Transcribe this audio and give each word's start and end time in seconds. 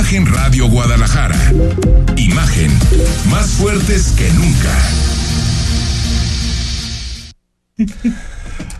Imagen 0.00 0.24
Radio 0.24 0.66
Guadalajara. 0.66 1.52
Imagen 2.16 2.70
más 3.28 3.50
fuertes 3.50 4.14
que 4.16 4.30
nunca. 4.32 4.74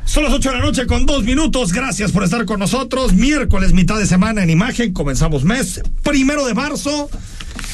Son 0.07 0.25
las 0.25 0.33
8 0.33 0.49
de 0.49 0.57
la 0.57 0.65
noche 0.65 0.87
con 0.87 1.05
dos 1.05 1.23
minutos. 1.25 1.75
Gracias 1.75 2.11
por 2.13 2.25
estar 2.25 2.47
con 2.47 2.59
nosotros. 2.59 3.13
Miércoles, 3.13 3.75
mitad 3.75 3.99
de 3.99 4.07
semana 4.07 4.43
en 4.43 4.49
imagen. 4.49 4.95
Comenzamos 4.95 5.45
mes 5.45 5.83
primero 6.03 6.47
de 6.47 6.55
marzo, 6.55 7.11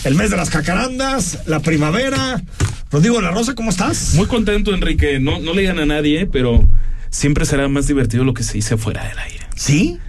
el 0.03 0.16
mes 0.16 0.31
de 0.31 0.37
las 0.37 0.50
cacarandas, 0.50 1.47
la 1.47 1.60
primavera. 1.60 2.43
Rodrigo 2.91 3.20
La 3.20 3.31
Rosa, 3.31 3.54
¿cómo 3.54 3.70
estás? 3.70 4.15
Muy 4.15 4.26
contento, 4.26 4.75
Enrique. 4.75 5.20
No, 5.20 5.38
no 5.38 5.54
le 5.54 5.60
digan 5.60 5.78
a 5.78 5.87
nadie, 5.87 6.26
pero 6.26 6.69
siempre 7.10 7.47
será 7.47 7.69
más 7.69 7.87
divertido 7.87 8.25
lo 8.25 8.34
que 8.34 8.43
se 8.43 8.54
dice 8.54 8.76
fuera 8.76 9.06
del 9.06 9.20
aire. 9.20 9.47
¿Sí? 9.54 10.00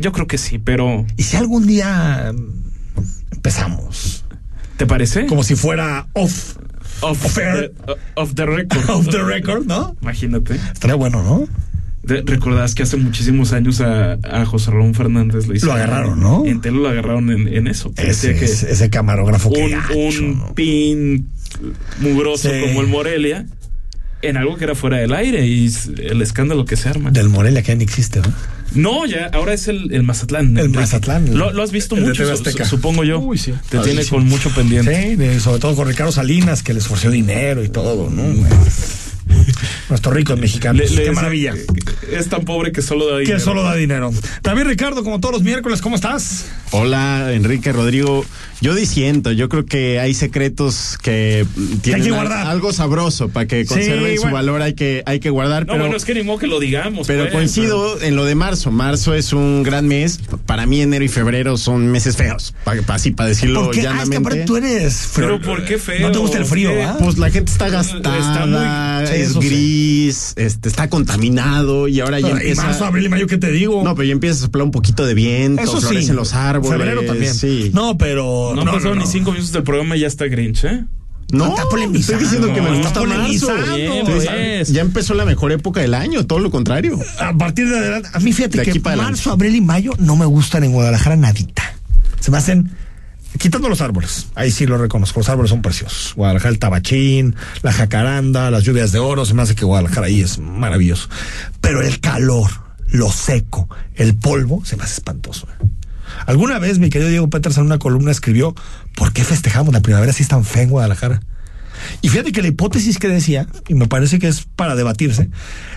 Yo 0.00 0.12
creo 0.12 0.26
que 0.26 0.38
sí, 0.38 0.58
pero. 0.58 1.04
¿Y 1.18 1.24
si 1.24 1.36
algún 1.36 1.66
día 1.66 2.32
empezamos? 3.46 4.24
¿Te 4.76 4.86
parece? 4.86 5.26
Como 5.26 5.42
si 5.44 5.54
fuera 5.54 6.08
off. 6.14 6.56
Off, 7.02 7.34
the, 7.34 7.72
off 8.14 8.34
the 8.34 8.46
record. 8.46 8.82
Off 8.90 9.08
the 9.08 9.22
record, 9.22 9.66
¿no? 9.66 9.96
Imagínate. 10.02 10.54
Estaría 10.54 10.96
bueno, 10.96 11.22
¿no? 11.22 11.46
Recordás 12.02 12.74
que 12.74 12.84
hace 12.84 12.96
muchísimos 12.96 13.52
años 13.52 13.80
a, 13.80 14.12
a 14.22 14.46
José 14.46 14.70
Ramón 14.70 14.94
Fernández 14.94 15.46
lo 15.46 15.54
hizo. 15.54 15.66
Lo 15.66 15.72
agarraron, 15.74 16.20
¿no? 16.20 16.44
En 16.46 16.60
telo 16.60 16.80
lo 16.80 16.88
agarraron 16.88 17.30
en, 17.30 17.48
en 17.52 17.66
eso. 17.66 17.92
que 17.92 18.08
Ese, 18.10 18.34
que 18.36 18.46
ese, 18.46 18.70
ese 18.72 18.90
camarógrafo 18.90 19.52
que 19.52 19.62
un, 19.64 19.70
gacho, 19.72 19.94
un 20.24 20.38
¿no? 20.38 20.54
pin 20.54 21.28
mugroso 22.00 22.48
Sí. 22.48 22.60
como 22.62 22.80
el 22.80 22.86
Morelia 22.86 23.46
en 24.22 24.36
algo 24.36 24.56
que 24.56 24.64
era 24.64 24.74
fuera 24.74 24.96
del 24.98 25.12
aire 25.12 25.46
y 25.46 25.70
el 25.98 26.22
escándalo 26.22 26.64
que 26.64 26.76
se 26.76 26.88
arma. 26.88 27.10
Del 27.10 27.28
Morelia 27.28 27.62
que 27.62 27.68
ya 27.68 27.74
ni 27.76 27.84
existe, 27.84 28.20
¿no? 28.20 28.32
No, 28.74 29.06
ya, 29.06 29.30
ahora 29.32 29.54
es 29.54 29.68
el, 29.68 29.92
el 29.92 30.02
Mazatlán. 30.02 30.56
El. 30.58 30.68
Mazatlán. 30.70 31.36
Lo, 31.36 31.52
lo 31.52 31.62
has 31.62 31.70
visto 31.72 31.96
mucho, 31.96 32.24
su- 32.36 32.64
supongo 32.64 33.04
yo. 33.04 33.18
Uy, 33.18 33.38
sí. 33.38 33.52
Te 33.70 33.78
tiene 33.78 34.04
con 34.06 34.26
mucho 34.26 34.50
pendiente. 34.54 35.10
Sí, 35.10 35.16
de- 35.16 35.40
sobre 35.40 35.60
todo 35.60 35.74
con 35.76 35.88
Ricardo 35.88 36.12
Salinas, 36.12 36.62
que 36.62 36.74
les 36.74 36.84
ofreció 36.86 37.10
dinero 37.10 37.64
y 37.64 37.68
todo, 37.68 38.10
¿no? 38.10 38.22
Nuestro 39.88 40.12
rico 40.12 40.36
mexicano. 40.36 40.78
Le- 40.78 40.88
le 40.88 41.04
Qué 41.04 41.12
maravilla. 41.12 41.54
Es 42.10 42.28
tan 42.28 42.44
pobre 42.44 42.72
que 42.72 42.82
solo 42.82 43.06
da 43.10 43.18
dinero. 43.18 43.36
Que 43.38 43.42
solo 43.42 43.62
da 43.62 43.74
dinero. 43.74 44.12
También 44.42 44.68
Ricardo, 44.68 45.02
como 45.04 45.20
todos 45.20 45.34
los 45.34 45.42
miércoles, 45.42 45.80
¿cómo 45.80 45.96
estás? 45.96 46.46
Hola, 46.72 47.32
Enrique 47.32 47.72
Rodrigo. 47.72 48.24
Yo 48.62 48.74
disiento, 48.74 49.32
yo 49.32 49.50
creo 49.50 49.66
que 49.66 50.00
hay 50.00 50.14
secretos 50.14 50.96
que 51.02 51.44
tienen 51.82 52.02
que 52.02 52.10
guardar. 52.10 52.46
algo 52.46 52.72
sabroso 52.72 53.28
para 53.28 53.46
que 53.46 53.62
Sí, 53.64 53.68
conserven 53.68 54.14
su 54.16 54.22
bueno. 54.22 54.34
valor, 54.36 54.62
hay 54.62 54.72
que, 54.72 55.02
hay 55.04 55.20
que 55.20 55.28
guardar. 55.28 55.66
No, 55.66 55.74
pero 55.74 55.84
bueno, 55.84 55.96
es 55.98 56.06
que 56.06 56.14
ni 56.14 56.22
modo 56.22 56.38
que 56.38 56.46
lo 56.46 56.58
digamos. 56.58 57.06
pero 57.06 57.24
pues, 57.24 57.34
coincido 57.34 58.00
en 58.00 58.16
lo 58.16 58.24
de 58.24 58.34
marzo. 58.34 58.70
Marzo 58.70 59.12
es 59.14 59.34
un 59.34 59.62
gran 59.62 59.86
mes. 59.86 60.20
Para 60.46 60.64
mí 60.64 60.80
enero 60.80 61.04
y 61.04 61.08
febrero 61.08 61.58
son 61.58 61.86
meses 61.88 62.16
feos, 62.16 62.54
pa- 62.64 62.74
pa- 62.86 62.94
así 62.94 63.10
para 63.10 63.28
decirlo 63.28 63.64
Porque, 63.64 63.86
ah, 63.86 64.00
es 64.02 64.08
que 64.08 64.20
tú 64.46 64.56
eres 64.56 65.10
Pero 65.14 65.38
¿por 65.40 65.64
qué 65.66 65.76
feo? 65.78 66.00
No 66.00 66.12
te 66.12 66.18
gusta 66.18 66.38
el 66.38 66.46
frío, 66.46 66.70
¿Qué? 66.70 66.76
¿verdad? 66.76 66.96
Pues 66.98 67.18
la 67.18 67.30
gente 67.30 67.52
está 67.52 67.66
Está 67.66 67.76
gastada, 67.78 68.98
muy- 69.00 69.06
sí, 69.06 69.15
es 69.22 69.30
eso 69.30 69.42
sí. 69.42 69.48
gris, 69.48 70.32
este, 70.36 70.68
está 70.68 70.88
contaminado 70.88 71.88
y 71.88 72.00
ahora 72.00 72.20
ya 72.20 72.28
y 72.28 72.30
empieza. 72.32 72.62
marzo, 72.64 72.84
abril 72.84 73.06
y 73.06 73.08
mayo, 73.08 73.26
¿qué 73.26 73.38
te 73.38 73.50
digo? 73.50 73.82
No, 73.84 73.94
pero 73.94 74.06
ya 74.06 74.12
empieza 74.12 74.36
a 74.36 74.40
soplar 74.42 74.64
un 74.64 74.70
poquito 74.70 75.04
de 75.06 75.14
viento, 75.14 75.62
Eso 75.62 75.80
sí. 75.80 75.86
florecen 75.88 76.16
los 76.16 76.34
árboles. 76.34 76.78
Febrero 76.78 77.02
también. 77.02 77.34
Sí. 77.34 77.70
No, 77.74 77.96
pero. 77.98 78.52
No, 78.54 78.64
pasado 78.64 78.94
ni 78.94 79.06
cinco 79.06 79.32
minutos 79.32 79.52
del 79.52 79.62
programa 79.62 79.96
y 79.96 80.00
ya 80.00 80.06
está 80.06 80.26
Grinch, 80.26 80.64
¿eh? 80.64 80.84
No, 81.32 81.48
Está 81.56 81.62
estoy 81.92 82.18
diciendo 82.18 82.54
que 82.54 82.62
me 82.62 82.70
No, 82.70 82.76
gusta 82.76 82.88
está 82.88 83.02
marzo. 83.04 83.48
Bien, 83.74 83.92
Entonces, 83.92 84.30
pues. 84.30 84.68
Ya 84.72 84.80
empezó 84.82 85.12
la 85.14 85.24
mejor 85.24 85.50
época 85.50 85.80
del 85.80 85.94
año, 85.94 86.24
todo 86.24 86.38
lo 86.38 86.52
contrario. 86.52 86.98
A 87.18 87.32
partir 87.36 87.68
de 87.68 87.76
adelante, 87.78 88.08
a 88.12 88.20
mí 88.20 88.32
fíjate 88.32 88.58
De 88.58 88.64
que 88.64 88.78
marzo, 88.78 88.90
adelante. 89.00 89.30
abril 89.30 89.56
y 89.56 89.60
mayo 89.60 89.92
no 89.98 90.14
me 90.14 90.24
gustan 90.24 90.62
en 90.62 90.70
Guadalajara 90.72 91.16
nadita. 91.16 91.62
Se 92.20 92.30
me 92.30 92.38
hacen. 92.38 92.70
Quitando 93.38 93.68
los 93.68 93.80
árboles, 93.80 94.28
ahí 94.34 94.50
sí 94.50 94.66
lo 94.66 94.78
reconozco, 94.78 95.20
los 95.20 95.28
árboles 95.28 95.50
son 95.50 95.62
preciosos. 95.62 96.14
Guadalajara, 96.14 96.50
el 96.50 96.58
tabachín, 96.58 97.34
la 97.62 97.72
jacaranda, 97.72 98.50
las 98.50 98.64
lluvias 98.64 98.92
de 98.92 98.98
oro, 98.98 99.24
se 99.24 99.34
me 99.34 99.42
hace 99.42 99.54
que 99.54 99.64
Guadalajara 99.64 100.06
ahí 100.06 100.20
es 100.20 100.38
maravilloso. 100.38 101.08
Pero 101.60 101.82
el 101.82 102.00
calor, 102.00 102.50
lo 102.88 103.10
seco, 103.10 103.68
el 103.94 104.14
polvo, 104.14 104.64
se 104.64 104.76
me 104.76 104.84
hace 104.84 104.94
espantoso. 104.94 105.48
¿eh? 105.48 105.66
Alguna 106.26 106.58
vez 106.58 106.78
mi 106.78 106.88
querido 106.88 107.10
Diego 107.10 107.28
Peters 107.28 107.58
en 107.58 107.64
una 107.64 107.78
columna 107.78 108.10
escribió, 108.10 108.54
¿por 108.94 109.12
qué 109.12 109.24
festejamos 109.24 109.74
la 109.74 109.80
primavera 109.80 110.12
si 110.12 110.22
es 110.22 110.28
tan 110.28 110.44
fea 110.44 110.62
en 110.62 110.70
Guadalajara? 110.70 111.20
Y 112.00 112.08
fíjate 112.08 112.32
que 112.32 112.42
la 112.42 112.48
hipótesis 112.48 112.98
que 112.98 113.08
decía, 113.08 113.46
y 113.68 113.74
me 113.74 113.86
parece 113.86 114.18
que 114.18 114.28
es 114.28 114.46
para 114.56 114.76
debatirse, 114.76 115.28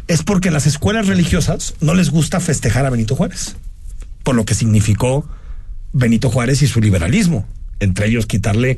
es 0.08 0.24
porque 0.24 0.52
las 0.52 0.66
escuelas 0.66 1.08
religiosas 1.08 1.74
no 1.82 1.94
les 1.94 2.10
gusta 2.10 2.40
festejar 2.40 2.86
a 2.86 2.90
Benito 2.90 3.16
Juárez, 3.16 3.56
por 4.24 4.36
lo 4.36 4.46
que 4.46 4.56
significó 4.56 5.28
Benito 5.92 6.30
Juárez 6.30 6.62
y 6.62 6.68
su 6.68 6.82
liberalismo. 6.82 7.46
Entre 7.80 8.08
ellos 8.08 8.26
quitarle 8.26 8.78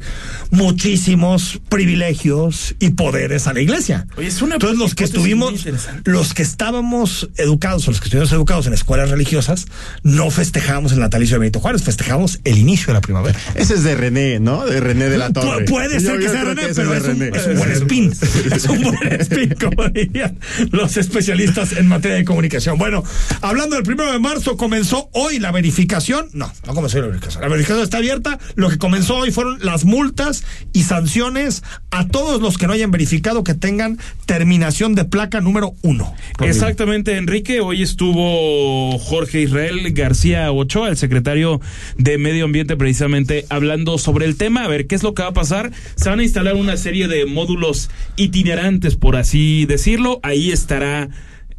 muchísimos 0.51 1.59
privilegios 1.69 2.75
y 2.79 2.91
poderes 2.91 3.47
a 3.47 3.53
la 3.53 3.61
iglesia. 3.61 4.05
Oye, 4.17 4.27
es 4.27 4.41
una 4.41 4.55
Entonces 4.55 4.77
los 4.77 4.95
que 4.95 5.03
estuvimos, 5.05 5.65
los 6.05 6.33
que 6.33 6.43
estábamos 6.43 7.29
educados 7.37 7.87
o 7.87 7.91
los 7.91 7.99
que 7.99 8.05
estuvimos 8.05 8.31
educados 8.31 8.67
en 8.67 8.73
escuelas 8.73 9.09
religiosas, 9.09 9.65
no 10.03 10.29
festejamos 10.29 10.91
el 10.91 10.99
natalicio 10.99 11.35
de 11.35 11.39
Benito 11.39 11.59
Juárez, 11.59 11.83
festejamos 11.83 12.39
el 12.43 12.57
inicio 12.57 12.87
de 12.87 12.93
la 12.93 13.01
primavera. 13.01 13.39
Ese 13.55 13.73
es 13.73 13.83
de 13.83 13.95
René, 13.95 14.39
¿no? 14.39 14.65
De 14.65 14.79
René 14.79 15.09
de 15.09 15.17
la 15.17 15.29
Pu- 15.29 15.41
Torre. 15.41 15.65
puede 15.65 15.99
ser 15.99 16.13
Yo- 16.13 16.17
que 16.19 16.23
yo 16.25 16.31
sea 16.31 16.43
René, 16.43 16.61
pero 16.75 16.93
es 16.93 17.03
un, 17.03 17.19
René. 17.19 17.37
es 17.37 17.47
un 17.47 17.57
buen 17.57 17.71
spin. 17.71 18.13
Es 18.55 18.65
un 18.65 18.81
buen 18.83 19.13
spin, 19.21 19.55
como 19.59 19.89
dirían 19.89 20.37
los 20.71 20.97
especialistas 20.97 21.73
en 21.73 21.87
materia 21.87 22.17
de 22.17 22.25
comunicación. 22.25 22.77
Bueno, 22.77 23.03
hablando 23.41 23.75
del 23.75 23.83
primero 23.83 24.11
de 24.11 24.19
marzo, 24.19 24.57
comenzó 24.57 25.09
hoy 25.13 25.39
la 25.39 25.51
verificación. 25.51 26.27
No, 26.33 26.51
no 26.67 26.73
comenzó 26.75 26.97
hoy 26.97 27.01
la 27.03 27.07
verificación. 27.07 27.41
La 27.41 27.49
verificación 27.49 27.83
está 27.83 27.97
abierta. 27.97 28.37
Lo 28.55 28.69
que 28.69 28.77
comenzó 28.91 29.13
comenzó 29.13 29.25
y 29.25 29.31
fueron 29.31 29.59
las 29.61 29.85
multas 29.85 30.43
y 30.73 30.83
sanciones 30.83 31.63
a 31.91 32.07
todos 32.07 32.41
los 32.41 32.57
que 32.57 32.67
no 32.67 32.73
hayan 32.73 32.91
verificado 32.91 33.41
que 33.41 33.53
tengan 33.53 33.97
terminación 34.25 34.95
de 34.95 35.05
placa 35.05 35.39
número 35.39 35.75
uno. 35.81 36.13
Exactamente, 36.41 37.15
Enrique. 37.15 37.61
Hoy 37.61 37.83
estuvo 37.83 38.99
Jorge 38.99 39.43
Israel 39.43 39.93
García 39.93 40.51
Ochoa, 40.51 40.89
el 40.89 40.97
secretario 40.97 41.61
de 41.97 42.17
Medio 42.17 42.43
Ambiente, 42.43 42.75
precisamente 42.75 43.45
hablando 43.47 43.97
sobre 43.97 44.25
el 44.25 44.35
tema. 44.35 44.65
A 44.65 44.67
ver, 44.67 44.87
¿qué 44.87 44.95
es 44.95 45.03
lo 45.03 45.13
que 45.13 45.23
va 45.23 45.29
a 45.29 45.33
pasar? 45.33 45.71
Se 45.95 46.09
van 46.09 46.19
a 46.19 46.23
instalar 46.23 46.55
una 46.55 46.75
serie 46.75 47.07
de 47.07 47.25
módulos 47.25 47.89
itinerantes, 48.17 48.97
por 48.97 49.15
así 49.15 49.65
decirlo. 49.67 50.19
Ahí 50.21 50.51
estará 50.51 51.09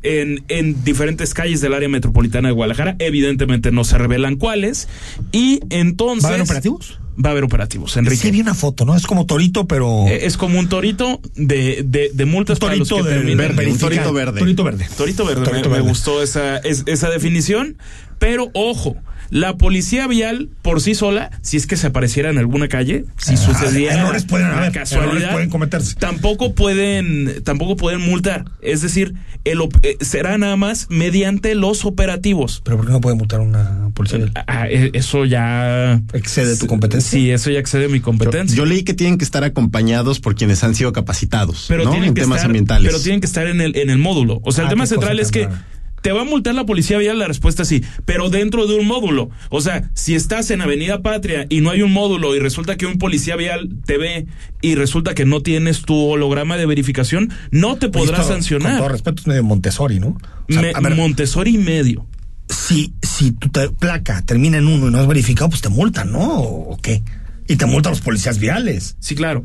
en, 0.03 0.45
en 0.49 0.85
diferentes 0.85 1.33
calles 1.33 1.63
del 1.63 1.73
área 1.73 1.89
metropolitana 1.89 2.49
de 2.49 2.55
Guadalajara. 2.55 2.97
Evidentemente 2.99 3.73
no 3.73 3.85
se 3.85 3.97
revelan 3.97 4.37
cuáles. 4.37 4.89
Y 5.33 5.61
entonces. 5.71 6.25
¿Va 6.25 6.29
a 6.29 6.35
haber 6.35 6.43
operativos? 6.43 7.02
Va 7.23 7.29
a 7.29 7.33
haber 7.33 7.45
operativos, 7.45 7.97
Enrique. 7.99 8.23
Sí, 8.23 8.31
vi 8.31 8.41
una 8.41 8.55
foto, 8.55 8.85
¿no? 8.87 8.97
Es 8.97 9.07
como 9.07 9.27
torito, 9.27 9.67
pero. 9.67 10.07
Eh, 10.07 10.25
es 10.27 10.37
como 10.39 10.59
un 10.59 10.69
torito 10.69 11.21
de, 11.35 11.83
de, 11.85 12.11
de 12.15 12.25
multas 12.25 12.59
para 12.59 12.75
los 12.75 12.89
torito 12.89 13.07
que 13.07 13.15
de 13.15 13.21
terminan- 13.21 13.37
verde, 13.57 13.71
un 13.71 13.79
torito 13.79 14.13
verde. 14.15 14.39
Torito 14.41 14.65
verde. 14.65 14.87
Torito 14.97 15.25
verde, 15.27 15.45
Torito 15.45 15.69
me, 15.69 15.75
me 15.77 15.79
verde. 15.81 15.89
gustó 15.91 16.23
esa, 16.23 16.57
es- 16.59 16.85
esa 16.87 17.11
definición, 17.11 17.77
pero 18.23 18.51
ojo, 18.55 18.97
la 19.31 19.57
policía 19.57 20.07
vial 20.07 20.51
por 20.63 20.81
sí 20.83 20.95
sola, 20.95 21.31
si 21.43 21.57
es 21.57 21.67
que 21.67 21.77
se 21.79 21.87
apareciera 21.87 22.29
en 22.31 22.37
alguna 22.39 22.69
calle, 22.69 23.07
si 23.17 23.35
Ah, 23.35 23.37
sucediera 23.39 23.95
errores 24.03 24.25
pueden 24.27 24.47
haber, 24.49 24.73
casualidad, 24.73 25.13
errores 25.17 25.33
pueden 25.33 25.51
cometerse. 25.51 25.95
tampoco 25.97 26.55
pueden, 26.55 27.43
tampoco 27.43 27.77
pueden 27.77 28.03
multar, 28.03 28.45
es 28.61 28.83
decir, 28.83 29.15
el 29.45 29.61
op- 29.63 29.75
eh, 29.83 29.97
será 30.03 30.37
nada 30.39 30.57
más 30.57 30.87
mediante 30.91 31.55
los 31.55 31.85
operativos. 31.87 32.61
Pero 32.65 32.77
¿por 32.77 32.87
qué 32.87 32.93
no 32.93 33.01
puede 33.01 33.17
multar 33.17 33.41
una 33.41 33.89
policía? 33.95 34.19
vial? 34.19 34.33
Ah, 34.47 34.69
eh, 34.69 34.91
eso 34.93 35.25
ya 35.25 36.01
Excede 36.13 36.57
tu 36.59 36.67
competencia. 36.67 37.11
Sí, 37.11 37.31
eso 37.31 37.51
ya 37.51 37.59
excede 37.59 37.89
mi 37.89 38.01
competencia. 38.01 38.55
yo 38.57 38.67
leí 38.67 38.83
que 38.85 38.93
tienen 38.95 39.17
que 39.19 39.25
estar 39.25 39.45
acompañados 39.45 40.21
por 40.21 40.35
quienes 40.37 40.63
han 40.63 40.75
sido 40.75 40.93
capacitados 40.93 41.65
pero 41.69 41.85
¿no? 41.85 41.91
tienen 41.91 42.11
en 42.11 42.15
que 42.15 42.21
temas 42.21 42.37
estar, 42.37 42.51
ambientales. 42.51 42.87
Pero 42.93 43.03
tienen 43.03 43.21
que 43.21 43.27
estar 43.27 43.47
en 43.47 43.61
el, 43.63 43.75
en 43.77 43.89
el 43.91 43.99
módulo. 43.99 44.41
O 44.45 44.53
sea, 44.53 44.63
el 44.65 44.67
Ah, 44.69 44.71
tema 44.71 44.87
central 44.87 45.19
es 45.19 45.31
que 45.33 45.47
rara. 45.47 45.67
Te 46.03 46.13
va 46.13 46.23
a 46.23 46.25
multar 46.25 46.55
la 46.55 46.67
policía 46.67 46.99
vial, 46.99 47.19
la 47.19 47.27
respuesta 47.29 47.63
es 47.63 47.69
sí, 47.69 47.83
pero 48.05 48.29
dentro 48.29 48.67
de 48.67 48.75
un 48.75 48.87
módulo. 48.87 49.31
O 49.51 49.61
sea, 49.61 49.91
si 49.95 50.15
estás 50.15 50.51
en 50.51 50.61
Avenida 50.61 51.01
Patria 51.01 51.47
y 51.49 51.61
no 51.61 51.71
hay 51.71 51.81
un 51.83 51.93
módulo 51.93 52.37
y 52.37 52.41
resulta 52.41 52.77
que 52.77 52.87
un 52.87 52.99
policía 52.99 53.37
vial 53.37 53.71
te 53.87 53.97
ve 53.99 54.27
y 54.61 54.75
resulta 54.75 55.15
que 55.15 55.25
no 55.25 55.41
tienes 55.43 55.83
tu 55.83 55.95
holograma 55.97 56.57
de 56.57 56.67
verificación, 56.67 57.31
no 57.51 57.77
te 57.77 57.89
podrá 57.89 58.03
Esto, 58.03 58.13
Con 58.17 58.23
todo 58.27 58.33
sancionar. 58.35 58.93
respeto, 58.93 59.21
es 59.23 59.27
medio 59.29 59.45
Montessori, 59.45 60.01
¿no? 60.01 60.19
O 60.49 60.53
sea, 60.53 60.61
Me- 60.61 60.73
a 60.75 60.81
ver, 60.81 60.95
Montessori 60.97 61.55
y 61.55 61.59
medio. 61.59 62.07
si, 62.49 62.93
si 63.03 63.31
tu 63.33 63.49
te- 63.49 63.71
placa 63.71 64.23
termina 64.27 64.59
en 64.59 64.67
uno 64.67 64.89
y 64.89 64.91
no 64.91 64.99
has 64.99 65.07
verificado, 65.07 65.49
pues 65.51 65.63
te 65.63 65.69
multan, 65.69 66.13
¿no? 66.13 66.41
¿O 66.41 66.79
qué? 66.83 67.03
Y 67.49 67.57
te 67.57 67.67
multan 67.67 67.93
los 67.93 68.01
policías 68.01 68.39
viales. 68.39 68.97
Sí, 69.01 69.15
claro. 69.15 69.45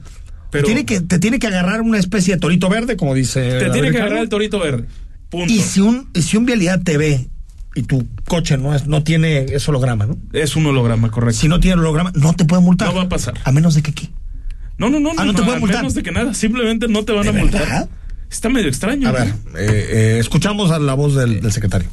Pero 0.50 0.66
tiene 0.66 0.86
que, 0.86 1.02
te 1.02 1.20
tiene 1.20 1.40
que 1.40 1.48
agarrar 1.48 1.82
una 1.82 2.00
especie 2.00 2.34
de 2.34 2.40
torito 2.40 2.68
verde, 2.70 2.96
como 2.98 3.14
dice. 3.14 3.60
te 3.60 3.70
tiene 3.70 3.92
que 3.92 3.98
agarrar 3.98 4.20
el 4.24 4.30
torito 4.30 4.60
verde. 4.60 4.86
Punto. 5.30 5.52
Y 5.54 5.60
si 5.60 5.82
un, 5.82 6.10
y 6.14 6.22
si 6.22 6.38
un 6.38 6.46
vialidad 6.46 6.82
te 6.84 6.98
ve 6.98 7.28
y 7.76 7.84
tu 7.84 8.08
coche 8.28 8.58
no 8.58 8.74
es, 8.74 8.88
no 8.88 9.04
tiene 9.04 9.40
ese 9.44 9.70
holograma, 9.72 10.06
¿no? 10.06 10.18
Es 10.34 10.56
un 10.56 10.66
holograma, 10.66 11.12
correcto. 11.12 11.40
Si 11.40 11.48
no 11.48 11.60
tiene 11.60 11.80
holograma, 11.80 12.12
no 12.16 12.34
te 12.34 12.46
puede 12.46 12.62
multar. 12.62 12.88
No 12.90 12.96
va 12.96 13.04
a 13.04 13.10
pasar. 13.10 13.34
A 13.44 13.52
menos 13.52 13.76
de 13.76 13.82
que 13.84 13.94
qué. 13.94 14.10
No, 14.78 14.90
no, 14.90 15.00
no, 15.00 15.12
Ah, 15.18 15.26
no 15.26 15.34
te 15.34 15.42
pueden 15.42 15.58
a 15.58 15.60
multar. 15.60 15.80
menos 15.82 15.94
de 15.96 16.04
que 16.04 16.12
nada, 16.12 16.34
simplemente 16.34 16.88
no 16.88 17.04
te 17.04 17.12
van 17.12 17.28
a 17.28 17.32
¿De 17.32 17.40
multar. 17.40 17.62
verdad? 17.62 17.90
Está 18.32 18.50
medio 18.50 18.68
extraño. 18.70 19.08
A 19.10 19.12
ver, 19.12 19.28
¿no? 19.28 19.58
eh, 19.58 19.66
eh, 19.68 20.18
escuchamos 20.20 20.72
a 20.72 20.80
la 20.80 20.94
voz 20.94 21.16
del, 21.16 21.42
del 21.42 21.52
secretario. 21.52 21.88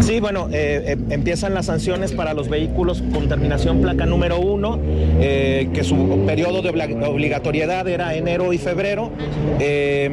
Sí, 0.00 0.20
bueno, 0.20 0.48
eh, 0.52 0.82
eh, 0.86 0.96
empiezan 1.10 1.52
las 1.54 1.66
sanciones 1.66 2.12
para 2.12 2.32
los 2.32 2.48
vehículos 2.48 3.02
con 3.12 3.28
terminación 3.28 3.80
placa 3.82 4.06
número 4.06 4.38
uno, 4.38 4.78
eh, 5.20 5.68
que 5.74 5.82
su 5.82 6.22
periodo 6.26 6.62
de 6.62 6.68
obligatoriedad 6.70 7.88
era 7.88 8.14
enero 8.14 8.52
y 8.52 8.58
febrero, 8.58 9.10
eh, 9.58 10.08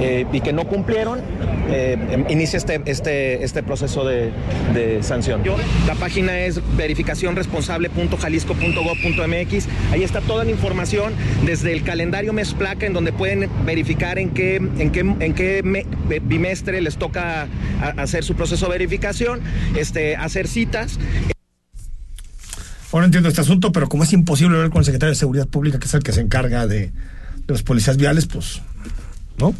eh, 0.00 0.26
y 0.32 0.40
que 0.42 0.52
no 0.52 0.66
cumplieron, 0.68 1.20
em- 1.70 2.24
inicia 2.28 2.58
este, 2.58 2.82
este, 2.86 3.42
este 3.44 3.62
proceso 3.62 4.04
de, 4.04 4.30
sanción. 5.02 5.42
La 5.86 5.94
página 5.94 6.40
es 6.40 6.60
verificacionresponsable.jalisco.gov.mx, 6.76 9.68
ahí 9.92 10.02
está 10.02 10.20
toda 10.20 10.44
la 10.44 10.50
información 10.50 11.12
desde 11.44 11.72
el 11.72 11.82
calendario 11.82 12.32
mes 12.32 12.54
placa 12.54 12.86
en 12.86 12.92
donde 12.92 13.12
pueden 13.12 13.48
verificar 13.66 14.18
en 14.18 14.30
qué, 14.30 14.56
en 14.56 14.90
qué, 14.92 15.00
en 15.00 15.34
qué 15.34 15.62
me- 15.64 15.86
bimestre 16.20 16.80
les 16.80 16.96
toca 16.96 17.48
hacer 17.96 18.24
su 18.24 18.34
proceso 18.34 18.66
de 18.66 18.72
verificación, 18.72 19.27
este, 19.76 20.16
hacer 20.16 20.48
citas. 20.48 20.98
Ahora 22.92 23.06
entiendo 23.06 23.28
este 23.28 23.42
asunto, 23.42 23.70
pero 23.72 23.88
como 23.88 24.04
es 24.04 24.12
imposible 24.12 24.56
hablar 24.56 24.70
con 24.70 24.80
el 24.80 24.84
secretario 24.84 25.10
de 25.10 25.16
Seguridad 25.16 25.46
Pública, 25.46 25.78
que 25.78 25.86
es 25.86 25.94
el 25.94 26.02
que 26.02 26.12
se 26.12 26.20
encarga 26.20 26.66
de, 26.66 26.86
de 26.86 26.92
los 27.46 27.62
policías 27.62 27.96
viales, 27.96 28.26
pues, 28.26 28.62
¿no? 29.38 29.54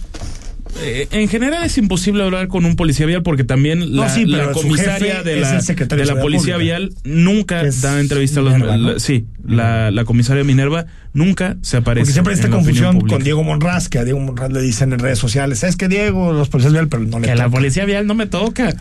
Eh, 0.81 1.09
en 1.11 1.29
general 1.29 1.65
es 1.65 1.77
imposible 1.77 2.23
hablar 2.23 2.47
con 2.47 2.65
un 2.65 2.77
policía 2.77 3.05
vial 3.05 3.23
porque 3.25 3.43
también 3.43 3.81
No, 3.81 4.03
la, 4.03 4.09
sí, 4.09 4.27
la 4.27 4.53
comisaria 4.53 5.23
de 5.25 5.37
la, 5.41 5.61
de 5.61 6.05
la 6.07 6.21
policía 6.21 6.55
Pública. 6.55 6.79
vial 6.79 6.95
nunca 7.03 7.63
Es 7.63 7.81
da 7.83 7.99
entrevista 7.99 8.39
a 8.41 8.43
los 8.45 8.59
la- 8.61 8.99
sí 9.01 9.27
la, 9.45 9.91
la 9.91 10.05
comisaria 10.05 10.45
Minerva 10.45 10.87
nunca 11.13 11.57
se 11.63 11.79
aparece 11.79 12.03
Porque 12.03 12.13
siempre 12.13 12.35
hay 12.35 12.39
esta 12.39 12.49
la 12.49 12.55
confusión 12.57 13.01
con 13.01 13.25
Diego 13.25 13.43
Monraz, 13.43 13.89
que 13.89 13.99
a 13.99 14.05
Diego 14.05 14.21
Monraz 14.21 14.53
le 14.53 14.61
dicen 14.61 14.93
en 14.93 15.01
redes 15.01 15.19
sociales, 15.19 15.65
es 15.65 15.75
que 15.75 15.89
Diego, 15.89 16.33
los 16.33 16.49
policías 16.49 16.73
viales, 16.73 16.91
pero 16.91 17.03
no 17.03 17.19
le 17.19 17.27
que 17.29 17.35
la 17.35 17.45
toca. 17.47 17.57
policía 17.57 17.85
vial 17.85 18.07
no 18.07 18.15
me 18.15 18.27
toca 18.27 18.73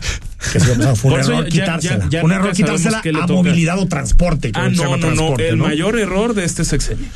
Que 0.52 0.60
sea, 0.60 0.94
fue 0.94 1.10
un 1.10 1.16
Por 1.16 1.20
eso 1.20 1.32
error 1.32 1.44
ya- 1.48 1.50
ya- 1.50 1.78
quitársela. 1.78 2.08
ya 2.10 2.22
un 2.24 2.32
error 2.32 2.52
quitársela 2.52 2.98
a 2.98 3.02
toca. 3.02 3.26
movilidad 3.32 3.78
o 3.78 3.88
transporte. 3.88 4.52
que 4.52 4.60
ah 4.60 4.68
se 4.70 4.76
no 4.76 4.96
no 4.98 5.14
no 5.14 5.36
el 5.36 5.56
mayor 5.56 5.98
error 5.98 6.34
de 6.34 6.44
este 6.44 6.64
sexenio 6.64 7.06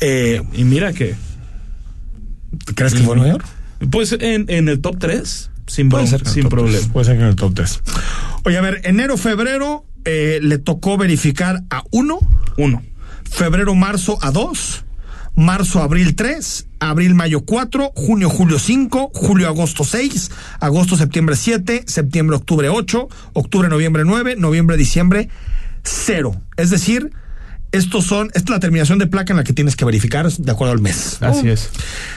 Eh, 0.00 0.40
y 0.54 0.64
mira 0.64 0.92
que 0.94 1.14
¿Crees 2.74 2.94
que 2.94 3.00
fue 3.02 3.16
el 3.16 3.20
mayor? 3.20 3.42
Pues 3.90 4.12
en, 4.12 4.46
en 4.48 4.68
el 4.68 4.80
top 4.80 4.96
3 4.98 5.50
sin, 5.66 5.88
Puede 5.88 6.06
ser 6.06 6.26
sin 6.26 6.48
problema. 6.48 6.86
Puede 6.92 7.06
ser 7.06 7.16
que 7.16 7.22
en 7.22 7.28
el 7.28 7.36
top 7.36 7.54
3. 7.54 7.80
Oye, 8.44 8.58
a 8.58 8.60
ver, 8.60 8.80
enero, 8.84 9.16
febrero 9.16 9.84
eh, 10.04 10.38
le 10.42 10.58
tocó 10.58 10.96
verificar 10.96 11.62
a 11.70 11.82
uno, 11.90 12.18
uno. 12.56 12.82
Febrero, 13.30 13.74
marzo 13.74 14.18
a 14.20 14.30
dos, 14.30 14.84
marzo, 15.34 15.82
abril 15.82 16.14
3, 16.14 16.66
abril, 16.80 17.14
mayo 17.14 17.40
4, 17.40 17.92
junio, 17.96 18.28
julio 18.28 18.58
5, 18.58 19.10
julio, 19.14 19.48
agosto 19.48 19.84
6, 19.84 20.30
agosto, 20.60 20.96
septiembre 20.96 21.36
7, 21.36 21.84
septiembre, 21.86 22.36
octubre 22.36 22.68
8, 22.68 23.08
octubre, 23.32 23.68
noviembre 23.68 24.04
9, 24.04 24.36
noviembre, 24.36 24.76
diciembre 24.76 25.30
0. 25.82 26.40
Es 26.56 26.70
decir, 26.70 27.10
estos 27.72 28.04
son, 28.04 28.28
esta 28.34 28.40
es 28.40 28.50
la 28.50 28.60
terminación 28.60 28.98
de 28.98 29.06
placa 29.06 29.32
en 29.32 29.38
la 29.38 29.44
que 29.44 29.52
tienes 29.52 29.74
que 29.74 29.84
verificar 29.84 30.30
de 30.30 30.52
acuerdo 30.52 30.72
al 30.72 30.80
mes. 30.80 31.18
¿no? 31.20 31.28
así 31.28 31.48
es. 31.48 31.70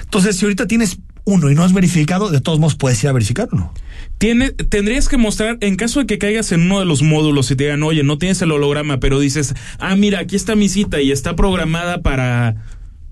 Entonces, 0.03 0.35
si 0.35 0.45
ahorita 0.45 0.67
tienes 0.67 0.97
uno 1.27 1.51
y 1.51 1.55
no 1.55 1.63
has 1.63 1.73
verificado, 1.73 2.31
de 2.31 2.39
todos 2.39 2.57
modos 2.57 2.75
puedes 2.75 3.03
ir 3.03 3.09
a 3.09 3.13
verificar 3.13 3.49
o 3.51 3.57
no. 3.57 3.73
Tiene, 4.17 4.51
tendrías 4.51 5.09
que 5.09 5.17
mostrar, 5.17 5.57
en 5.59 5.75
caso 5.75 5.99
de 5.99 6.05
que 6.07 6.17
caigas 6.17 6.53
en 6.53 6.61
uno 6.61 6.79
de 6.79 6.85
los 6.85 7.01
módulos 7.03 7.51
y 7.51 7.55
te 7.57 7.65
digan, 7.65 7.83
oye, 7.83 8.01
no 8.03 8.17
tienes 8.17 8.41
el 8.41 8.51
holograma, 8.51 8.99
pero 8.99 9.19
dices, 9.19 9.53
ah, 9.79 9.95
mira, 9.97 10.19
aquí 10.19 10.37
está 10.37 10.55
mi 10.55 10.69
cita 10.69 11.01
y 11.01 11.11
está 11.11 11.35
programada 11.35 12.01
para, 12.01 12.55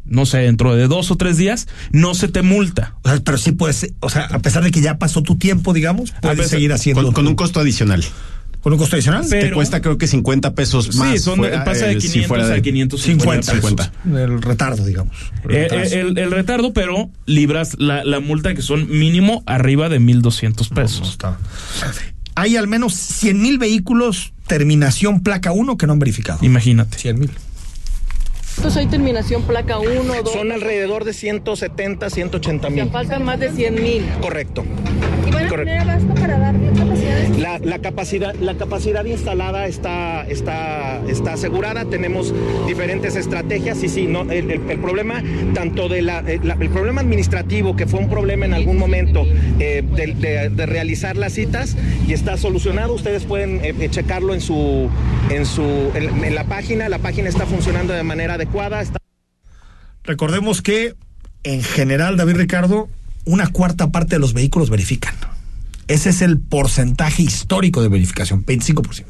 no 0.05 0.25
sé, 0.25 0.37
dentro 0.39 0.75
de 0.75 0.87
dos 0.87 1.11
o 1.11 1.17
tres 1.17 1.35
días, 1.37 1.67
no 1.91 2.15
se 2.15 2.29
te 2.29 2.41
multa. 2.41 2.95
O 3.03 3.09
sea, 3.09 3.19
pero 3.23 3.37
sí 3.37 3.51
puedes, 3.51 3.93
o 3.99 4.09
sea, 4.09 4.23
a 4.25 4.39
pesar 4.39 4.63
de 4.63 4.71
que 4.71 4.79
ya 4.81 4.97
pasó 4.97 5.21
tu 5.21 5.35
tiempo, 5.35 5.73
digamos, 5.73 6.13
puedes 6.21 6.37
pesar- 6.37 6.51
seguir 6.51 6.71
haciendo. 6.71 7.11
Con, 7.11 7.27
un 7.27 7.35
costo 7.35 7.59
adicional. 7.59 8.03
Con 8.65 8.73
un 8.73 8.79
costo 8.79 8.95
adicional. 8.95 9.23
Pero- 9.29 9.49
Te 9.49 9.53
cuesta 9.53 9.79
creo 9.79 9.95
que 9.99 10.07
50 10.07 10.55
pesos 10.55 10.95
más. 10.95 11.11
sí, 11.11 11.19
son, 11.19 11.37
fuera, 11.37 11.63
pasa 11.63 11.85
de 11.85 11.91
eh, 11.97 12.01
si 12.01 12.07
500 12.07 12.27
fuera 12.27 12.47
de- 12.47 12.55
a 12.55 12.61
550. 12.63 13.51
50, 13.53 13.91
50. 14.01 14.23
El 14.23 14.41
retardo, 14.41 14.83
digamos. 14.83 15.15
El 15.47 15.55
Eh, 15.55 15.67
eh, 15.71 15.89
el, 16.01 16.17
el 16.17 16.31
retardo, 16.31 16.73
pero 16.73 17.11
libras 17.27 17.75
la, 17.77 18.03
la 18.03 18.19
multa 18.19 18.55
que 18.55 18.63
son 18.63 18.89
mínimo 18.89 19.43
arriba 19.45 19.87
de 19.87 19.99
1.200 19.99 20.71
No 20.71 20.75
pesos. 20.77 21.09
está. 21.11 21.37
Hay 22.33 22.57
al 22.57 22.67
menos 22.67 22.95
100 22.95 23.39
mil 23.39 23.59
vehículos 23.59 24.33
terminación 24.47 25.21
placa 25.21 25.51
1 25.51 25.77
que 25.77 25.85
no 25.85 25.93
han 25.93 25.99
verificado. 25.99 26.39
Imagínate. 26.41 26.97
100 26.97 27.19
mil. 27.19 27.29
Entonces 28.57 28.77
hay 28.77 28.87
terminación 28.87 29.43
placa 29.43 29.79
1, 29.79 29.91
2. 30.23 30.31
Son 30.31 30.51
alrededor 30.51 31.03
de 31.03 31.13
170, 31.13 32.09
180 32.09 32.69
mil. 32.69 32.89
faltan 32.89 33.23
más 33.23 33.39
de 33.39 33.51
100 33.51 33.75
mil. 33.75 34.05
Correcto. 34.21 34.63
¿Y 35.27 35.31
van 35.31 35.45
a 35.45 35.49
Correcto. 35.49 35.71
tener 35.71 35.85
para 36.15 36.39
dar 36.39 36.55
capacidades? 36.77 37.37
La, 37.39 37.59
la 37.59 37.79
capacidad, 37.79 38.35
la 38.35 38.55
capacidad 38.55 39.05
instalada 39.05 39.67
está, 39.67 40.25
está, 40.27 41.01
está 41.07 41.33
asegurada. 41.33 41.85
Tenemos 41.85 42.33
diferentes 42.67 43.15
estrategias 43.15 43.83
y 43.83 43.89
sí, 43.89 44.07
no, 44.07 44.21
el, 44.23 44.49
el- 44.51 44.61
el 44.69 44.79
problema 44.79 45.21
tanto 45.53 45.89
de 45.89 46.01
la, 46.01 46.19
el, 46.19 46.47
la- 46.47 46.57
el 46.59 46.69
problema 46.69 47.01
administrativo 47.01 47.75
que 47.75 47.85
fue 47.85 47.99
un 47.99 48.09
problema 48.09 48.45
en 48.45 48.53
algún 48.53 48.77
momento 48.77 49.25
eh, 49.59 49.83
de, 49.95 50.07
de- 50.15 50.49
de 50.49 50.65
realizar 50.65 51.17
las 51.17 51.33
citas 51.33 51.75
y 52.07 52.13
está 52.13 52.37
solucionado. 52.37 52.93
Ustedes 52.93 53.23
pueden 53.25 53.63
eh, 53.63 53.73
eh, 53.79 53.89
checarlo 53.89 54.33
en 54.33 54.41
su, 54.41 54.89
en 55.29 55.45
su, 55.45 55.63
en, 55.95 56.23
en 56.23 56.35
la 56.35 56.45
página. 56.45 56.87
La 56.89 56.99
página 56.99 57.29
está 57.29 57.45
funcionando 57.45 57.93
de 57.93 58.03
manera 58.03 58.37
adecuada. 58.45 58.81
Está 58.81 58.99
Recordemos 60.03 60.61
que, 60.61 60.95
en 61.43 61.63
general, 61.63 62.15
David 62.17 62.35
Ricardo, 62.35 62.89
una 63.25 63.47
cuarta 63.47 63.91
parte 63.91 64.15
de 64.15 64.19
los 64.19 64.33
vehículos 64.33 64.69
verifican. 64.69 65.15
Ese 65.87 66.09
es 66.09 66.21
el 66.21 66.39
porcentaje 66.39 67.23
histórico 67.23 67.81
de 67.81 67.89
verificación, 67.89 68.45
25%. 68.45 69.05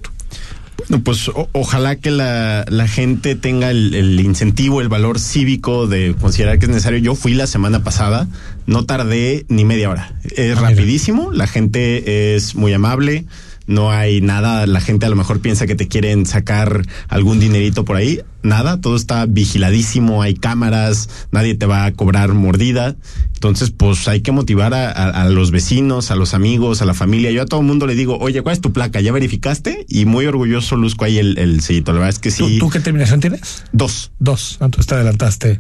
Bueno, 0.90 1.04
pues 1.04 1.30
o- 1.30 1.50
ojalá 1.54 1.96
que 1.96 2.12
la, 2.12 2.66
la 2.68 2.88
gente 2.88 3.36
tenga 3.36 3.72
el, 3.72 3.94
el 3.94 4.20
incentivo, 4.20 4.82
el 4.82 4.90
valor 4.90 5.20
cívico 5.20 5.88
de 5.88 6.16
considerar 6.20 6.60
que 6.60 6.66
es 6.66 6.70
necesario. 6.70 7.00
Yo 7.00 7.16
fui 7.16 7.34
la 7.34 7.48
semana 7.48 7.84
pasada, 7.84 8.28
no 8.68 8.86
tardé 8.86 9.46
ni 9.48 9.64
media 9.66 9.90
hora. 9.90 10.14
Es 10.24 10.52
Ah, 10.58 10.62
mira. 10.62 10.70
rapidísimo, 10.70 11.32
la 11.32 11.48
gente 11.48 12.36
es 12.36 12.56
muy 12.56 12.74
amable, 12.74 13.26
no 13.68 13.92
hay 13.92 14.22
nada, 14.22 14.66
la 14.68 14.80
gente 14.82 15.06
a 15.06 15.10
lo 15.10 15.16
mejor 15.16 15.40
piensa 15.40 15.66
que 15.68 15.76
te 15.76 15.88
quieren 15.88 16.26
sacar 16.26 16.86
algún 17.08 17.40
dinerito 17.40 17.86
por 17.86 17.96
ahí. 17.96 18.22
Nada, 18.44 18.80
todo 18.80 18.96
está 18.96 19.26
vigiladísimo, 19.26 20.22
hay 20.22 20.36
cámaras, 20.36 21.10
nadie 21.32 21.56
te 21.56 21.66
va 21.66 21.86
a 21.86 21.94
cobrar 21.94 22.34
mordida. 22.34 22.96
Entonces, 23.34 23.72
pues 23.72 24.08
hay 24.08 24.22
que 24.22 24.32
motivar 24.32 24.74
a, 24.74 24.92
a- 24.92 25.24
a 25.24 25.30
los 25.30 25.50
vecinos, 25.52 26.12
a 26.12 26.16
los 26.16 26.34
amigos, 26.36 26.82
a 26.82 26.86
la 26.86 26.94
familia. 26.94 27.32
Yo 27.32 27.42
a 27.42 27.46
todo 27.46 27.60
el 27.62 27.66
mundo 27.66 27.88
le 27.88 27.96
digo, 27.96 28.18
oye, 28.20 28.42
¿cuál 28.44 28.54
es 28.54 28.62
tu 28.62 28.72
placa? 28.72 29.02
¿Ya 29.02 29.12
verificaste? 29.12 29.86
Y 29.90 30.06
muy 30.06 30.26
orgulloso 30.28 30.76
luzco 30.76 31.06
ahí 31.06 31.18
el, 31.18 31.38
el 31.40 31.62
sellito. 31.62 31.92
La 31.92 32.00
verdad 32.00 32.10
es 32.10 32.20
que 32.20 32.32
¿Tú, 32.32 32.48
sí. 32.48 32.60
tú 32.60 32.70
qué 32.70 32.80
terminación 32.80 33.20
tienes? 33.20 33.64
Dos. 33.72 34.12
Dos. 34.20 34.58
Ah, 34.62 34.66
Entonces 34.66 34.88
te 34.88 34.96
adelantaste. 34.96 35.60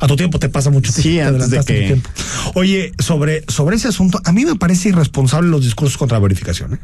A 0.00 0.06
tu 0.06 0.14
tiempo 0.16 0.38
te 0.38 0.48
pasa 0.48 0.70
mucho. 0.70 0.92
Sí, 0.92 1.02
te 1.14 1.22
antes 1.22 1.50
de 1.50 1.60
que- 1.64 1.86
tiempo. 1.86 2.08
Oye, 2.54 2.92
sobre, 2.98 3.42
sobre 3.48 3.76
ese 3.76 3.88
asunto, 3.88 4.20
a 4.24 4.32
mí 4.32 4.44
me 4.44 4.54
parece 4.54 4.90
irresponsable 4.90 5.48
los 5.50 5.64
discursos 5.64 5.96
contra 5.98 6.18
la 6.18 6.22
verificación. 6.22 6.74
¿eh? 6.74 6.78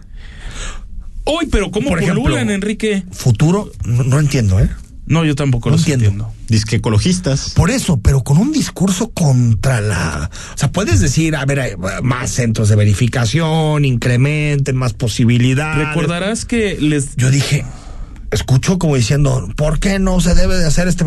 Uy, 1.26 1.46
pero 1.50 1.70
¿cómo 1.70 1.88
Por 1.90 2.02
ejemplo, 2.02 2.38
Enrique? 2.38 3.04
Futuro, 3.12 3.70
no, 3.84 4.04
no 4.04 4.20
entiendo, 4.20 4.60
¿eh? 4.60 4.68
No, 5.06 5.24
yo 5.24 5.34
tampoco 5.34 5.68
No 5.68 5.76
lo 5.76 5.78
entiendo. 5.80 6.04
entiendo. 6.06 6.32
Disque 6.48 6.76
ecologistas. 6.76 7.50
Por 7.50 7.70
eso, 7.70 7.98
pero 7.98 8.22
con 8.22 8.38
un 8.38 8.52
discurso 8.52 9.10
contra 9.10 9.80
la... 9.82 10.30
O 10.54 10.58
sea, 10.58 10.72
puedes 10.72 11.00
decir, 11.00 11.36
a 11.36 11.44
ver, 11.44 11.60
hay 11.60 11.72
más 12.02 12.30
centros 12.30 12.68
de 12.70 12.76
verificación, 12.76 13.84
incrementen 13.84 14.76
más 14.76 14.94
posibilidades. 14.94 15.88
Recordarás 15.88 16.44
que 16.46 16.78
les 16.80 17.16
Yo 17.16 17.30
dije, 17.30 17.64
escucho 18.30 18.78
como 18.78 18.96
diciendo, 18.96 19.46
¿por 19.56 19.78
qué 19.78 19.98
no 19.98 20.20
se 20.20 20.34
debe 20.34 20.56
de 20.56 20.66
hacer 20.66 20.88
este...? 20.88 21.04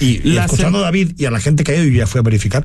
Y, 0.00 0.26
y 0.28 0.38
escuchando 0.38 0.78
sem- 0.78 0.82
a 0.82 0.84
David 0.86 1.12
y 1.18 1.26
a 1.26 1.30
la 1.30 1.40
gente 1.40 1.62
que 1.62 1.72
ha 1.72 1.76
ido 1.76 1.84
y 1.84 1.94
ya 1.98 2.06
fui 2.06 2.18
a 2.18 2.22
verificar, 2.22 2.64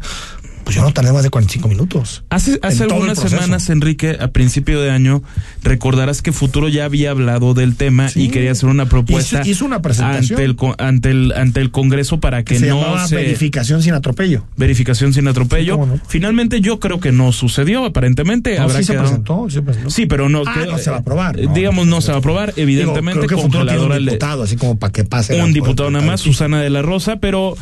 pues 0.65 0.75
yo 0.75 0.81
no 0.81 0.91
tardé 0.91 1.13
más 1.13 1.23
de 1.23 1.29
45 1.29 1.69
minutos. 1.69 2.23
Hace, 2.29 2.59
hace 2.61 2.83
algunas 2.83 3.17
semanas, 3.19 3.69
Enrique, 3.69 4.17
a 4.19 4.27
principio 4.29 4.81
de 4.81 4.91
año, 4.91 5.23
recordarás 5.63 6.21
que 6.21 6.31
Futuro 6.33 6.67
ya 6.67 6.85
había 6.85 7.11
hablado 7.11 7.53
del 7.53 7.75
tema 7.77 8.09
Sí. 8.09 8.23
y 8.23 8.29
quería 8.29 8.51
hacer 8.51 8.67
una 8.67 8.87
propuesta 8.87 9.41
Hizo- 9.41 9.49
hizo 9.51 9.65
una 9.65 9.81
presentación. 9.81 10.39
ante 10.39 10.43
el 10.43 10.57
ante 10.79 11.09
el 11.11 11.31
ante 11.33 11.61
el 11.61 11.71
Congreso 11.71 12.19
para 12.19 12.43
que 12.43 12.59
se 12.59 12.67
no 12.67 12.81
llamaba 12.81 13.07
se 13.07 13.15
verificación 13.15 13.81
sin 13.83 13.93
atropello. 13.93 14.43
verificación 14.57 15.13
sin 15.13 15.27
atropello. 15.27 15.75
Sí, 15.75 15.79
cómo 15.79 15.85
no. 15.93 15.99
Finalmente 16.07 16.59
yo 16.61 16.79
creo 16.79 16.99
que 16.99 17.11
no 17.11 17.31
sucedió, 17.31 17.85
aparentemente 17.85 18.57
No, 18.57 18.63
habrá 18.63 18.79
sí 18.79 18.83
se 18.85 18.93
presentó, 18.97 19.45
sí 19.47 19.55
se 19.55 19.61
presentó. 19.61 19.89
Sí, 19.91 20.07
pero 20.07 20.29
no, 20.29 20.41
Ah, 20.45 20.53
quedó- 20.53 20.71
no 20.71 20.77
se 20.79 20.89
va 20.89 20.97
a 20.97 20.99
aprobar, 21.01 21.39
eh, 21.39 21.45
no. 21.45 21.53
digamos 21.53 21.85
no 21.87 22.01
se 22.01 22.09
va 22.09 22.15
a 22.15 22.19
aprobar, 22.19 22.53
evidentemente 22.57 23.21
Digo, 23.21 23.27
creo 23.27 23.37
que 23.37 23.43
congeladora 23.51 23.97
un 23.97 24.05
le- 24.05 24.11
diputado, 24.13 24.43
así 24.43 24.55
como 24.55 24.79
para 24.79 24.91
que 24.91 25.03
pase. 25.03 25.39
un 25.41 25.53
diputado 25.53 25.91
nada 25.91 26.05
más. 26.05 26.21
Susana 26.21 26.61
de 26.61 26.69
la 26.71 26.81
Rosa, 26.81 27.17
pero 27.17 27.55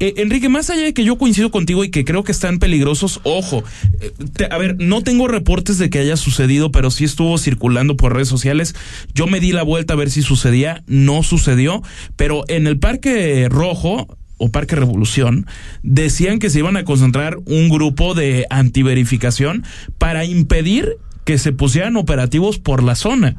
eh, 0.00 0.14
Enrique, 0.16 0.48
más 0.48 0.68
allá 0.70 0.82
de 0.82 0.94
que 0.94 1.04
yo 1.04 1.16
coincido 1.18 1.50
contigo 1.50 1.84
y 1.84 1.90
que 1.90 2.04
creo 2.04 2.24
que 2.24 2.32
están 2.32 2.58
peligrosos, 2.58 3.20
ojo, 3.22 3.62
eh, 4.00 4.10
te- 4.32 4.48
a 4.50 4.58
ver, 4.58 4.76
no 4.80 5.02
tengo 5.02 5.28
reportes 5.28 5.78
de 5.78 5.90
que 5.90 5.98
haya 6.00 6.16
sucedido, 6.16 6.72
pero 6.72 6.90
sí 6.90 7.04
estuvo 7.04 7.36
circulando 7.38 7.96
por 7.96 8.14
redes 8.14 8.28
sociales. 8.28 8.74
Yo 9.14 9.26
me 9.26 9.40
di 9.40 9.52
la 9.52 9.62
vuelta 9.62 9.92
a 9.92 9.96
ver 9.96 10.10
si 10.10 10.22
sucedía, 10.22 10.82
no 10.86 11.22
sucedió, 11.22 11.82
pero 12.16 12.44
en 12.48 12.66
el 12.66 12.78
Parque 12.78 13.46
Rojo 13.50 14.16
o 14.38 14.50
Parque 14.50 14.74
Revolución 14.74 15.46
decían 15.82 16.38
que 16.38 16.48
se 16.48 16.60
iban 16.60 16.78
a 16.78 16.84
concentrar 16.84 17.36
un 17.44 17.68
grupo 17.68 18.14
de 18.14 18.46
antiverificación 18.48 19.64
para 19.98 20.24
impedir 20.24 20.96
que 21.24 21.36
se 21.38 21.52
pusieran 21.52 21.96
operativos 21.96 22.58
por 22.58 22.82
la 22.82 22.94
zona. 22.94 23.36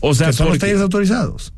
O 0.00 0.14
sea, 0.14 0.26
que 0.28 0.32
son 0.34 0.48
los 0.48 0.58
talleres 0.60 0.82
autorizados. 0.82 1.54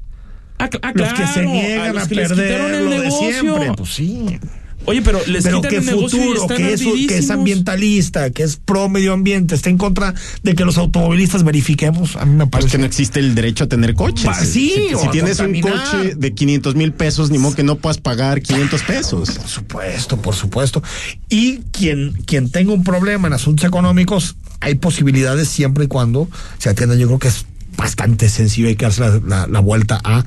Ah, 0.64 0.78
ah, 0.82 0.92
Los 0.94 1.12
que 1.12 1.26
se 1.26 1.44
niegan 1.44 1.98
a, 1.98 2.06
quitaron 2.06 2.36
perder 2.36 2.74
el 2.74 2.84
lo 2.84 3.00
de 3.00 3.10
siempre. 3.10 3.72
Pues 3.76 3.90
sí. 3.90 4.38
Oye, 4.86 5.00
pero 5.00 5.18
les 5.26 5.44
Pero 5.44 5.62
que 5.62 5.76
el 5.76 5.82
futuro, 5.82 6.46
que 6.46 6.74
es, 6.74 6.82
que 6.82 7.18
es 7.18 7.30
ambientalista, 7.30 8.30
que 8.30 8.42
es 8.42 8.56
pro 8.56 8.88
medio 8.88 9.14
ambiente, 9.14 9.54
está 9.54 9.70
en 9.70 9.78
contra 9.78 10.14
de 10.42 10.54
que 10.54 10.64
los 10.64 10.76
automovilistas 10.76 11.42
verifiquemos, 11.42 12.16
a 12.16 12.26
mí 12.26 12.32
me 12.32 12.46
Pues 12.46 12.50
parece 12.50 12.72
que 12.72 12.78
no 12.78 12.84
existe 12.86 13.20
el 13.20 13.34
derecho 13.34 13.64
a 13.64 13.66
tener 13.66 13.94
coches. 13.94 14.26
Pa- 14.26 14.34
sí, 14.34 14.72
si, 14.88 14.94
o 14.94 15.00
si 15.00 15.06
a 15.06 15.10
tienes 15.10 15.38
un 15.40 15.58
coche 15.60 16.14
de 16.16 16.34
500 16.34 16.74
mil 16.74 16.92
pesos, 16.92 17.30
ni 17.30 17.38
modo 17.38 17.54
que 17.54 17.62
no 17.62 17.76
puedas 17.76 17.98
pagar 17.98 18.42
500 18.42 18.82
pesos. 18.82 19.30
Por 19.30 19.48
supuesto, 19.48 20.16
por 20.18 20.34
supuesto. 20.34 20.82
Y 21.30 21.60
quien, 21.72 22.12
quien 22.26 22.50
tenga 22.50 22.72
un 22.74 22.84
problema 22.84 23.26
en 23.28 23.32
asuntos 23.32 23.66
económicos, 23.66 24.36
hay 24.60 24.74
posibilidades 24.74 25.48
siempre 25.48 25.84
y 25.84 25.88
cuando 25.88 26.28
se 26.58 26.68
atienda. 26.68 26.94
Yo 26.94 27.06
creo 27.06 27.18
que 27.18 27.28
es 27.28 27.46
bastante 27.76 28.28
sencillo, 28.28 28.68
hay 28.68 28.76
que 28.76 28.84
darse 28.84 29.00
la, 29.00 29.20
la- 29.26 29.46
la 29.46 29.60
vuelta 29.60 30.00
a 30.04 30.24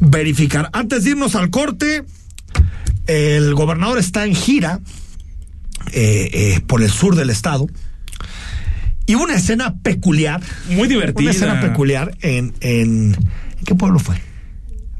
verificar. 0.00 0.70
Antes 0.72 1.04
de 1.04 1.10
irnos 1.10 1.34
al 1.34 1.50
corte, 1.50 2.04
el 3.06 3.54
gobernador 3.54 3.98
está 3.98 4.24
en 4.24 4.34
gira 4.34 4.80
eh, 5.92 6.30
eh, 6.32 6.60
por 6.66 6.82
el 6.82 6.90
sur 6.90 7.16
del 7.16 7.30
estado. 7.30 7.66
Y 9.06 9.14
hubo 9.16 9.24
una 9.24 9.34
escena 9.34 9.74
peculiar. 9.82 10.42
Muy 10.70 10.88
divertida. 10.88 11.20
Una 11.22 11.30
escena 11.30 11.60
peculiar 11.60 12.16
en, 12.22 12.54
en, 12.60 13.14
¿en 13.58 13.64
qué 13.66 13.74
pueblo 13.74 13.98
fue? 13.98 14.16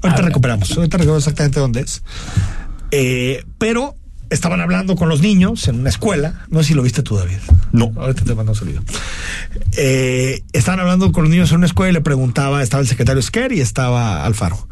Ahorita 0.03 0.21
Ah, 0.23 0.27
recuperamos, 0.27 0.71
ahorita 0.77 0.99
recuperamos 0.99 1.23
exactamente 1.23 1.61
dónde 1.61 1.81
es. 1.81 2.03
Eh, 2.91 3.43
pero 3.59 3.97
estaban 4.31 4.61
hablando 4.61 4.97
con 4.97 5.09
los 5.09 5.21
niños 5.21 5.69
en 5.69 5.81
una 5.81 5.89
escuela. 5.89 6.45
No 6.49 6.61
sé 6.63 6.69
si 6.69 6.75
lo 6.75 6.83
viste 6.83 7.03
tú, 7.03 7.17
David. 7.17 7.39
No. 7.73 7.93
Ahorita 7.97 8.25
te 8.25 8.35
mando 8.35 8.53
un 8.53 8.57
saludo. 8.57 8.83
Eh, 9.77 10.43
estaban 10.53 10.81
hablando 10.81 11.13
con 11.13 11.25
los 11.25 11.31
niños 11.31 11.51
en 11.51 11.59
una 11.59 11.67
escuela 11.67 11.91
y 11.91 11.95
le 11.95 12.01
preguntaba, 12.01 12.63
estaba 12.63 12.81
el 12.81 12.89
secretario 12.89 13.21
Esquer 13.21 13.53
y 13.53 13.61
estaba 13.61 14.25
Alfaro. 14.25 14.69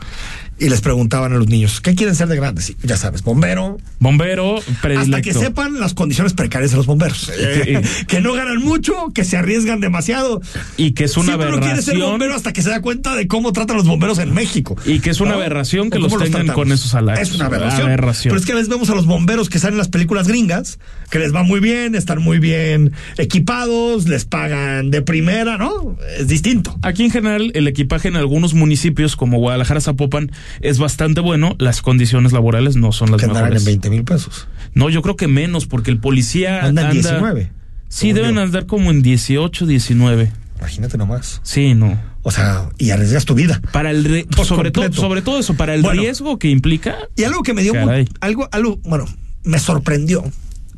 Y 0.62 0.69
les 0.69 0.81
preguntaban 0.81 1.33
a 1.33 1.37
los 1.38 1.49
niños, 1.49 1.81
¿qué 1.81 1.97
quieren 1.97 2.14
ser 2.14 2.28
de 2.28 2.37
grandes? 2.37 2.71
Y 2.71 2.76
ya 2.87 2.97
sabes, 2.97 3.25
bombero, 3.25 3.78
Bombero 3.99 4.61
predilecto. 4.81 5.16
hasta 5.16 5.23
que 5.23 5.35
sepan 5.35 5.81
las 5.81 5.92
condiciones 5.92 6.35
precarias 6.35 6.71
de 6.71 6.76
los 6.76 6.87
bomberos. 6.87 7.33
Que 8.07 8.21
no 8.21 8.33
ganan 8.35 8.59
mucho, 8.59 8.95
que 9.12 9.25
se 9.25 9.37
arriesgan 9.37 9.81
demasiado. 9.81 10.40
Y 10.76 10.92
que 10.92 11.04
es 11.04 11.16
una 11.16 11.26
Siempre 11.35 11.50
no 11.50 11.59
quiere 11.59 11.83
ser 11.83 11.95
aberración. 11.95 12.11
bombero 12.12 12.35
hasta 12.37 12.52
que 12.52 12.62
se 12.62 12.71
da 12.71 12.81
cuenta 12.81 13.16
de 13.16 13.26
cómo 13.26 13.52
tratan 13.52 13.76
los 13.76 13.87
bomberos 13.87 14.19
en 14.21 14.33
México. 14.33 14.76
Y 14.87 15.00
que 15.00 15.11
es 15.11 15.21
una 15.21 15.35
aberración 15.35 15.90
que 15.90 15.99
¿O 15.99 16.02
los 16.02 16.16
tengan 16.16 16.47
con 16.49 16.71
esos 16.71 16.90
salarios. 16.92 17.28
Es 17.28 17.35
una 17.35 17.47
aberración. 17.47 17.87
Aberración. 17.88 18.31
Pero 18.31 18.38
es 18.40 18.47
que 18.47 18.52
a 18.52 18.54
veces 18.54 18.69
vemos 18.69 18.88
a 18.90 18.95
los 18.95 19.07
bomberos 19.07 19.49
que 19.49 19.59
salen 19.59 19.75
en 19.75 19.78
las 19.78 19.88
películas 19.88 20.28
gringas, 20.28 20.78
que 21.11 21.19
les 21.19 21.35
va 21.35 21.42
muy 21.42 21.59
bien, 21.59 21.97
están 21.97 22.23
muy 22.23 22.38
bien 22.38 22.92
equipados, 23.19 24.07
les 24.09 24.25
pagan 24.26 24.90
de 24.90 25.02
primera, 25.02 25.59
¿no? 25.59 25.97
Es 26.19 26.28
distinto. 26.28 26.78
Aquí 26.83 27.04
en 27.04 27.11
general 27.11 27.50
el 27.54 27.66
equipaje 27.66 28.09
en 28.09 28.16
algunos 28.16 28.54
municipios 28.54 29.16
como 29.16 29.38
Guadalajara, 29.38 29.81
Zapopan 29.81 30.31
es 30.61 30.79
bastante 30.79 31.21
bueno. 31.21 31.57
Las 31.59 31.83
condiciones 31.83 32.33
laborales 32.33 32.77
no 32.77 32.93
son 32.93 33.11
las 33.11 33.21
Que 33.21 33.27
mejores. 33.29 33.61
en 33.63 33.65
20 33.67 33.91
mil 33.91 34.05
pesos. 34.05 34.49
No, 34.75 34.89
yo 34.91 35.03
creo 35.03 35.17
que 35.17 35.29
menos 35.29 35.67
porque 35.67 35.91
el 35.91 35.99
policía 35.99 36.65
Andan 36.65 36.87
anda 36.87 36.93
19. 36.95 37.51
Sí, 37.89 38.13
deben 38.13 38.35
yo. 38.37 38.41
andar 38.43 38.67
como 38.67 38.91
en 38.91 39.03
18, 39.03 39.67
19. 39.67 40.33
Imagínate 40.59 40.97
nomás. 40.97 41.41
Sí, 41.43 41.75
no. 41.75 42.01
O 42.23 42.31
sea, 42.31 42.69
y 42.79 42.91
arriesgas 42.91 43.25
tu 43.25 43.35
vida. 43.35 43.61
Para 43.73 43.91
el 43.91 44.05
re- 44.05 44.25
Por 44.35 44.47
sobre 44.47 44.71
todo 44.71 44.93
sobre 44.93 45.23
todo 45.23 45.39
eso, 45.41 45.55
para 45.55 45.75
el 45.75 45.83
Bueno. 45.83 46.01
riesgo 46.01 46.39
que 46.39 46.49
implica. 46.49 46.97
Y 47.17 47.25
algo 47.25 47.43
que 47.43 47.53
me 47.53 47.63
dio 47.63 47.75
muy- 47.75 48.09
algo, 48.21 48.49
algo, 48.53 48.79
bueno, 48.85 49.07
me 49.43 49.59
sorprendió, 49.59 50.23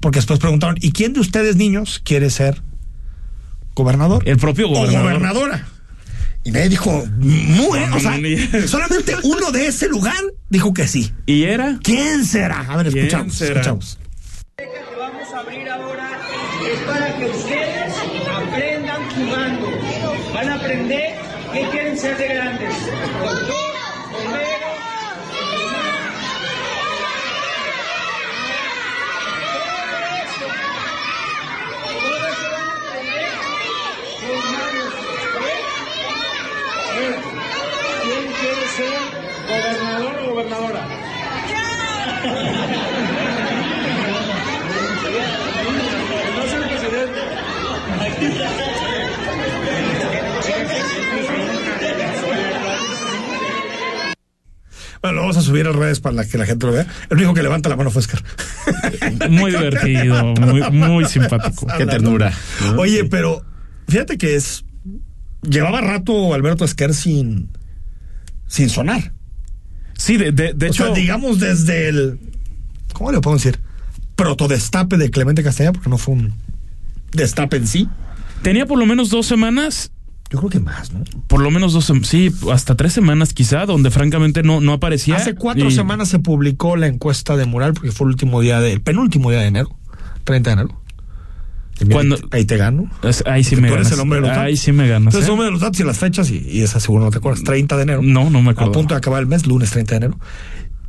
porque 0.01 0.19
después 0.19 0.39
preguntaron, 0.41 0.77
¿y 0.81 0.93
quién 0.93 1.13
de 1.13 1.21
ustedes 1.21 1.57
niños 1.57 2.01
quiere 2.03 2.31
ser 2.31 2.63
gobernador? 3.75 4.23
El 4.27 4.37
propio 4.39 4.67
O 4.69 4.71
gobernador. 4.75 5.03
gobernadora. 5.03 5.69
Y 6.45 6.51
nadie 6.51 6.69
dijo, 6.69 7.05
muy, 7.19 7.81
No, 7.81 7.87
no, 7.89 7.97
o 7.97 8.01
sea, 8.01 8.19
solamente 8.69 9.15
uno 9.23 9.51
de 9.51 9.67
ese 9.69 9.89
lugar 9.89 10.23
dijo 10.51 10.75
que 10.75 10.87
sí. 10.87 11.13
¿Y 11.27 11.45
era? 11.45 11.79
¿Quién 11.83 12.25
será? 12.25 12.61
A 12.69 12.77
ver, 12.77 12.93
¿Quién 12.93 13.07
escuchamos, 13.07 13.35
será? 13.35 13.61
escuchamos. 13.61 13.99
que 14.57 14.65
vamos 14.99 15.33
a 15.33 15.39
abrir 15.41 15.69
ahora 15.71 16.11
es 16.71 16.79
para 16.81 17.17
que 17.17 17.25
ustedes 17.27 17.95
aprendan 18.37 19.11
jugando. 19.11 19.69
Van 20.35 20.49
a 20.51 20.55
aprender 20.57 21.15
qué 21.53 21.69
quieren 21.71 21.99
ser 21.99 22.17
de 22.19 22.29
grandes. 22.29 22.75
Doctor, 23.23 23.75
bombero, 24.13 24.69
todo 30.85 32.17
eso 32.29 32.47
van 32.53 32.69
a 32.69 32.75
aprender 32.77 33.33
con 34.21 34.53
manos, 34.53 34.93
¿ok? 35.25 35.37
A 36.91 36.97
ver, 36.99 37.15
¿Quién 38.03 38.25
quiere 38.41 38.69
ser 38.77 38.99
gobernador 39.49 40.15
o 40.21 40.31
gobernadora? 40.31 40.83
No 46.37 46.43
soy 46.51 46.63
el 46.63 46.69
presidente. 46.69 47.21
Bueno, 55.05 55.17
lo 55.17 55.21
vamos 55.21 55.37
a 55.37 55.43
subir 55.43 55.67
a 55.67 55.73
redes 55.73 56.01
para 56.01 56.25
que 56.25 56.39
la 56.39 56.47
gente 56.47 56.65
lo 56.65 56.73
vea. 56.73 56.87
El 57.11 57.19
único 57.19 57.35
que 57.35 57.43
levanta 57.43 57.69
la 57.69 57.77
mano 57.77 57.91
fue 57.91 58.01
Oscar. 58.01 58.23
Muy 59.29 59.51
divertido, 59.51 60.25
muy, 60.25 60.63
muy 60.71 61.05
simpático. 61.05 61.67
Qué 61.77 61.85
ternura. 61.85 62.33
Oye, 62.79 63.05
pero 63.05 63.45
fíjate 63.87 64.17
que 64.17 64.35
es. 64.35 64.65
Llevaba 65.43 65.83
rato 65.83 66.33
Alberto 66.33 66.65
Esquer 66.65 66.95
sin. 66.95 67.51
sin 68.47 68.71
sonar. 68.71 69.13
Sí, 69.93 70.17
de, 70.17 70.33
de, 70.33 70.55
de 70.55 70.67
o 70.69 70.69
hecho. 70.71 70.87
sea, 70.87 70.95
digamos 70.95 71.39
desde 71.39 71.89
el. 71.91 72.19
¿Cómo 72.95 73.13
le 73.13 73.21
podemos 73.21 73.45
decir? 73.45 73.61
Protodestape 74.17 74.97
de 74.97 75.11
Clemente 75.11 75.43
Castañeda, 75.43 75.75
porque 75.75 75.91
no 75.91 75.99
fue 75.99 76.15
un 76.15 76.33
destape 77.13 77.59
en 77.59 77.67
sí. 77.67 77.91
Tenía 78.41 78.65
por 78.65 78.79
lo 78.79 78.87
menos 78.87 79.11
dos 79.11 79.27
semanas 79.27 79.93
Yo 80.31 80.39
creo 80.39 80.51
que 80.51 80.61
más, 80.61 80.93
¿no? 80.93 81.05
por 81.29 81.41
lo 81.43 81.51
menos 81.51 81.73
dos, 81.75 81.93
sí, 82.05 82.33
hasta 82.53 82.75
tres 82.75 82.93
semanas 82.93 83.33
quizá, 83.35 83.67
donde 83.67 83.91
francamente 83.91 84.43
no, 84.43 84.61
no 84.61 84.73
aparecía. 84.73 85.17
Hace 85.17 85.35
cuatro 85.35 85.69
Y- 85.69 85.73
semanas 85.73 86.09
se 86.09 86.19
publicó 86.19 86.77
la 86.77 86.87
encuesta 86.89 87.37
de 87.37 87.45
Mural, 87.45 87.75
porque 87.75 87.93
fue 87.93 88.07
el 88.07 88.11
último 88.11 88.41
día 88.41 88.59
de, 88.61 88.73
el 88.73 88.81
penúltimo 88.81 89.31
día 89.31 89.41
de 89.41 89.47
enero, 89.47 89.77
30 90.25 90.51
de 90.51 90.55
enero. 90.63 90.81
Cuando- 91.93 92.15
ahí 92.17 92.23
te- 92.23 92.37
ahí 92.37 92.45
te 92.45 92.57
gano. 92.57 92.91
Ahí 93.27 93.45
sí 93.45 93.57
me 93.57 93.69
tú 93.69 93.75
eres 93.75 93.91
el 93.93 94.01
hombre 94.01 94.17
de 94.17 94.21
los 94.23 94.31
datos. 94.31 94.45
Ahí 94.45 94.57
sí 94.57 94.73
me 94.73 94.89
ganas. 94.89 95.13
Entonces, 95.15 95.29
¿eh? 95.29 95.33
hombre 95.33 95.47
de 95.47 95.53
los 95.53 95.61
datos 95.61 95.79
y 95.81 95.85
las 95.85 95.99
fechas, 95.99 96.31
y, 96.31 96.39
y 96.39 96.63
esa 96.63 96.81
seguro 96.81 97.05
no 97.05 97.11
te 97.11 97.19
acuerdas, 97.19 97.43
30 97.45 97.77
de 97.77 97.83
enero. 97.83 98.01
No, 98.03 98.31
no 98.31 98.43
me 98.43 98.51
acuerdo. 98.53 98.71
A 98.71 98.75
punto 98.75 98.95
de 98.95 98.99
acabar 98.99 99.21
el 99.21 99.27
mes, 99.27 99.47
lunes 99.47 99.71
30 99.71 99.91
de 99.93 99.97
enero. 100.07 100.19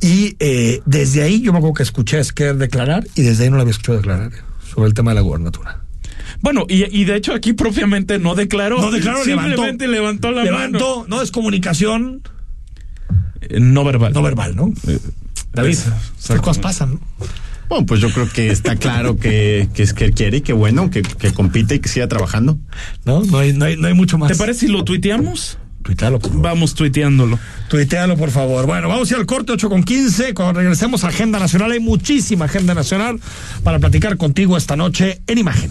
Y 0.00 0.36
eh, 0.40 0.82
desde 0.86 1.22
ahí 1.22 1.40
yo 1.40 1.52
me 1.52 1.58
acuerdo 1.58 1.74
que 1.74 1.82
escuché 1.82 2.18
a 2.18 2.20
Esquer 2.20 2.56
declarar 2.56 3.06
y 3.14 3.22
desde 3.22 3.44
ahí 3.44 3.50
no 3.50 3.56
lo 3.56 3.62
había 3.62 3.72
escuchado 3.72 3.98
declarar 3.98 4.30
sobre 4.72 4.88
el 4.88 4.94
tema 4.94 5.10
de 5.12 5.14
la 5.16 5.20
gubernatura. 5.22 5.80
Bueno, 6.40 6.64
y, 6.68 6.84
y 7.00 7.04
de 7.04 7.16
hecho 7.16 7.32
aquí 7.34 7.52
propiamente 7.52 8.18
no 8.18 8.34
declaró. 8.34 8.80
No 8.80 8.90
declaró, 8.90 9.24
Simplemente 9.24 9.88
levantó, 9.88 10.30
la 10.32 10.44
Levantó, 10.44 11.04
no 11.08 11.22
es 11.22 11.30
comunicación 11.30 12.22
mano. 12.22 12.36
Eh, 13.40 13.60
No 13.60 13.84
verbal. 13.84 14.12
no 14.12 14.22
verbal, 14.22 14.56
¿no? 14.56 14.72
David, 15.52 15.70
Esa- 15.72 15.98
estas 16.18 16.40
cosas 16.40 16.58
pasan, 16.58 16.94
¿no? 16.94 17.00
Bueno, 17.68 17.84
pues 17.86 18.00
yo 18.00 18.10
creo 18.10 18.28
que 18.30 18.50
está 18.50 18.76
claro 18.76 19.16
que, 19.16 19.68
que 19.74 19.82
es 19.82 19.92
que 19.92 20.04
él 20.04 20.12
quiere 20.14 20.36
y 20.36 20.40
que 20.42 20.52
bueno, 20.52 20.88
que, 20.90 21.02
que 21.02 21.32
compite 21.32 21.74
y 21.76 21.78
que 21.80 21.88
siga 21.88 22.06
trabajando. 22.06 22.58
¿No? 23.04 23.24
No 23.24 23.38
hay, 23.38 23.52
no 23.54 23.64
hay, 23.64 23.76
no 23.76 23.88
hay 23.88 23.94
mucho 23.94 24.18
más. 24.18 24.30
¿Te 24.30 24.36
parece 24.36 24.60
si 24.66 24.68
lo 24.68 24.84
tuiteamos? 24.84 25.58
Tuitealo, 25.82 26.18
por 26.20 26.30
favor. 26.30 26.44
Vamos 26.44 26.74
tuiteándolo. 26.74 27.38
Tuitealo, 27.68 28.16
por 28.16 28.30
favor. 28.30 28.66
Bueno, 28.66 28.88
vamos 28.88 29.10
a 29.10 29.14
ir 29.14 29.20
al 29.20 29.26
corte 29.26 29.52
8 29.52 29.68
con 29.68 29.82
15. 29.82 30.34
Cuando 30.34 30.60
regresemos 30.60 31.02
a 31.04 31.08
Agenda 31.08 31.38
Nacional, 31.40 31.72
hay 31.72 31.80
muchísima 31.80 32.44
Agenda 32.44 32.74
Nacional 32.74 33.18
para 33.64 33.78
platicar 33.80 34.16
contigo 34.16 34.56
esta 34.56 34.76
noche 34.76 35.22
en 35.26 35.38
imagen. 35.38 35.70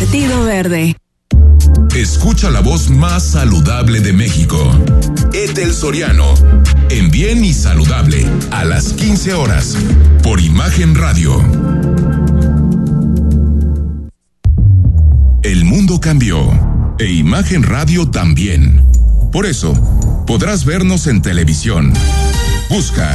Partido 0.00 0.44
Verde. 0.44 0.96
Escucha 1.94 2.48
la 2.48 2.60
voz 2.60 2.88
más 2.88 3.22
saludable 3.22 4.00
de 4.00 4.14
México. 4.14 4.58
Etel 5.34 5.74
Soriano. 5.74 6.32
En 6.88 7.10
Bien 7.10 7.44
y 7.44 7.52
Saludable. 7.52 8.26
A 8.50 8.64
las 8.64 8.94
15 8.94 9.34
horas. 9.34 9.76
Por 10.22 10.40
Imagen 10.40 10.94
Radio. 10.94 11.38
El 15.42 15.66
mundo 15.66 16.00
cambió. 16.00 16.48
E 16.98 17.12
Imagen 17.12 17.62
Radio 17.62 18.10
también. 18.10 18.86
Por 19.30 19.44
eso, 19.44 19.74
podrás 20.26 20.64
vernos 20.64 21.08
en 21.08 21.20
televisión. 21.20 21.92
Busca 22.70 23.14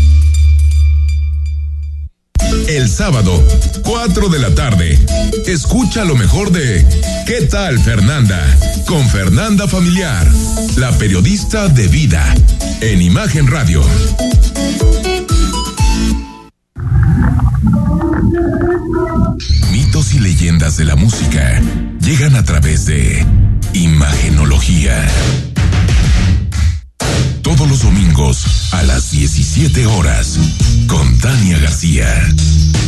El 2.71 2.89
sábado, 2.89 3.45
4 3.83 4.29
de 4.29 4.39
la 4.39 4.55
tarde, 4.55 4.97
escucha 5.45 6.05
lo 6.05 6.15
mejor 6.15 6.53
de 6.53 6.85
¿Qué 7.25 7.45
tal 7.47 7.77
Fernanda? 7.77 8.41
Con 8.85 9.05
Fernanda 9.09 9.67
Familiar, 9.67 10.25
la 10.77 10.89
periodista 10.97 11.67
de 11.67 11.89
vida, 11.89 12.23
en 12.79 13.01
Imagen 13.01 13.47
Radio. 13.47 13.83
Mitos 19.73 20.13
y 20.13 20.19
leyendas 20.19 20.77
de 20.77 20.85
la 20.85 20.95
música 20.95 21.61
llegan 21.99 22.37
a 22.37 22.45
través 22.45 22.85
de 22.85 23.25
Imagenología. 23.73 25.09
Todos 27.41 27.69
los 27.69 27.81
domingos 27.81 28.71
a 28.71 28.83
las 28.83 29.11
17 29.11 29.85
horas 29.87 30.39
con 30.87 31.17
Tania 31.19 31.59
García. 31.59 32.07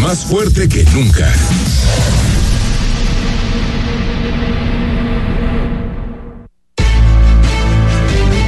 más 0.00 0.24
fuerte 0.24 0.68
que 0.68 0.82
nunca. 0.94 1.30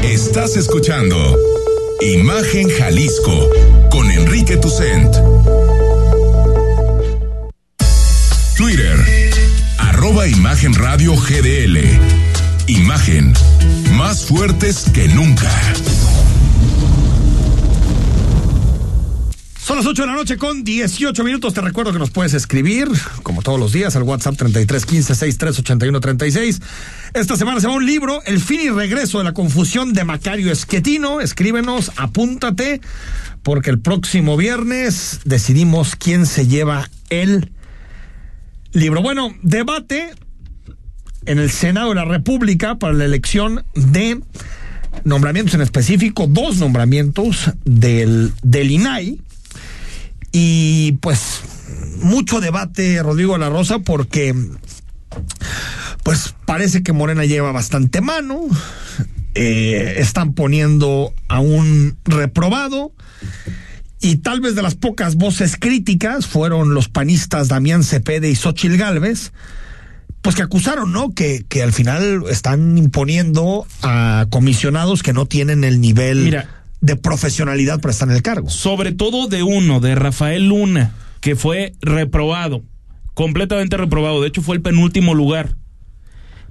Estás 0.02 0.56
escuchando 0.56 1.38
Imagen 2.00 2.70
Jalisco 2.70 3.50
con 3.90 4.10
Enrique 4.10 4.56
Tucent. 4.56 5.14
Twitter, 8.56 8.96
arroba 9.78 10.26
Imagen 10.26 10.74
Radio 10.74 11.14
GDL. 11.14 11.78
Imagen, 12.66 13.34
más 13.92 14.24
fuertes 14.24 14.86
que 14.92 15.06
nunca. 15.08 15.50
Son 19.72 19.78
las 19.78 19.86
8 19.86 20.02
de 20.02 20.06
la 20.06 20.14
noche 20.16 20.36
con 20.36 20.64
18 20.64 21.24
minutos. 21.24 21.54
Te 21.54 21.62
recuerdo 21.62 21.94
que 21.94 21.98
nos 21.98 22.10
puedes 22.10 22.34
escribir, 22.34 22.88
como 23.22 23.40
todos 23.40 23.58
los 23.58 23.72
días, 23.72 23.96
al 23.96 24.02
WhatsApp 24.02 24.36
3315 24.36 25.14
638136. 25.14 26.60
Esta 27.14 27.38
semana 27.38 27.58
se 27.58 27.68
va 27.68 27.72
un 27.72 27.86
libro, 27.86 28.20
El 28.26 28.38
fin 28.38 28.60
y 28.60 28.68
regreso 28.68 29.16
de 29.16 29.24
la 29.24 29.32
confusión 29.32 29.94
de 29.94 30.04
Macario 30.04 30.52
Esquetino. 30.52 31.22
Escríbenos, 31.22 31.90
apúntate, 31.96 32.82
porque 33.42 33.70
el 33.70 33.80
próximo 33.80 34.36
viernes 34.36 35.20
decidimos 35.24 35.96
quién 35.96 36.26
se 36.26 36.46
lleva 36.46 36.90
el 37.08 37.50
libro. 38.72 39.00
Bueno, 39.00 39.34
debate 39.40 40.10
en 41.24 41.38
el 41.38 41.50
Senado 41.50 41.88
de 41.88 41.94
la 41.94 42.04
República 42.04 42.74
para 42.74 42.92
la 42.92 43.06
elección 43.06 43.64
de 43.74 44.20
nombramientos 45.04 45.54
en 45.54 45.62
específico, 45.62 46.26
dos 46.26 46.58
nombramientos 46.58 47.52
del, 47.64 48.34
del 48.42 48.70
INAI. 48.70 49.18
Y 50.32 50.92
pues 50.92 51.40
mucho 52.00 52.40
debate, 52.40 53.02
Rodrigo 53.02 53.36
La 53.38 53.50
Rosa, 53.50 53.78
porque 53.80 54.34
pues 56.02 56.34
parece 56.46 56.82
que 56.82 56.92
Morena 56.92 57.24
lleva 57.24 57.52
bastante 57.52 58.00
mano. 58.00 58.40
Eh, 59.34 59.94
están 59.98 60.34
poniendo 60.34 61.14
a 61.28 61.40
un 61.40 61.96
reprobado. 62.04 62.92
Y 64.00 64.16
tal 64.16 64.40
vez 64.40 64.54
de 64.56 64.62
las 64.62 64.74
pocas 64.74 65.14
voces 65.14 65.56
críticas 65.58 66.26
fueron 66.26 66.74
los 66.74 66.88
panistas 66.88 67.48
Damián 67.48 67.84
Cepede 67.84 68.30
y 68.30 68.34
Xochil 68.34 68.76
Gálvez. 68.76 69.32
pues 70.22 70.34
que 70.34 70.42
acusaron, 70.42 70.92
¿no? 70.92 71.14
Que, 71.14 71.44
que 71.48 71.62
al 71.62 71.72
final 71.72 72.24
están 72.28 72.78
imponiendo 72.78 73.66
a 73.82 74.26
comisionados 74.30 75.02
que 75.02 75.12
no 75.12 75.26
tienen 75.26 75.62
el 75.64 75.80
nivel 75.80 76.24
Mira. 76.24 76.61
De 76.82 76.96
profesionalidad 76.96 77.80
para 77.80 77.92
estar 77.92 78.08
en 78.08 78.14
el 78.16 78.22
cargo. 78.22 78.50
Sobre 78.50 78.92
todo 78.92 79.28
de 79.28 79.42
uno, 79.42 79.80
de 79.80 79.94
Rafael 79.94 80.48
Luna, 80.48 80.92
que 81.20 81.36
fue 81.36 81.72
reprobado, 81.80 82.62
completamente 83.14 83.76
reprobado. 83.78 84.20
De 84.20 84.28
hecho, 84.28 84.42
fue 84.42 84.56
el 84.56 84.62
penúltimo 84.62 85.14
lugar. 85.14 85.54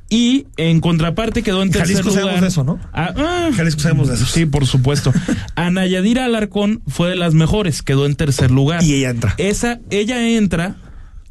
Y 0.10 0.48
en 0.58 0.82
contraparte 0.82 1.44
quedó 1.44 1.62
en 1.62 1.68
En 1.68 1.74
tercer 1.74 1.98
Jalisco 1.98 2.10
lugar. 2.10 2.24
sabemos 2.24 2.42
de 2.42 2.48
eso, 2.48 2.64
¿no? 2.64 2.80
Ah, 2.92 3.14
ah. 3.16 3.50
Jalisco 3.56 3.82
sabemos 3.82 4.08
de 4.08 4.16
eso. 4.16 4.26
Sí, 4.26 4.46
por 4.46 4.66
supuesto. 4.66 5.14
Ana 5.56 5.86
Yadira 5.86 6.26
Alarcón 6.26 6.82
fue 6.88 7.10
de 7.10 7.16
las 7.16 7.34
mejores, 7.34 7.82
quedó 7.82 8.06
en 8.06 8.16
tercer 8.16 8.52
lugar. 8.52 8.84
Y 8.84 8.94
ella 8.96 9.10
entra. 9.12 9.36
Esa, 9.38 9.80
ella 9.90 10.28
entra 10.30 10.76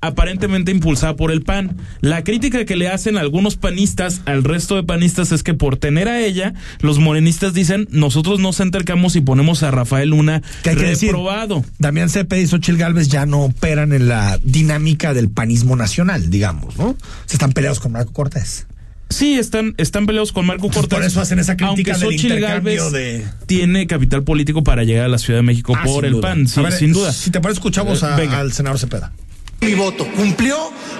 aparentemente 0.01 0.71
impulsada 0.71 1.17
por 1.17 1.31
el 1.31 1.43
PAN. 1.43 1.77
La 2.01 2.25
crítica 2.25 2.65
que 2.65 2.77
le 2.77 2.89
hacen 2.89 3.17
algunos 3.19 3.57
panistas 3.57 4.23
al 4.25 4.45
resto 4.45 4.77
de 4.77 4.83
panistas 4.83 5.33
es 5.33 5.43
que 5.43 5.55
por 5.55 5.77
tener 5.77 6.09
a 6.09 6.21
ella, 6.21 6.55
los 6.81 6.99
morenistas 6.99 7.53
dicen, 7.55 7.87
nosotros 7.91 8.41
nos 8.41 8.61
acercamos 8.61 9.17
y 9.17 9.21
ponemos 9.21 9.63
a 9.63 9.71
Rafael 9.71 10.11
Luna 10.11 10.43
¿Qué 10.63 10.71
hay 10.71 10.77
que 10.77 10.85
decir? 10.85 11.09
reprobado. 11.11 11.65
Damián 11.79 12.09
Cepeda 12.09 12.41
y 12.41 12.47
Xochil 12.47 12.77
Gálvez 12.77 13.09
ya 13.09 13.27
no 13.27 13.43
operan 13.45 13.93
en 13.93 14.09
la 14.09 14.39
dinámica 14.43 15.15
del 15.15 15.29
panismo 15.31 15.77
nacional, 15.77 16.31
digamos, 16.31 16.77
¿no? 16.77 16.97
Se 17.27 17.35
están 17.37 17.53
peleados 17.53 17.81
con 17.81 17.93
Marco 17.93 18.13
Cortés. 18.13 18.67
Sí, 19.09 19.39
están, 19.39 19.75
están 19.77 20.07
peleados 20.07 20.31
con 20.33 20.47
Marco 20.47 20.67
Entonces, 20.67 20.83
Cortés. 20.89 20.99
por 20.99 21.07
eso 21.07 21.21
hacen 21.21 21.41
esa 21.41 21.57
crítica 21.57 21.95
aunque 21.95 22.07
del 22.07 22.17
Xochitl 22.21 22.41
Gálvez 22.41 22.93
de- 22.93 23.27
tiene 23.47 23.89
capital 23.89 24.23
político 24.23 24.63
para 24.63 24.85
llegar 24.85 25.07
a 25.07 25.09
la 25.09 25.19
Ciudad 25.19 25.41
de 25.41 25.43
México 25.43 25.75
Ah, 25.77 25.83
por 25.85 26.05
el 26.05 26.13
duda. 26.13 26.29
PAN, 26.29 26.47
sí, 26.47 26.61
ver, 26.61 26.73
sin 26.73 26.93
duda. 26.93 27.13
Si 27.13 27.31
te 27.33 27.41
parece, 27.41 27.59
escuchamos 27.59 28.03
a- 28.05 28.15
Venga. 28.17 28.39
al 28.39 28.53
senador 28.53 28.79
Cepeda. 28.79 29.13
Mi 29.63 29.75
voto 29.75 30.07
cumplió 30.17 30.57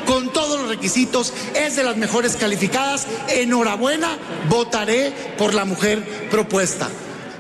con 0.07 0.35
todos 0.35 0.61
los 0.61 0.69
requisitos, 0.69 1.33
es 1.55 1.77
de 1.77 1.83
las 1.83 1.97
mejores 1.97 2.37
calificadas. 2.37 3.07
Enhorabuena, 3.29 4.19
votaré 4.51 5.13
por 5.39 5.55
la 5.55 5.65
mujer 5.65 6.29
propuesta. 6.31 6.89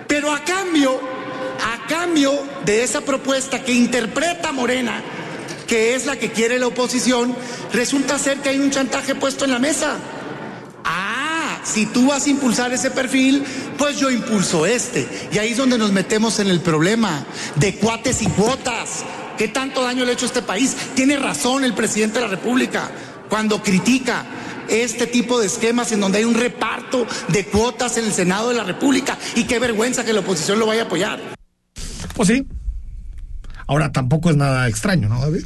Pero 0.09 0.33
a 0.33 0.43
cambio, 0.45 0.99
a 1.61 1.87
cambio 1.87 2.33
de 2.65 2.83
esa 2.83 3.03
propuesta 3.03 3.63
que 3.63 3.73
interpreta 3.73 4.51
Morena, 4.53 5.03
que 5.67 5.95
es 5.95 6.07
la 6.07 6.17
que 6.17 6.33
quiere 6.33 6.59
la 6.59 6.69
oposición, 6.69 7.37
resulta 7.71 8.19
ser 8.19 8.39
que 8.39 8.49
hay 8.49 8.59
un 8.59 8.71
chantaje 8.71 9.15
puesto 9.15 9.45
en 9.45 9.51
la 9.51 9.59
mesa. 9.59 9.99
Ah, 10.85 11.61
si 11.65 11.85
tú 11.85 12.07
vas 12.07 12.27
a 12.27 12.31
impulsar 12.31 12.73
ese 12.73 12.91
perfil, 12.91 13.45
pues 13.77 13.99
yo 13.99 14.11
impulso 14.11 14.65
este. 14.65 15.07
Y 15.31 15.37
ahí 15.37 15.51
es 15.51 15.59
donde 15.59 15.77
nos 15.77 15.93
metemos 15.93 16.39
en 16.39 16.49
el 16.49 16.61
problema 16.61 17.27
de 17.57 17.77
cuates 17.77 18.23
y 18.23 18.27
cuotas. 18.27 19.05
¿Qué 19.41 19.49
tanto 19.49 19.83
daño 19.83 20.05
le 20.05 20.11
ha 20.11 20.13
hecho 20.13 20.27
a 20.27 20.29
este 20.29 20.43
país? 20.43 20.77
Tiene 20.95 21.17
razón 21.17 21.65
el 21.65 21.73
presidente 21.73 22.19
de 22.19 22.27
la 22.27 22.31
República 22.31 22.91
cuando 23.31 23.63
critica 23.63 24.27
este 24.69 25.07
tipo 25.07 25.41
de 25.41 25.47
esquemas 25.47 25.93
en 25.93 26.01
donde 26.01 26.19
hay 26.19 26.25
un 26.25 26.35
reparto 26.35 27.07
de 27.29 27.47
cuotas 27.47 27.97
en 27.97 28.05
el 28.05 28.13
Senado 28.13 28.51
de 28.51 28.57
la 28.57 28.65
República. 28.65 29.17
Y 29.37 29.45
qué 29.45 29.59
vergüenza 29.59 30.05
que 30.05 30.13
la 30.13 30.21
oposición 30.21 30.59
lo 30.59 30.67
vaya 30.67 30.83
a 30.83 30.85
apoyar. 30.85 31.21
Pues 32.15 32.29
sí. 32.29 32.47
Ahora 33.67 33.91
tampoco 33.93 34.29
es 34.29 34.37
nada 34.37 34.69
extraño, 34.69 35.09
¿no, 35.09 35.19
David? 35.23 35.45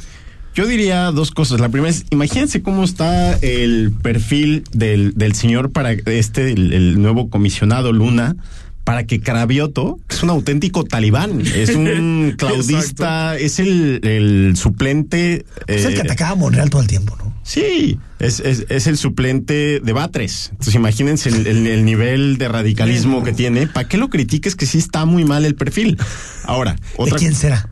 Yo 0.53 0.67
diría 0.67 1.11
dos 1.11 1.31
cosas. 1.31 1.61
La 1.61 1.69
primera 1.69 1.89
es, 1.89 2.03
imagínense 2.09 2.61
cómo 2.61 2.83
está 2.83 3.35
el 3.37 3.93
perfil 4.01 4.65
del, 4.73 5.13
del 5.15 5.35
señor 5.35 5.71
para 5.71 5.93
este, 5.93 6.51
el, 6.51 6.73
el 6.73 7.01
nuevo 7.01 7.29
comisionado 7.29 7.93
Luna, 7.93 8.35
para 8.85 9.05
que 9.05 9.19
Cravioto, 9.19 9.99
que 10.07 10.15
es 10.15 10.23
un 10.23 10.29
auténtico 10.29 10.85
talibán, 10.85 11.41
es 11.41 11.71
un 11.75 12.35
claudista, 12.37 13.37
es 13.37 13.59
el, 13.59 13.99
el 14.03 14.55
suplente. 14.55 15.45
Es 15.67 15.83
el 15.85 15.93
que 15.95 15.99
eh, 15.99 16.03
atacaba 16.03 16.31
a 16.31 16.35
Monreal 16.35 16.69
todo 16.69 16.81
el 16.81 16.87
tiempo, 16.87 17.15
¿no? 17.17 17.35
Sí, 17.43 17.99
es, 18.19 18.39
es, 18.39 18.65
es 18.69 18.87
el 18.87 18.97
suplente 18.97 19.79
de 19.79 19.93
Batres. 19.93 20.47
Entonces 20.51 20.75
imagínense 20.75 21.29
el, 21.29 21.45
el- 21.45 21.67
el 21.67 21.83
nivel 21.85 22.37
de 22.37 22.47
radicalismo 22.47 23.23
que 23.23 23.33
tiene. 23.33 23.67
¿Para 23.67 23.87
qué 23.87 23.97
lo 23.97 24.09
critiques 24.09 24.55
que 24.55 24.65
sí 24.65 24.77
está 24.77 25.05
muy 25.05 25.25
mal 25.25 25.45
el 25.45 25.55
perfil? 25.55 25.97
Ahora, 26.45 26.75
¿De 27.03 27.11
quién 27.11 27.35
será? 27.35 27.69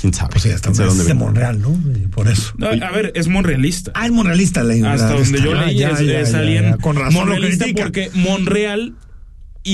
¿Quién 0.00 0.14
sabe? 0.14 0.30
Pues 0.30 0.44
sí, 0.44 0.50
hasta 0.50 0.70
¿Quién 0.70 0.76
sabe 0.76 0.90
es 1.00 1.06
de? 1.06 1.14
Monreal, 1.14 1.60
¿no? 1.60 1.76
Por 2.12 2.28
eso. 2.28 2.52
No, 2.56 2.68
a 2.68 2.90
ver, 2.92 3.10
es 3.16 3.26
monrealista. 3.26 3.90
Ah, 3.94 4.06
es 4.06 4.12
monrealista 4.12 4.62
la 4.62 4.92
Hasta 4.92 5.10
la- 5.14 5.20
donde 5.20 5.40
yo 5.42 5.58
ah, 5.58 5.66
leí 5.66 5.78
ya, 5.78 5.90
es, 5.90 6.06
ya, 6.06 6.20
es 6.20 6.30
ya, 6.32 6.38
alguien 6.38 6.62
ya. 6.64 6.76
Con 6.76 6.94
razón 6.96 7.14
monrealista 7.14 7.66
porque 7.76 8.10
Monreal 8.14 8.94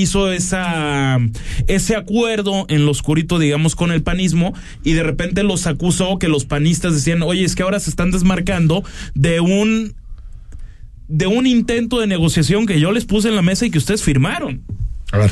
hizo 0.01 0.31
esa 0.31 1.19
ese 1.67 1.95
acuerdo 1.95 2.65
en 2.69 2.85
lo 2.85 2.91
oscurito, 2.91 3.39
digamos, 3.39 3.75
con 3.75 3.91
el 3.91 4.03
panismo 4.03 4.53
y 4.83 4.93
de 4.93 5.03
repente 5.03 5.43
los 5.43 5.67
acusó 5.67 6.19
que 6.19 6.27
los 6.27 6.45
panistas 6.45 6.93
decían, 6.93 7.21
oye, 7.21 7.43
es 7.43 7.55
que 7.55 7.63
ahora 7.63 7.79
se 7.79 7.89
están 7.89 8.11
desmarcando 8.11 8.83
de 9.13 9.39
un 9.39 9.93
de 11.07 11.27
un 11.27 11.45
intento 11.45 11.99
de 11.99 12.07
negociación 12.07 12.65
que 12.65 12.79
yo 12.79 12.91
les 12.91 13.05
puse 13.05 13.29
en 13.29 13.35
la 13.35 13.41
mesa 13.41 13.65
y 13.65 13.71
que 13.71 13.77
ustedes 13.77 14.01
firmaron. 14.01 14.63
A 15.11 15.17
ver. 15.17 15.31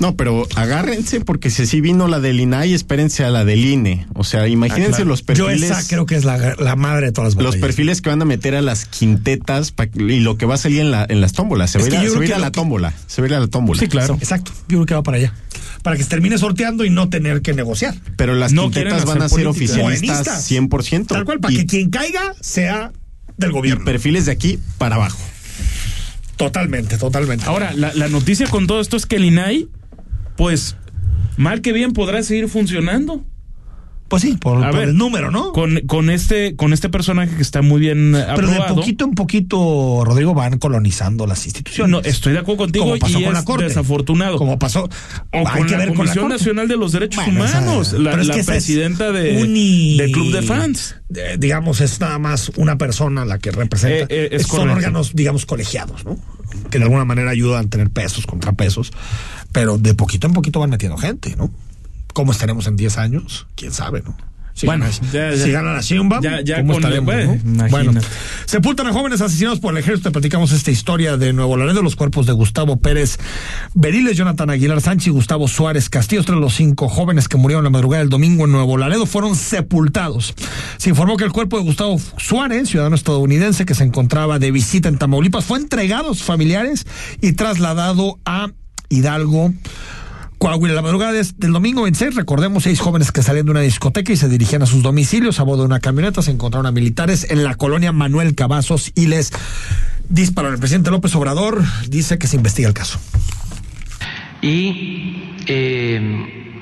No, 0.00 0.14
pero 0.16 0.46
agárrense 0.54 1.20
porque 1.20 1.50
si 1.50 1.62
así 1.62 1.80
vino 1.80 2.06
la 2.08 2.20
del 2.20 2.38
INAI, 2.40 2.72
espérense 2.72 3.24
a 3.24 3.30
la 3.30 3.44
del 3.44 3.64
INE. 3.64 4.06
O 4.14 4.22
sea, 4.24 4.46
imagínense 4.46 4.86
Ah, 4.92 4.96
claro. 4.96 5.04
los 5.10 5.20
Yo 5.20 5.26
perfiles. 5.26 5.70
esa 5.70 5.86
creo 5.88 6.06
que 6.06 6.14
es 6.16 6.24
la, 6.24 6.54
la 6.58 6.76
madre 6.76 7.06
de 7.06 7.12
todas 7.12 7.34
las 7.34 7.42
Los 7.42 7.56
perfiles 7.56 8.00
que 8.00 8.10
van 8.10 8.22
a 8.22 8.24
meter 8.24 8.54
a 8.54 8.62
las 8.62 8.84
quintetas 8.86 9.72
pa- 9.72 9.86
y 9.94 10.20
lo 10.20 10.36
que 10.38 10.46
va 10.46 10.54
a 10.54 10.58
salir 10.58 10.80
en, 10.80 10.90
la, 10.90 11.04
en 11.08 11.20
las 11.20 11.32
tómbolas. 11.32 11.70
Se 11.70 11.78
va 11.78 11.84
a 11.84 11.88
ir 11.88 11.96
a, 11.96 12.02
yo 12.04 12.10
se 12.10 12.10
va 12.10 12.14
a 12.16 12.18
creo 12.18 12.26
ir 12.28 12.32
a 12.32 12.36
que 12.36 12.40
la 12.42 12.46
que- 12.48 12.54
tómbola. 12.60 12.94
Se 13.06 13.20
va 13.22 13.26
a 13.26 13.28
ir 13.30 13.34
a 13.34 13.40
la 13.40 13.46
tómbola. 13.48 13.80
Sí, 13.80 13.88
claro. 13.88 14.14
Exacto. 14.20 14.52
Yo 14.68 14.76
creo 14.78 14.86
que 14.86 14.94
va 14.94 15.02
para 15.02 15.16
allá. 15.18 15.34
Para 15.82 15.96
que 15.96 16.02
se 16.04 16.08
termine 16.08 16.38
sorteando 16.38 16.84
y 16.84 16.90
no 16.90 17.08
tener 17.08 17.42
que 17.42 17.52
negociar. 17.54 17.94
Pero 18.16 18.34
las 18.34 18.52
No 18.52 18.62
quintetas 18.70 19.04
van 19.04 19.22
a 19.22 19.28
ser 19.28 19.46
oficialistas 19.46 20.26
Morenistas. 20.26 20.50
100%. 20.50 21.06
Tal 21.08 21.24
cual, 21.24 21.40
para 21.40 21.54
y, 21.54 21.56
que 21.58 21.66
quien 21.66 21.90
caiga 21.90 22.34
sea 22.40 22.92
del 23.36 23.50
y 23.50 23.52
gobierno. 23.52 23.84
perfiles 23.84 24.26
de 24.26 24.32
aquí 24.32 24.58
para 24.78 24.96
abajo. 24.96 25.18
Totalmente, 26.36 26.98
totalmente. 26.98 27.44
Ahora, 27.46 27.72
la, 27.74 27.92
la 27.94 28.08
noticia 28.08 28.46
con 28.48 28.66
todo 28.68 28.80
esto 28.80 28.96
es 28.96 29.06
que 29.06 29.16
el 29.16 29.24
INAI, 29.24 29.68
pues, 30.38 30.76
mal 31.36 31.60
que 31.62 31.72
bien 31.72 31.92
podrá 31.92 32.22
seguir 32.22 32.48
funcionando. 32.48 33.24
Pues 34.08 34.22
sí, 34.22 34.36
por, 34.40 34.64
A 34.64 34.70
por 34.70 34.80
ver, 34.80 34.88
el 34.90 34.96
número, 34.96 35.30
¿no? 35.30 35.52
Con, 35.52 35.80
con 35.86 36.08
este 36.10 36.56
con 36.56 36.72
este 36.72 36.88
personaje 36.88 37.36
que 37.36 37.42
está 37.42 37.60
muy 37.62 37.78
bien 37.80 38.16
Pero 38.36 38.48
de 38.48 38.60
poquito 38.74 39.04
en 39.04 39.14
poquito, 39.14 40.02
Rodrigo, 40.04 40.34
van 40.34 40.58
colonizando 40.58 41.26
las 41.26 41.44
instituciones. 41.44 41.90
No, 41.90 42.00
estoy 42.00 42.32
de 42.32 42.38
acuerdo 42.38 42.64
contigo 42.64 42.86
Como 42.86 42.98
pasó 42.98 43.20
y 43.20 43.24
con 43.24 43.32
la 43.34 43.38
es 43.40 43.44
Corte. 43.44 43.64
desafortunado. 43.64 44.38
Como 44.38 44.58
pasó. 44.58 44.84
o 44.84 44.88
hay 45.32 45.44
con 45.44 45.66
que 45.66 45.72
la 45.72 45.78
ver 45.78 45.88
con 45.94 46.06
la 46.06 46.12
Comisión. 46.14 46.28
Nacional 46.28 46.68
de 46.68 46.76
los 46.76 46.92
Derechos 46.92 47.22
Bueno, 47.24 47.44
esa- 47.44 47.58
Humanos, 47.60 47.92
la, 47.92 48.10
pero 48.10 48.22
es 48.22 48.28
la 48.28 48.34
que 48.34 48.40
esa 48.40 48.52
es 48.52 48.56
presidenta 48.64 49.12
de, 49.12 49.42
uni- 49.42 49.98
Club 50.12 50.32
de 50.32 50.42
Fans. 50.42 50.96
eh, 51.14 51.36
digamos, 51.38 51.80
es 51.80 52.00
nada 52.00 52.18
más 52.18 52.50
una 52.56 52.78
persona 52.78 53.24
la 53.24 53.38
que 53.38 53.50
representa. 53.50 54.04
Eh, 54.04 54.06
eh, 54.08 54.28
es 54.32 54.46
Son 54.46 54.68
órganos, 54.70 55.14
digamos, 55.14 55.44
colegiados, 55.46 56.04
¿no? 56.04 56.18
Que 56.70 56.78
de 56.78 56.84
alguna 56.84 57.04
manera 57.04 57.30
ayudan 57.30 57.66
a 57.66 57.68
tener 57.68 57.90
pesos, 57.90 58.26
contrapesos. 58.26 58.90
Pero 59.52 59.76
de 59.78 59.94
poquito 59.94 60.26
en 60.26 60.32
poquito 60.32 60.60
van 60.60 60.70
metiendo 60.70 60.96
gente, 60.96 61.34
¿no? 61.36 61.50
¿Cómo 62.18 62.32
estaremos 62.32 62.66
en 62.66 62.74
10 62.76 62.98
años? 62.98 63.46
¿Quién 63.54 63.70
sabe, 63.70 64.02
no? 64.04 64.16
Si 64.52 64.66
Bueno, 64.66 64.86
gana, 64.86 64.96
ya, 65.12 65.30
ya. 65.36 65.44
si 65.44 65.52
gana 65.52 65.72
la 65.74 65.80
Sheinbaum, 65.80 66.20
Ya- 66.20 66.40
ya 66.40 66.56
¿cómo 66.56 66.72
estaremos, 66.72 67.04
bueno, 67.14 67.38
no? 67.44 67.68
Bueno, 67.68 68.00
sepultan 68.44 68.88
a 68.88 68.92
jóvenes 68.92 69.20
asesinados 69.20 69.60
por 69.60 69.70
el 69.72 69.78
ejército. 69.78 70.08
Te 70.08 70.12
platicamos 70.14 70.50
esta 70.50 70.72
historia 70.72 71.16
de 71.16 71.32
Nuevo 71.32 71.56
Laredo, 71.56 71.80
los 71.80 71.94
cuerpos 71.94 72.26
de 72.26 72.32
Gustavo 72.32 72.80
Pérez 72.80 73.18
Beriles, 73.74 74.16
Jonathan 74.16 74.50
Aguilar 74.50 74.80
Sánchez 74.80 75.06
y 75.06 75.10
Gustavo 75.10 75.46
Suárez 75.46 75.88
Castillo, 75.88 76.24
tres 76.24 76.34
de 76.34 76.40
los 76.40 76.54
cinco 76.56 76.88
jóvenes 76.88 77.28
que 77.28 77.36
murieron 77.36 77.62
la 77.62 77.70
madrugada 77.70 78.00
del 78.00 78.10
domingo 78.10 78.46
en 78.46 78.50
Nuevo 78.50 78.76
Laredo, 78.78 79.06
fueron 79.06 79.36
sepultados. 79.36 80.34
Se 80.78 80.90
informó 80.90 81.16
que 81.16 81.22
el 81.22 81.30
cuerpo 81.30 81.56
de 81.56 81.62
Gustavo 81.62 82.00
Suárez, 82.16 82.68
ciudadano 82.68 82.96
estadounidense 82.96 83.64
que 83.64 83.76
se 83.76 83.84
encontraba 83.84 84.40
de 84.40 84.50
visita 84.50 84.88
en 84.88 84.98
Tamaulipas, 84.98 85.44
fue 85.44 85.60
entregado 85.60 86.10
a 86.10 86.14
sus 86.14 86.24
familiares 86.24 86.84
y 87.20 87.34
trasladado 87.34 88.18
a 88.24 88.48
Hidalgo. 88.88 89.52
Coahuila, 90.38 90.74
la 90.74 90.82
madrugada 90.82 91.12
des- 91.12 91.38
del 91.38 91.52
domingo 91.52 91.82
26, 91.82 92.14
recordemos, 92.14 92.62
seis 92.62 92.78
jóvenes 92.80 93.10
que 93.10 93.22
salían 93.22 93.46
de 93.46 93.50
una 93.50 93.60
discoteca 93.60 94.12
y 94.12 94.16
se 94.16 94.28
dirigían 94.28 94.62
a 94.62 94.66
sus 94.66 94.82
domicilios 94.82 95.40
a 95.40 95.42
bordo 95.42 95.62
de 95.62 95.66
una 95.66 95.80
camioneta, 95.80 96.22
se 96.22 96.30
encontraron 96.30 96.66
a 96.66 96.70
militares 96.72 97.26
en 97.30 97.42
la 97.42 97.56
colonia 97.56 97.90
Manuel 97.92 98.34
Cavazos 98.36 98.92
y 98.94 99.06
les 99.08 99.32
dispararon. 100.08 100.54
El 100.54 100.60
presidente 100.60 100.90
López 100.90 101.14
Obrador 101.16 101.62
dice 101.88 102.18
que 102.18 102.26
se 102.28 102.36
investiga 102.36 102.68
el 102.68 102.74
caso. 102.74 103.00
y 104.40 105.34
eh, 105.46 106.54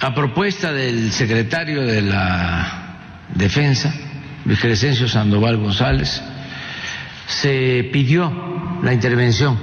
a 0.00 0.12
propuesta 0.14 0.72
del 0.72 1.12
secretario 1.12 1.82
de 1.82 2.02
la 2.02 3.26
Defensa, 3.34 3.94
Luis 4.44 4.58
Crescencio 4.58 5.08
Sandoval 5.08 5.56
González, 5.58 6.20
se 7.28 7.88
pidió 7.92 8.32
la 8.82 8.92
intervención 8.92 9.56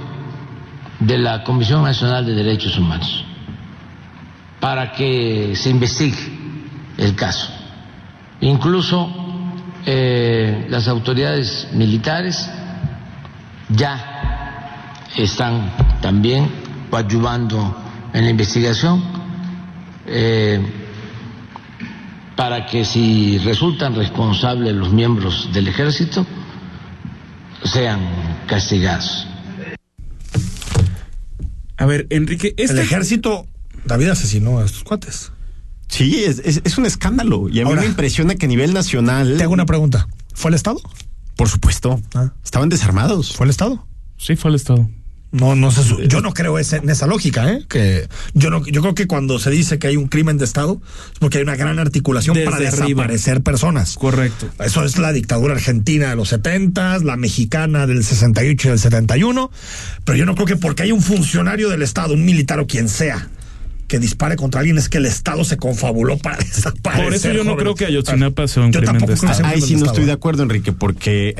de 1.06 1.18
la 1.18 1.44
Comisión 1.44 1.82
Nacional 1.82 2.24
de 2.24 2.34
Derechos 2.34 2.78
Humanos 2.78 3.24
para 4.60 4.92
que 4.92 5.54
se 5.56 5.68
investigue 5.68 6.16
el 6.96 7.14
caso. 7.14 7.50
Incluso 8.40 9.10
eh, 9.84 10.66
las 10.70 10.88
autoridades 10.88 11.68
militares 11.72 12.50
ya 13.68 15.02
están 15.16 15.70
también 16.00 16.48
coadyuvando 16.90 17.76
en 18.14 18.24
la 18.24 18.30
investigación 18.30 19.02
eh, 20.06 20.60
para 22.36 22.64
que 22.66 22.84
si 22.84 23.38
resultan 23.38 23.94
responsables 23.94 24.74
los 24.74 24.90
miembros 24.92 25.50
del 25.52 25.68
ejército 25.68 26.24
sean 27.64 28.00
castigados. 28.46 29.26
A 31.84 31.86
ver, 31.86 32.06
Enrique, 32.08 32.54
este... 32.56 32.72
El 32.72 32.78
ejército, 32.78 33.46
David 33.84 34.08
asesinó 34.08 34.58
a 34.58 34.64
estos 34.64 34.84
cuates. 34.84 35.32
Sí, 35.86 36.24
es, 36.24 36.40
es, 36.42 36.62
es 36.64 36.78
un 36.78 36.86
escándalo. 36.86 37.50
Y 37.50 37.60
a 37.60 37.64
Ahora- 37.64 37.82
mí 37.82 37.86
me 37.86 37.90
impresiona 37.90 38.36
que 38.36 38.46
a 38.46 38.48
nivel 38.48 38.72
nacional. 38.72 39.36
Te 39.36 39.42
hago 39.42 39.52
una 39.52 39.66
pregunta. 39.66 40.08
¿Fue 40.32 40.48
el 40.48 40.54
Estado? 40.54 40.80
Por 41.36 41.50
supuesto. 41.50 42.00
Ah. 42.14 42.32
Estaban 42.42 42.70
desarmados. 42.70 43.36
¿Fue 43.36 43.44
el 43.44 43.50
Estado? 43.50 43.86
Sí, 44.16 44.34
fue 44.34 44.48
el 44.48 44.54
Estado. 44.54 44.88
No, 45.34 45.56
no 45.56 45.70
sé. 45.72 45.82
su- 45.82 46.00
Yo 46.02 46.20
no 46.20 46.32
creo 46.32 46.58
ese- 46.60 46.76
en 46.76 46.88
esa 46.88 47.06
lógica, 47.08 47.52
¿eh? 47.52 47.64
Que 47.68 48.08
yo 48.34 48.50
no, 48.50 48.64
yo 48.66 48.80
creo 48.82 48.94
que 48.94 49.06
cuando 49.08 49.38
se 49.40 49.50
dice 49.50 49.78
que 49.80 49.88
hay 49.88 49.96
un 49.96 50.06
crimen 50.06 50.38
de 50.38 50.44
Estado 50.44 50.80
es 51.12 51.18
porque 51.18 51.38
hay 51.38 51.42
una 51.44 51.56
gran 51.56 51.78
articulación 51.80 52.34
Desde 52.36 52.46
para 52.50 52.56
arriba. 52.68 52.86
desaparecer 53.02 53.42
personas. 53.42 53.96
Correcto. 53.96 54.48
Eso 54.64 54.84
es 54.84 54.96
la 54.96 55.12
dictadura 55.12 55.54
argentina 55.54 56.10
de 56.10 56.16
los 56.16 56.28
70, 56.28 56.98
la 57.00 57.16
mexicana 57.16 57.86
del 57.88 58.04
68 58.04 58.68
y 58.68 58.70
del 58.70 58.78
71. 58.78 59.50
Pero 60.04 60.16
yo 60.16 60.24
no 60.24 60.34
creo 60.36 60.46
que 60.46 60.56
porque 60.56 60.84
hay 60.84 60.92
un 60.92 61.02
funcionario 61.02 61.68
del 61.68 61.82
Estado, 61.82 62.14
un 62.14 62.24
militar 62.24 62.60
o 62.60 62.66
quien 62.68 62.88
sea, 62.88 63.28
que 63.86 63.98
dispare 63.98 64.36
contra 64.36 64.60
alguien, 64.60 64.78
es 64.78 64.88
que 64.88 64.98
el 64.98 65.06
Estado 65.06 65.44
se 65.44 65.56
confabuló 65.56 66.16
para 66.18 66.36
desaparecer. 66.44 67.04
Por 67.04 67.14
eso 67.14 67.28
yo 67.28 67.44
no 67.44 67.52
jóvenes. 67.52 67.58
creo 67.62 67.74
que 67.74 67.84
Ayotzinapa 67.86 68.48
sea 68.48 68.62
un 68.64 68.72
Yo 68.72 68.80
crimen 68.80 69.04
de 69.06 69.12
Estado. 69.14 69.44
Ahí 69.46 69.60
sí 69.60 69.76
no 69.76 69.86
estoy 69.86 70.04
de 70.04 70.12
acuerdo, 70.12 70.42
Enrique, 70.42 70.72
porque 70.72 71.34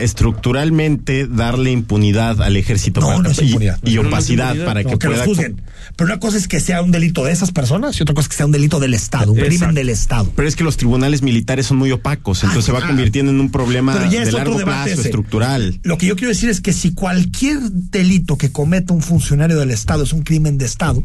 estructuralmente 0.44 1.26
darle 1.26 1.70
impunidad 1.70 2.42
al 2.42 2.56
ejército 2.56 3.00
No, 3.00 3.06
para- 3.08 3.18
no 3.22 3.30
es 3.30 3.40
y- 3.40 3.46
impunidad. 3.46 3.78
y, 3.84 3.94
no 3.94 4.02
opacidad 4.02 4.64
para 4.64 4.84
que 4.84 4.98
que 4.98 5.06
los 5.08 5.16
pueda. 5.16 5.24
juzguen. 5.24 5.62
Pero 5.96 6.06
una 6.10 6.20
cosa 6.20 6.36
es 6.36 6.48
que 6.48 6.60
sea 6.60 6.82
un 6.82 6.90
delito 6.90 7.24
de 7.24 7.32
esas 7.32 7.50
personas 7.52 7.98
y 7.98 8.02
otra 8.02 8.14
cosa 8.14 8.24
es 8.26 8.28
que 8.28 8.36
sea 8.36 8.46
un 8.46 8.52
delito 8.52 8.80
del 8.80 8.94
Estado, 8.94 9.32
un 9.32 9.38
crimen 9.38 9.74
del 9.74 9.88
Estado. 9.88 10.30
Pero 10.34 10.48
es 10.48 10.56
que 10.56 10.64
los 10.64 10.76
tribunales 10.76 11.22
militares 11.22 11.66
son 11.66 11.76
muy 11.78 11.92
opacos, 11.92 12.42
entonces 12.42 12.64
se 12.66 12.72
va 12.72 12.80
ah. 12.82 12.86
convirtiendo 12.86 13.30
en 13.32 13.40
un 13.40 13.50
problema 13.50 13.94
Pero 13.94 14.10
ya 14.10 14.20
es 14.22 14.26
de 14.26 14.32
largo 14.32 14.56
plazo, 14.58 14.90
ese. 14.90 15.02
estructural. 15.02 15.78
Lo 15.82 15.98
que 15.98 16.06
yo 16.06 16.16
quiero 16.16 16.28
decir 16.28 16.50
es 16.50 16.60
que 16.60 16.72
si 16.72 16.92
cualquier 16.94 17.60
delito 17.60 18.36
que 18.36 18.50
cometa 18.52 18.92
un 18.92 19.02
funcionario 19.02 19.56
del 19.58 19.70
Estado 19.70 20.02
es 20.04 20.12
un 20.12 20.22
crimen 20.22 20.58
de 20.58 20.64
Estado, 20.66 21.02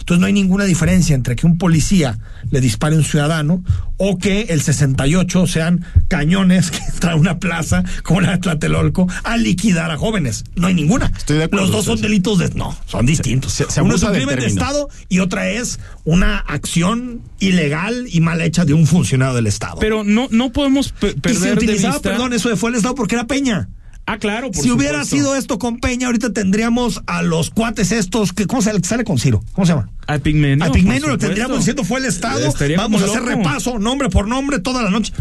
entonces 0.00 0.20
no 0.20 0.26
hay 0.26 0.32
ninguna 0.32 0.64
diferencia 0.64 0.77
entre 1.14 1.36
que 1.36 1.46
un 1.46 1.58
policía 1.58 2.18
le 2.50 2.60
dispare 2.60 2.94
a 2.94 2.98
un 2.98 3.04
ciudadano 3.04 3.62
o 3.96 4.16
que 4.18 4.42
el 4.50 4.60
68 4.60 5.46
sean 5.46 5.84
cañones 6.08 6.70
que 6.72 6.78
entran 6.78 7.14
a 7.14 7.16
una 7.16 7.38
plaza 7.38 7.82
como 8.04 8.20
la 8.20 8.32
de 8.32 8.38
Tlatelolco 8.38 9.06
a 9.24 9.36
liquidar 9.36 9.90
a 9.90 9.96
jóvenes. 9.98 10.44
No 10.56 10.68
hay 10.68 10.74
ninguna. 10.74 11.12
Estoy 11.16 11.38
de 11.38 11.44
acuerdo, 11.44 11.66
Los 11.66 11.74
dos 11.74 11.84
son 11.86 12.00
delitos 12.00 12.38
de... 12.38 12.50
No, 12.50 12.76
son 12.86 13.06
distintos. 13.06 13.52
se- 13.52 13.68
se 13.70 13.82
Uno 13.82 13.96
es 13.96 14.02
un 14.02 14.12
crimen 14.12 14.38
de. 14.38 14.46
Estado 14.46 14.88
y 15.08 15.18
otra 15.18 15.48
es 15.50 15.80
una 16.04 16.38
acción 16.38 17.22
ilegal 17.40 18.06
y 18.10 18.20
mal 18.20 18.40
hecha 18.40 18.64
de 18.64 18.74
un 18.74 18.86
funcionario 18.86 19.34
del 19.34 19.46
Estado. 19.46 19.78
Pero 19.80 20.04
no, 20.04 20.28
no 20.30 20.52
podemos 20.52 20.92
pe- 20.92 21.08
y 21.08 21.10
se 21.12 21.20
perder 21.20 21.58
de 21.58 21.64
utilizaba, 21.66 21.94
vista... 21.94 22.10
perdón, 22.10 22.32
eso 22.32 22.48
de 22.48 22.56
fue 22.56 22.70
el 22.70 22.76
Estado 22.76 22.94
porque 22.94 23.14
era 23.16 23.26
Peña. 23.26 23.68
Ah, 24.10 24.16
claro, 24.16 24.50
por 24.50 24.62
si 24.64 24.70
hubiera 24.70 25.04
sido 25.04 25.36
esto 25.36 25.58
con 25.58 25.80
Peña, 25.80 26.06
ahorita 26.06 26.32
tendríamos 26.32 27.02
a 27.06 27.20
los 27.20 27.50
cuates 27.50 27.92
estos, 27.92 28.32
que 28.32 28.46
¿cómo 28.46 28.62
se 28.62 28.72
sale 28.80 29.04
con 29.04 29.18
Ciro? 29.18 29.44
¿Cómo 29.52 29.66
se 29.66 29.74
llama? 29.74 29.90
Al 30.06 30.22
Pigmenio. 30.22 30.64
Al 30.64 30.70
Pigmenio 30.70 31.08
lo 31.08 31.18
tendríamos 31.18 31.58
diciendo 31.58 31.84
fue 31.84 32.00
el 32.00 32.06
Estado. 32.06 32.40
Vamos 32.78 33.02
a 33.02 33.04
hacer 33.04 33.20
loco. 33.20 33.36
repaso, 33.36 33.78
nombre 33.78 34.08
por 34.08 34.26
nombre, 34.26 34.60
toda 34.60 34.82
la 34.82 34.88
noche. 34.88 35.12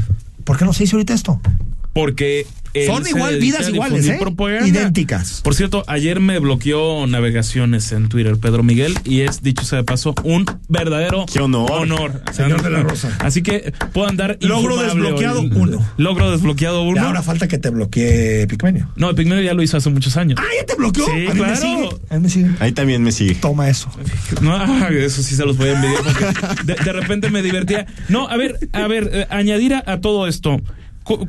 ¿Por 0.45 0.57
qué 0.57 0.63
no 0.63 0.71
se 0.71 0.85
hizo 0.85 0.95
ahorita 0.95 1.13
esto? 1.13 1.41
Porque 1.97 2.45
Son 2.85 3.07
igual, 3.07 3.39
vidas 3.39 3.67
iguales, 3.69 4.07
¿eh? 4.07 4.19
Idénticas. 4.67 5.41
Por 5.43 5.55
cierto, 5.55 5.83
ayer 5.87 6.19
me 6.19 6.37
bloqueó 6.37 7.07
navegaciones 7.07 7.91
en 7.91 8.07
Twitter 8.07 8.37
Pedro 8.37 8.61
Miguel 8.61 8.93
y 9.03 9.21
es, 9.21 9.41
dicho 9.41 9.65
sea 9.65 9.79
de 9.79 9.83
paso, 9.83 10.13
un 10.23 10.45
verdadero 10.69 11.25
Qué 11.25 11.39
honor. 11.39 12.21
Señor 12.33 12.61
de 12.61 12.69
la 12.69 12.83
Rosa. 12.83 13.17
Así 13.17 13.41
que 13.41 13.73
puedo 13.93 14.07
andar 14.07 14.37
Logro 14.41 14.77
desbloqueado 14.77 15.41
hoy. 15.41 15.51
uno. 15.55 15.83
Logro 15.97 16.29
desbloqueado 16.29 16.85
Y 16.85 16.89
uno. 16.89 17.01
ahora 17.01 17.23
falta 17.23 17.47
que 17.47 17.57
te 17.57 17.71
bloquee 17.71 18.45
Pigmenio. 18.45 18.91
No, 18.95 19.15
Pigmenio 19.15 19.43
ya 19.43 19.55
lo 19.55 19.63
hizo 19.63 19.77
hace 19.77 19.89
muchos 19.89 20.15
años. 20.17 20.39
Ah, 20.39 20.45
ya 20.55 20.67
te 20.67 20.75
bloqueó. 20.75 21.03
Sí, 21.05 21.11
a 21.11 21.15
mí 21.15 21.25
me 21.25 21.33
claro. 21.33 21.55
sigue. 21.55 21.89
A 22.11 22.15
mí 22.17 22.21
me 22.21 22.29
sigue. 22.29 22.49
Ahí 22.59 22.73
también 22.73 23.01
me 23.01 23.11
sigue. 23.11 23.33
Toma 23.33 23.69
eso. 23.69 23.89
No, 24.41 24.55
ah, 24.55 24.89
eso 24.91 25.23
sí 25.23 25.33
se 25.33 25.43
los 25.47 25.57
voy 25.57 25.69
a 25.69 25.73
envidiar 25.73 26.03
porque 26.03 26.63
de, 26.63 26.75
de 26.75 26.93
repente 26.93 27.31
me 27.31 27.41
divertía. 27.41 27.87
No, 28.07 28.27
a 28.29 28.37
ver, 28.37 28.59
a 28.71 28.85
ver, 28.87 29.09
eh, 29.11 29.25
añadir 29.31 29.73
a, 29.73 29.83
a 29.87 29.99
todo 29.99 30.27
esto. 30.27 30.61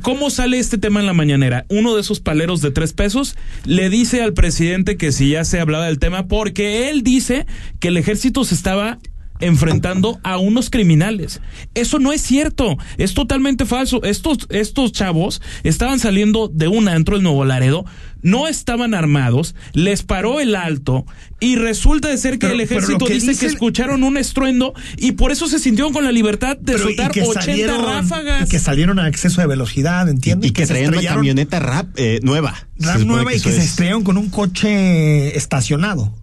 ¿Cómo 0.01 0.29
sale 0.29 0.59
este 0.59 0.77
tema 0.77 0.99
en 0.99 1.05
la 1.05 1.13
mañanera? 1.13 1.65
Uno 1.69 1.95
de 1.95 2.01
esos 2.01 2.19
paleros 2.19 2.61
de 2.61 2.71
tres 2.71 2.91
pesos 2.91 3.37
le 3.65 3.89
dice 3.89 4.21
al 4.21 4.33
presidente 4.33 4.97
que 4.97 5.13
si 5.13 5.29
ya 5.29 5.45
se 5.45 5.59
hablaba 5.59 5.85
del 5.85 5.99
tema 5.99 6.27
porque 6.27 6.89
él 6.89 7.01
dice 7.01 7.45
que 7.79 7.87
el 7.87 7.97
ejército 7.97 8.43
se 8.43 8.55
estaba 8.55 8.99
enfrentando 9.39 10.19
a 10.23 10.37
unos 10.37 10.69
criminales. 10.69 11.41
Eso 11.75 11.99
no 11.99 12.11
es 12.13 12.21
cierto, 12.21 12.77
es 12.97 13.13
totalmente 13.13 13.65
falso. 13.65 14.03
Estos, 14.03 14.39
estos 14.49 14.91
chavos 14.91 15.41
estaban 15.63 15.99
saliendo 15.99 16.47
de 16.47 16.67
un 16.67 16.87
antro 16.87 17.17
en 17.17 17.23
Nuevo 17.23 17.45
Laredo, 17.45 17.85
no 18.21 18.47
estaban 18.49 18.93
armados, 18.93 19.55
les 19.73 20.03
paró 20.03 20.41
el 20.41 20.53
alto 20.55 21.05
y 21.39 21.55
resulta 21.55 22.09
de 22.09 22.17
ser 22.17 22.33
que 22.33 22.47
Pero- 22.47 22.53
el 22.55 22.59
ejército 22.61 23.05
que 23.05 23.13
dice 23.13 23.29
dice- 23.29 23.45
que 23.45 23.51
escucharon 23.53 24.03
un 24.03 24.17
estruendo 24.17 24.73
y 24.97 25.13
por 25.13 25.31
eso 25.31 25.47
se 25.47 25.57
sintieron 25.57 25.93
con 25.93 26.03
la 26.03 26.11
libertad 26.11 26.57
de 26.57 26.73
Pero, 26.73 26.79
soltar 26.85 27.11
que 27.11 27.21
80 27.21 27.41
salieron- 27.45 27.85
ráfagas. 27.85 28.47
Y 28.47 28.51
que 28.51 28.59
salieron 28.59 28.99
a 28.99 29.07
exceso 29.07 29.39
de 29.39 29.47
velocidad, 29.47 30.09
¿entiendes? 30.09 30.49
Y 30.49 30.53
que 30.53 30.63
se 30.65 30.73
traían 30.73 30.89
una 30.89 30.97
estrellaron- 30.97 31.15
camioneta 31.15 31.59
rap 31.59 31.87
eh, 31.95 32.19
nueva. 32.21 32.67
Supone 32.77 33.05
nueva 33.05 33.33
y 33.33 33.39
que 33.39 33.51
se 33.51 33.57
es. 33.57 33.65
estrellaron 33.65 34.03
con 34.03 34.17
un 34.17 34.29
coche 34.29 35.37
estacionado. 35.37 36.13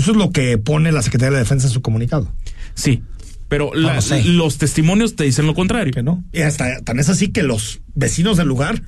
Eso 0.00 0.10
es 0.12 0.16
lo 0.16 0.30
que 0.30 0.58
pone 0.58 0.90
la 0.92 1.02
Secretaría 1.02 1.32
de 1.34 1.38
Defensa 1.44 1.66
en 1.68 1.72
su 1.72 1.82
comunicado. 1.82 2.32
Sí, 2.74 3.02
pero 3.48 3.72
la- 3.74 3.94
no 3.96 4.00
sé. 4.02 4.24
los 4.24 4.58
testimonios 4.58 5.16
te 5.16 5.24
dicen 5.24 5.46
lo 5.46 5.54
contrario. 5.54 5.92
Que 5.92 6.02
no. 6.02 6.24
Y 6.32 6.40
hasta 6.42 6.80
tan 6.80 6.98
es 6.98 7.08
así 7.08 7.28
que 7.28 7.42
los 7.42 7.80
vecinos 7.94 8.36
del 8.36 8.48
lugar 8.48 8.82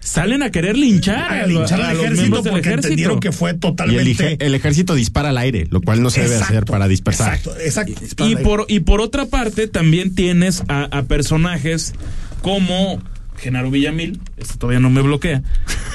Salen 0.00 0.42
a 0.42 0.50
querer 0.50 0.76
linchar 0.76 1.32
a 1.32 1.46
linchar 1.46 1.80
al 1.80 1.96
ejército 1.96 2.42
porque 2.42 2.58
ejército. 2.58 2.72
entendieron 2.74 3.20
que 3.20 3.32
fue 3.32 3.52
Y 3.52 3.54
el, 3.54 3.60
totalmente. 3.60 4.36
el 4.44 4.54
ejército 4.54 4.94
dispara 4.94 5.30
al 5.30 5.38
aire, 5.38 5.66
lo 5.70 5.80
cual 5.80 6.02
no 6.02 6.10
se 6.10 6.20
debe 6.22 6.36
hacer 6.36 6.66
para 6.66 6.88
dispersar. 6.88 7.34
Exacto, 7.36 7.56
exacto. 7.58 8.28
Y 8.28 8.36
por, 8.36 8.66
y 8.68 8.80
por 8.80 9.00
otra 9.00 9.24
parte, 9.24 9.66
también 9.66 10.14
tienes 10.14 10.62
a, 10.68 10.82
a 10.94 11.04
personajes 11.04 11.94
como 12.42 13.02
Genaro 13.38 13.70
Villamil, 13.70 14.20
este 14.36 14.58
todavía 14.58 14.78
no 14.80 14.90
me 14.90 15.00
bloquea, 15.00 15.42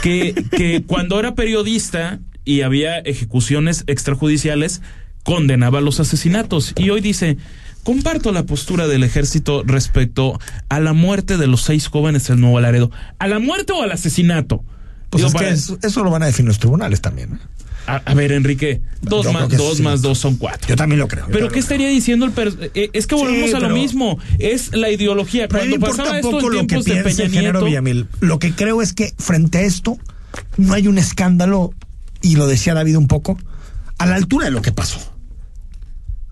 que, 0.01 0.33
que 0.57 0.81
cuando 0.87 1.19
era 1.19 1.35
periodista 1.35 2.19
y 2.45 2.61
había 2.61 2.97
ejecuciones 2.99 3.83
extrajudiciales, 3.87 4.81
condenaba 5.23 5.81
los 5.81 5.99
asesinatos. 5.99 6.73
Y 6.77 6.89
hoy 6.89 7.01
dice, 7.01 7.37
comparto 7.83 8.31
la 8.31 8.43
postura 8.43 8.87
del 8.87 9.03
ejército 9.03 9.63
respecto 9.65 10.39
a 10.69 10.79
la 10.79 10.93
muerte 10.93 11.37
de 11.37 11.47
los 11.47 11.61
seis 11.63 11.87
jóvenes 11.87 12.27
del 12.27 12.39
Nuevo 12.41 12.59
Laredo. 12.59 12.91
¿A 13.19 13.27
la 13.27 13.39
muerte 13.39 13.73
o 13.73 13.81
al 13.83 13.91
asesinato? 13.91 14.63
Pues 15.09 15.23
Digo, 15.25 15.39
es 15.39 15.45
que 15.47 15.53
eso, 15.53 15.77
eso 15.81 16.03
lo 16.03 16.11
van 16.11 16.23
a 16.23 16.27
definir 16.27 16.49
los 16.49 16.59
tribunales 16.59 17.01
también. 17.01 17.33
¿eh? 17.33 17.37
a, 17.87 17.95
a 18.05 18.13
ver, 18.13 18.31
Enrique, 18.31 18.81
dos, 19.01 19.25
Yo 19.25 19.33
más, 19.33 19.49
dos 19.49 19.77
sí. 19.77 19.81
más 19.83 20.01
dos 20.03 20.19
son 20.19 20.35
cuatro. 20.35 20.67
Yo 20.69 20.75
también 20.75 20.99
lo 20.99 21.07
creo. 21.07 21.25
Pero 21.27 21.47
¿qué 21.47 21.53
creo. 21.53 21.59
estaría 21.61 21.89
diciendo 21.89 22.25
el 22.27 22.31
per- 22.31 22.71
eh, 22.75 22.91
Es 22.93 23.07
que 23.07 23.15
volvemos 23.15 23.49
Sí, 23.49 23.55
a 23.55 23.59
lo 23.59 23.69
mismo. 23.69 24.19
Es 24.37 24.75
la 24.75 24.91
ideología. 24.91 25.47
Pero 25.47 25.61
Cuando 25.61 25.79
pasaba 25.87 26.19
esto 26.19 26.39
en 26.39 26.53
lo 26.55 26.67
que 26.67 26.75
de 26.77 27.03
Peña 27.03 27.27
Nieto, 27.27 27.65
Villamil. 27.65 28.05
Lo 28.19 28.37
que 28.37 28.51
creo 28.53 28.83
es 28.83 28.93
que 28.93 29.11
frente 29.17 29.57
a 29.57 29.61
esto 29.61 29.97
no 30.57 30.73
hay 30.73 30.87
un 30.87 30.99
escándalo, 30.99 31.73
y 32.21 32.35
lo 32.35 32.47
decía 32.47 32.73
David 32.73 32.97
un 32.97 33.07
poco, 33.07 33.37
a 33.97 34.05
la 34.05 34.15
altura 34.15 34.45
de 34.45 34.51
lo 34.51 34.61
que 34.61 34.71
pasó. 34.71 34.99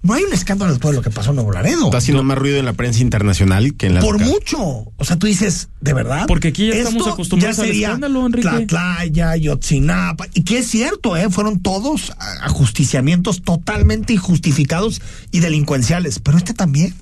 No 0.04 0.14
hay 0.14 0.24
un 0.24 0.32
escándalo 0.32 0.70
a 0.70 0.72
la 0.72 0.76
altura 0.76 0.92
de 0.92 0.98
lo 0.98 1.02
que 1.02 1.10
pasó 1.10 1.32
en 1.32 1.36
Nuevo 1.38 1.52
Laredo. 1.52 1.86
Está 1.86 1.98
haciendo 1.98 2.24
más 2.24 2.38
ruido 2.38 2.58
en 2.58 2.66
la 2.66 2.74
prensa 2.74 3.02
internacional 3.02 3.74
que 3.76 3.88
en 3.88 3.96
la 3.96 4.00
Por 4.00 4.14
local. 4.14 4.30
mucho. 4.30 4.60
O 4.96 5.04
sea, 5.04 5.18
tú 5.18 5.28
dices, 5.28 5.70
¿de 5.82 5.94
verdad? 5.94 6.26
Porque 6.28 6.50
aquí 6.50 6.68
ya 6.68 6.76
estamos 6.76 7.08
acostumbrados 7.08 7.58
ya 7.58 7.64
al 7.64 7.68
sería 7.68 7.88
escándalo, 7.88 8.26
Enrique. 8.26 8.48
Tlatlaya, 8.48 9.36
Yotzinapa. 9.36 10.28
Y 10.34 10.44
que 10.44 10.60
es 10.60 10.68
cierto, 10.68 11.18
¿eh? 11.18 11.30
Fueron 11.30 11.60
todos 11.62 12.14
ajusticiamientos 12.42 13.42
totalmente 13.42 14.14
injustificados 14.14 15.02
y 15.32 15.40
delincuenciales. 15.40 16.20
Pero 16.20 16.38
este 16.38 16.54
también. 16.54 16.94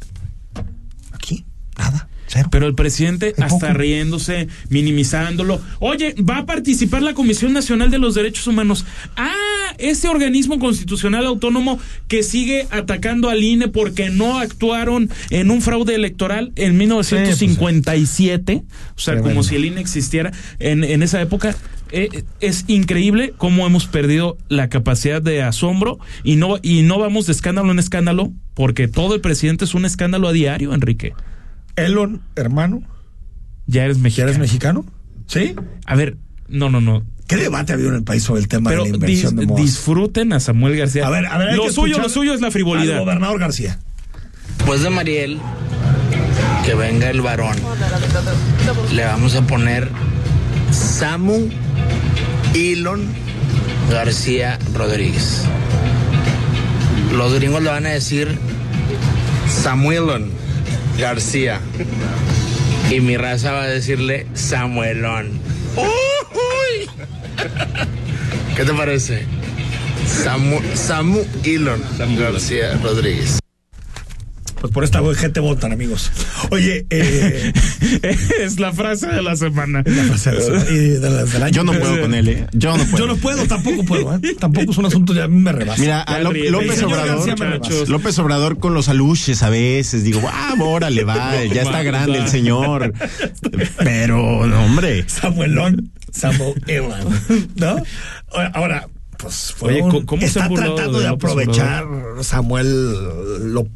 Aquí, 1.12 1.46
nada. 1.78 2.08
Cero. 2.28 2.50
Pero 2.52 2.68
el 2.68 2.76
presidente 2.76 3.34
hasta 3.38 3.68
poco. 3.68 3.74
riéndose, 3.80 4.48
minimizándolo. 4.70 5.62
Oye, 5.80 6.16
va 6.18 6.40
a 6.40 6.46
participar 6.46 7.02
la 7.02 7.14
Comisión 7.14 7.54
Nacional 7.54 7.92
de 7.92 8.00
los 8.00 8.16
Derechos 8.16 8.48
Humanos. 8.48 8.86
Ah, 9.16 9.34
ese 9.78 10.08
organismo 10.08 10.60
constitucional 10.60 11.26
autónomo 11.26 11.80
que 12.08 12.24
sigue 12.24 12.68
atacando 12.72 13.30
al 13.30 13.44
INE 13.44 13.68
porque 13.68 14.10
no 14.10 14.40
actuaron 14.40 15.10
en 15.30 15.52
un 15.52 15.62
fraude 15.62 15.96
electoral 15.96 16.52
en 16.56 16.78
1957. 16.78 18.64
O 18.96 19.00
sea, 19.00 19.22
como 19.22 19.44
si 19.44 19.56
el 19.56 19.66
INE 19.66 19.82
existiera 19.82 20.32
en, 20.60 20.84
en 20.84 21.04
esa 21.04 21.22
época. 21.22 21.56
Eh, 21.92 22.24
es 22.42 22.66
increíble 22.68 23.34
cómo 23.38 23.66
hemos 23.66 23.86
perdido 23.86 24.38
la 24.50 24.70
capacidad 24.70 25.22
de 25.22 25.44
asombro 25.44 26.00
y 26.24 26.36
no, 26.36 26.58
y 26.64 26.82
no 26.82 26.98
vamos 26.98 27.28
de 27.28 27.32
escándalo 27.32 27.72
en 27.72 27.78
escándalo 27.78 28.34
porque 28.56 28.88
todo 28.88 29.14
el 29.14 29.22
presidente 29.22 29.66
es 29.66 29.76
un 29.76 29.86
escándalo 29.86 30.28
a 30.28 30.34
diario, 30.34 30.74
Enrique. 30.74 31.14
Elon, 31.76 32.22
hermano, 32.36 32.82
Ya 33.68 33.84
eres 33.86 33.98
¿ya 33.98 34.04
mexicano. 34.04 34.30
eres 34.30 34.40
mexicano? 34.40 34.86
¿Sí? 35.28 35.56
A 35.86 35.96
ver, 35.96 36.18
no, 36.48 36.70
no, 36.70 36.82
no. 36.82 37.04
¿Qué 37.28 37.36
debate 37.38 37.72
ha 37.72 37.76
habido 37.76 37.90
en 37.90 37.96
el 37.96 38.04
país 38.04 38.22
sobre 38.24 38.42
el 38.42 38.48
tema 38.48 38.70
Pero 38.70 38.84
de 38.84 38.90
la 38.92 38.96
inversión 38.96 39.36
dis- 39.36 39.48
de 39.56 39.62
disfruten 39.62 40.32
a 40.34 40.40
Samuel 40.40 40.78
García. 40.78 41.08
A 41.08 41.10
ver, 41.10 41.26
a 41.26 41.38
ver, 41.40 41.56
lo 41.56 41.72
suyo, 41.72 41.98
lo 42.00 42.08
suyo 42.10 42.34
es 42.36 42.42
la 42.42 42.48
Al 42.48 42.54
frivolidad. 42.54 43.00
gobernador 43.00 43.40
García. 43.40 43.80
Después 44.58 44.82
de 44.84 44.90
Mariel, 44.92 45.40
que 46.66 46.76
venga 46.76 47.10
el 47.10 47.22
varón, 47.22 47.56
le 48.94 49.04
vamos 49.06 49.36
a 49.36 49.42
poner 49.48 49.90
Samu 50.72 51.50
Elon 52.54 53.02
García 53.90 54.60
Rodríguez. 54.76 55.44
Los 57.18 57.34
gringos 57.34 57.64
le 57.64 57.70
van 57.70 57.86
a 57.88 57.90
decir 57.90 58.38
Samuelon 59.48 60.30
García. 60.98 61.60
Y 62.90 63.00
mi 63.02 63.18
raza 63.18 63.52
va 63.52 63.64
a 63.64 63.68
decirle 63.68 64.28
Samuelón. 64.34 65.40
¡Uy! 65.76 66.90
¿Qué 68.56 68.64
te 68.64 68.74
parece? 68.74 69.26
Samu, 70.06 70.62
Samu 70.76 71.26
Elon 71.44 71.82
García 72.18 72.80
Rodríguez. 72.82 73.45
Pues 74.60 74.74
por 74.74 74.84
esta 74.84 75.02
gente 75.16 75.40
votan, 75.40 75.72
amigos. 75.74 76.12
Oye, 76.50 76.88
eh, 76.90 77.52
es 78.42 78.60
la 78.60 78.74
frase 78.74 79.08
de 79.08 79.22
la 79.22 79.36
semana. 79.36 79.84
la 79.86 80.04
frase 80.06 80.32
de 80.32 80.38
la 80.38 80.44
semana 80.44 80.66
y 80.72 80.76
de 80.90 81.10
la- 81.10 81.24
del 81.26 81.44
año. 81.44 81.54
Yo 81.54 81.64
no 81.64 81.74
puedo 81.74 82.02
con 82.02 82.14
él, 82.14 82.30
¿eh? 82.30 82.48
Yo 82.54 82.76
no 82.78 82.84
puedo. 82.86 82.98
Yo 82.98 83.08
no 83.08 83.18
puedo, 83.18 83.46
tampoco 83.46 83.84
puedo, 83.84 84.16
¿eh? 84.16 84.36
Tampoco 84.40 84.72
es 84.72 84.78
un 84.78 84.86
asunto 84.86 85.14
ya 85.14 85.26
a 85.26 85.28
mí 85.28 85.40
me 85.40 85.52
rebasa. 85.52 85.80
Mira, 85.82 86.02
a 86.02 86.20
López 86.20 86.76
señor 86.76 87.00
Obrador. 87.00 87.90
López 87.90 88.20
Obrador 88.20 88.58
con 88.60 88.74
los 88.74 88.90
aluches 88.90 89.44
a 89.44 89.50
veces, 89.50 90.04
digo, 90.04 90.22
ah, 90.32 90.56
órale, 90.60 91.04
va, 91.04 91.44
ya 91.54 91.62
está 91.62 91.84
grande 91.84 92.18
el 92.18 92.28
señor. 92.30 92.94
Pero, 93.78 94.48
no, 94.48 94.66
hombre. 94.66 95.06
Samuelón, 95.08 95.92
Samuel 96.12 96.54
Ewan, 96.68 97.04
¿no? 97.56 97.76
Ahora, 98.54 98.88
pues 99.18 99.54
fue 99.56 99.82
Oye, 99.82 100.06
¿cómo- 100.06 100.22
se 100.22 100.28
está 100.28 100.50
tratando 100.50 100.98
de 101.00 101.04
de 101.06 101.10
López 101.10 101.30
aprovechar 101.32 101.86
Samuel 102.22 103.54
lo- 103.54 103.68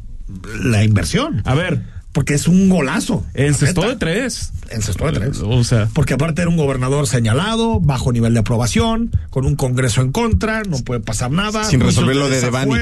la 0.62 0.84
inversión, 0.84 1.42
A 1.44 1.54
ver, 1.54 1.82
porque 2.12 2.34
es 2.34 2.48
un 2.48 2.68
golazo. 2.68 3.24
encestó 3.34 3.82
de 3.88 3.96
tres. 3.96 4.52
Encestó 4.70 5.06
de 5.06 5.12
tres. 5.12 5.40
O 5.44 5.62
sea, 5.62 5.88
Porque 5.92 6.14
aparte 6.14 6.42
era 6.42 6.48
un 6.48 6.56
gobernador 6.56 7.06
señalado, 7.06 7.78
bajo 7.80 8.12
nivel 8.12 8.34
de 8.34 8.40
aprobación, 8.40 9.10
con 9.30 9.44
un 9.46 9.54
congreso 9.54 10.00
en 10.00 10.10
contra, 10.10 10.62
no 10.64 10.78
puede 10.78 11.00
pasar 11.00 11.30
nada. 11.30 11.62
Sin 11.64 11.80
resolver 11.80 12.16
lo 12.16 12.28
de 12.28 12.40
Devani. 12.40 12.74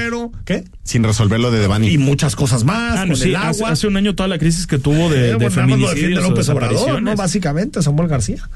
¿Qué? 0.45 0.63
Sin 0.83 1.03
resolver 1.03 1.39
lo 1.39 1.51
de 1.51 1.59
Devani. 1.59 1.89
Y 1.89 1.97
muchas 1.99 2.35
cosas 2.35 2.63
más, 2.63 2.97
ah, 2.99 3.05
no, 3.05 3.13
con 3.13 3.17
sí, 3.21 3.29
el 3.29 3.35
hace, 3.35 3.59
agua. 3.61 3.71
hace 3.71 3.87
un 3.87 3.97
año 3.97 4.15
toda 4.15 4.27
la 4.29 4.39
crisis 4.39 4.65
que 4.65 4.79
tuvo 4.79 5.09
de, 5.09 5.29
Eh, 5.31 5.35
de 5.37 5.49
bueno, 5.49 5.75
o 5.75 6.29
López 6.29 6.49
Obrador, 6.49 7.01
¿no? 7.01 7.15
Básicamente, 7.15 7.81
Samuel 7.83 8.07
García. 8.07 8.49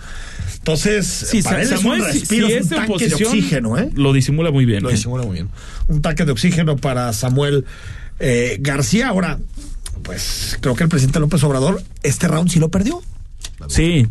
Entonces, 0.58 1.06
Sí, 1.06 1.42
para 1.42 1.62
él 1.62 1.68
Samuel, 1.68 2.02
es 2.02 2.08
un 2.08 2.14
respiro, 2.14 2.48
si 2.48 2.54
es 2.54 2.60
es 2.60 2.64
un 2.64 2.70
de 2.70 2.76
tanque 2.78 3.08
de 3.10 3.16
oxígeno, 3.26 3.78
¿eh? 3.78 3.90
Lo 3.96 4.14
disimula 4.14 4.50
muy 4.50 4.66
bien. 4.66 4.82
Lo 4.82 4.90
¿eh? 4.90 4.94
disimula 4.94 5.24
muy 5.24 5.34
bien. 5.34 5.50
Un 5.90 6.02
tanque 6.02 6.24
de 6.26 6.32
oxígeno 6.32 6.78
para 6.78 7.12
Samuel 7.14 7.66
eh, 8.20 8.58
García. 8.60 9.10
Ahora, 9.10 9.40
pues 10.04 10.58
creo 10.62 10.76
que 10.76 10.84
el 10.84 10.90
presidente 10.90 11.20
López 11.20 11.44
Obrador, 11.44 11.82
este 12.04 12.28
round 12.28 12.50
sí 12.50 12.60
lo 12.60 12.70
perdió. 12.70 13.02
Sí, 13.68 14.08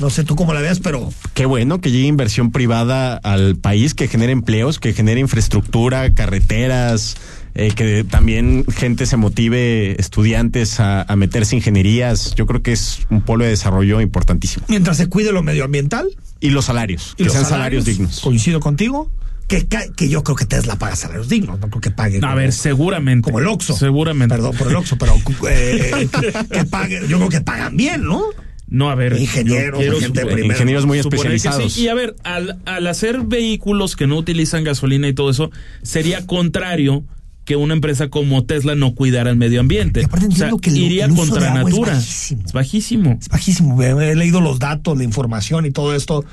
No 0.00 0.10
sé 0.10 0.24
tú 0.24 0.34
cómo 0.36 0.52
la 0.52 0.60
veas, 0.60 0.80
pero 0.80 1.12
Qué 1.34 1.46
bueno 1.46 1.80
que 1.80 1.90
llegue 1.90 2.06
inversión 2.06 2.50
privada 2.50 3.16
al 3.16 3.56
país, 3.56 3.94
que 3.94 4.08
genere 4.08 4.32
empleos, 4.32 4.78
que 4.80 4.92
genere 4.92 5.20
infraestructura, 5.20 6.12
carreteras, 6.12 7.16
eh, 7.54 7.72
que 7.74 8.04
también 8.04 8.64
gente 8.66 9.06
se 9.06 9.16
motive, 9.16 9.98
estudiantes, 10.00 10.80
a, 10.80 11.02
a 11.02 11.16
meterse 11.16 11.56
ingenierías. 11.56 12.34
Yo 12.34 12.46
creo 12.46 12.62
que 12.62 12.72
es 12.72 13.06
un 13.10 13.22
polo 13.22 13.44
de 13.44 13.50
desarrollo 13.50 14.00
importantísimo. 14.00 14.66
mientras 14.68 14.96
se 14.96 15.06
cuide 15.08 15.32
lo 15.32 15.42
medioambiental 15.42 16.08
Y 16.40 16.50
los 16.50 16.66
salarios, 16.66 17.12
y 17.14 17.18
que 17.18 17.24
los 17.24 17.32
sean 17.34 17.46
salarios, 17.46 17.84
dignos. 17.84 18.20
Coincido 18.20 18.60
contigo. 18.60 19.10
Que, 19.48 19.66
que 19.96 20.08
yo 20.08 20.24
creo 20.24 20.34
que 20.34 20.44
Tesla 20.44 20.76
paga 20.76 20.96
salarios 20.96 21.28
dignos, 21.28 21.60
no 21.60 21.68
creo 21.68 21.80
que 21.80 21.90
pague. 21.92 22.18
a 22.18 22.20
como- 22.20 22.34
ver, 22.34 22.52
seguramente. 22.52 23.22
como 23.26 23.38
el 23.38 23.46
Oxxo. 23.46 23.74
Seguramente. 23.76 24.34
Perdón 24.34 24.56
por 24.56 24.66
el 24.68 24.74
Oxxo, 24.76 24.96
pero 24.98 25.14
eh, 25.48 26.08
que, 26.20 26.32
que 26.58 26.64
pague, 26.64 27.00
yo 27.08 27.18
creo 27.18 27.28
que 27.28 27.40
pagan 27.42 27.76
bien, 27.76 28.02
¿no? 28.04 28.22
No, 28.68 28.90
a 28.90 28.96
ver. 28.96 29.16
Ingenieros, 29.20 29.78
quiero 29.78 30.00
gente. 30.00 30.22
Ingenieros 30.44 30.84
muy 30.86 30.98
especializados. 30.98 31.72
sí. 31.72 31.82
Y 31.82 31.88
a 31.88 31.94
ver, 31.94 32.16
al, 32.24 32.58
al 32.64 32.86
hacer 32.88 33.20
vehículos 33.20 33.94
que 33.94 34.08
no 34.08 34.16
utilizan 34.16 34.64
gasolina 34.64 35.06
y 35.06 35.12
todo 35.14 35.30
eso, 35.30 35.52
sería 35.82 36.26
contrario 36.26 37.04
que 37.44 37.54
una 37.54 37.74
empresa 37.74 38.08
como 38.08 38.44
Tesla 38.44 38.74
no 38.74 38.96
cuidara 38.96 39.30
el 39.30 39.36
medio 39.36 39.60
ambiente. 39.60 40.00
Y 40.00 40.04
aparte 40.06 40.26
o 40.26 40.32
sea, 40.32 40.50
que 40.60 40.70
el- 40.70 40.78
iría 40.78 41.04
el 41.04 41.12
uso 41.12 41.20
contra 41.22 41.42
de 41.42 41.46
agua 41.46 41.60
es 41.60 41.66
natura. 41.68 41.92
bajísimo. 41.92 42.42
Es 42.44 42.52
bajísimo. 42.52 43.18
Es 43.20 43.28
bajísimo. 43.28 43.80
He, 43.80 44.10
he 44.10 44.16
leído 44.16 44.40
los 44.40 44.58
datos, 44.58 44.98
la 44.98 45.04
información 45.04 45.64
y 45.64 45.70
todo 45.70 45.94
esto 45.94 46.24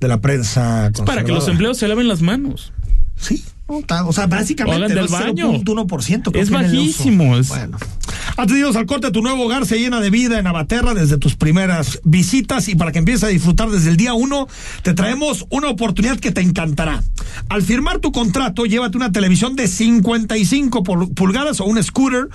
de 0.00 0.08
la 0.08 0.20
prensa. 0.20 0.90
Para 1.04 1.24
que 1.24 1.32
los 1.32 1.48
empleos 1.48 1.78
se 1.78 1.88
laven 1.88 2.08
las 2.08 2.22
manos. 2.22 2.72
Sí. 3.16 3.44
O 3.68 4.12
sea, 4.12 4.26
básicamente 4.26 4.94
del 4.94 5.08
baño. 5.08 5.52
0.1%. 5.52 6.30
creo 6.32 6.42
Es 6.42 6.50
bajísimo, 6.50 7.36
es- 7.36 7.48
Bueno. 7.48 7.78
Antes 8.36 8.54
de 8.54 8.60
irnos 8.60 8.76
al 8.76 8.86
corte, 8.86 9.10
tu 9.10 9.20
nuevo 9.20 9.44
hogar 9.44 9.66
se 9.66 9.78
llena 9.78 10.00
de 10.00 10.10
vida 10.10 10.38
en 10.38 10.46
Abaterra 10.46 10.94
desde 10.94 11.18
tus 11.18 11.34
primeras 11.34 12.00
visitas 12.04 12.68
y 12.68 12.76
para 12.76 12.92
que 12.92 13.00
empieces 13.00 13.24
a 13.24 13.28
disfrutar 13.28 13.68
desde 13.68 13.90
el 13.90 13.96
día 13.96 14.14
uno, 14.14 14.46
te 14.82 14.94
traemos 14.94 15.44
una 15.50 15.68
oportunidad 15.68 16.18
que 16.20 16.30
te 16.30 16.40
encantará. 16.40 17.02
Al 17.48 17.62
firmar 17.62 17.98
tu 17.98 18.12
contrato, 18.12 18.64
llévate 18.64 18.96
una 18.96 19.10
televisión 19.12 19.56
de 19.56 19.66
55 19.66 20.84
pul- 20.84 21.12
pulgadas 21.14 21.60
o 21.60 21.64
un 21.64 21.82
scooter 21.82 22.28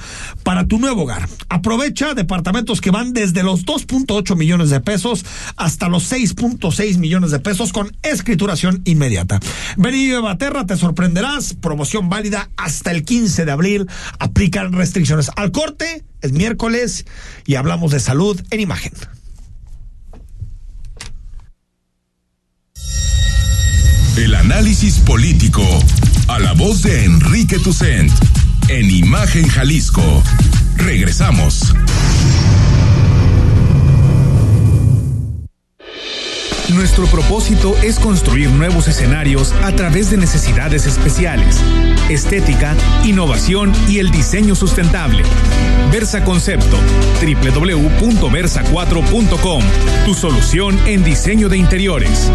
para 0.44 0.68
tu 0.68 0.78
nuevo 0.78 1.04
hogar. 1.04 1.28
Aprovecha 1.50 2.14
departamentos 2.14 2.82
que 2.82 2.92
van 2.92 3.14
desde 3.14 3.42
los 3.44 3.66
2.8 3.66 4.36
millones 4.36 4.70
de 4.70 4.82
pesos 4.82 5.26
hasta 5.56 5.88
los 5.88 6.12
6.6 6.12 6.98
millones 6.98 7.32
de 7.32 7.40
pesos 7.40 7.72
con 7.72 7.96
escrituración 8.04 8.82
inmediata. 8.86 9.40
Ven 9.78 9.96
y 9.96 10.06
vive 10.08 10.20
Baterra, 10.20 10.66
te 10.66 10.76
Promoción 11.62 12.10
válida 12.10 12.50
hasta 12.58 12.92
el 12.92 13.04
15 13.06 13.46
de 13.46 13.52
abril. 13.52 13.88
Aplican 14.20 14.74
restricciones. 14.74 15.32
Al 15.36 15.52
corte, 15.52 16.04
es 16.22 16.34
miércoles 16.34 17.06
y 17.46 17.56
hablamos 17.56 17.92
de 17.92 18.00
salud 18.00 18.42
en 18.50 18.60
imagen. 18.60 18.94
El 24.18 24.36
análisis 24.36 25.00
político. 25.00 25.64
A 26.28 26.40
la 26.40 26.54
voz 26.54 26.84
de 26.84 27.06
Enrique 27.06 27.58
Tucent. 27.60 28.12
En 28.68 28.90
Imagen 28.92 29.48
Jalisco. 29.48 30.24
Regresamos. 30.78 31.74
Nuestro 36.70 37.08
propósito 37.08 37.76
es 37.84 38.00
construir 38.00 38.50
nuevos 38.50 38.88
escenarios 38.88 39.52
a 39.64 39.74
través 39.74 40.10
de 40.10 40.16
necesidades 40.18 40.88
especiales, 40.88 41.62
estética, 42.10 42.78
innovación 43.04 43.74
y 43.90 44.00
el 44.00 44.12
diseño 44.12 44.56
sustentable. 44.56 45.24
Versa 45.92 46.24
Concepto, 46.24 46.78
www.versa4.com, 47.22 49.64
tu 50.06 50.14
solución 50.14 50.80
en 50.88 51.04
diseño 51.04 51.50
de 51.50 51.58
interiores. 51.58 52.32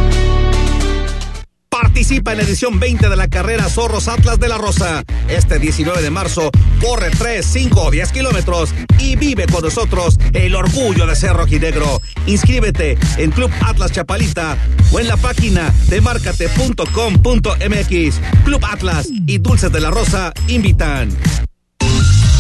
Participa 1.81 2.33
en 2.33 2.39
la 2.39 2.43
edición 2.43 2.81
20 2.81 3.09
de 3.09 3.15
la 3.15 3.29
carrera 3.29 3.69
Zorros 3.69 4.09
Atlas 4.09 4.41
de 4.41 4.49
la 4.49 4.59
Rosa. 4.59 5.05
Este 5.29 5.61
19 5.61 6.03
de 6.03 6.11
marzo, 6.11 6.51
corre 6.81 7.11
3, 7.11 7.47
5 7.47 7.81
o 7.81 7.93
10 7.93 8.11
kilómetros 8.11 8.75
y 8.99 9.15
vive 9.15 9.47
con 9.47 9.63
nosotros 9.63 10.19
el 10.33 10.57
orgullo 10.57 11.07
de 11.07 11.15
ser 11.15 11.35
rojinegro. 11.35 12.03
Inscríbete 12.27 12.99
en 13.19 13.31
Club 13.31 13.53
Atlas 13.65 13.93
Chapalita 13.93 14.57
o 14.91 14.99
en 14.99 15.07
la 15.07 15.17
página 15.17 15.73
de 15.87 16.01
marcate.com.mx. 16.01 18.21
Club 18.45 18.65
Atlas 18.65 19.07
y 19.09 19.39
Dulces 19.39 19.71
de 19.71 19.81
la 19.81 19.93
Rosa 19.93 20.33
invitan. 20.49 21.17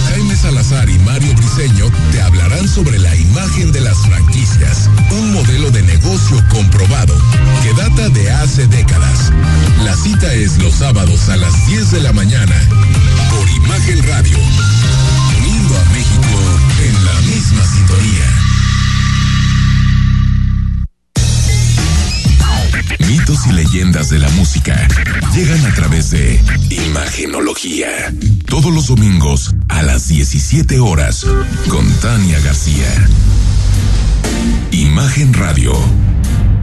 Jaime 0.08 0.34
Salazar 0.34 0.88
y 0.88 0.98
Mario 1.00 1.34
Briseño 1.34 1.84
te 2.10 2.20
hablarán 2.20 2.66
sobre 2.66 2.98
la 2.98 3.14
imagen 3.14 3.70
de 3.70 3.82
las 3.82 3.96
franquicias, 3.98 4.47
cita 10.02 10.32
es 10.32 10.58
los 10.58 10.74
sábados 10.74 11.28
a 11.28 11.36
las 11.36 11.66
10 11.66 11.90
de 11.90 12.00
la 12.00 12.12
mañana 12.12 12.54
por 13.30 13.48
Imagen 13.50 14.02
Radio, 14.06 14.38
uniendo 15.38 15.76
a 15.76 15.84
México 15.86 16.38
en 16.84 17.04
la 17.04 17.20
misma 17.22 17.64
sintonía. 17.66 18.26
Mitos 23.08 23.46
y 23.46 23.52
leyendas 23.52 24.10
de 24.10 24.18
la 24.20 24.28
música 24.30 24.86
llegan 25.34 25.66
a 25.66 25.74
través 25.74 26.10
de 26.10 26.40
Imagenología. 26.70 27.88
Todos 28.46 28.72
los 28.72 28.86
domingos 28.86 29.54
a 29.68 29.82
las 29.82 30.08
17 30.08 30.78
horas 30.78 31.26
con 31.68 31.90
Tania 32.00 32.38
García. 32.40 33.08
Imagen 34.70 35.34
Radio. 35.34 35.72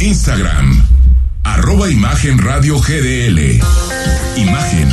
Instagram, 0.00 0.84
arroba 1.42 1.90
Imagen 1.90 2.38
Radio 2.38 2.78
GDL. 2.78 3.60
Imagen, 4.36 4.88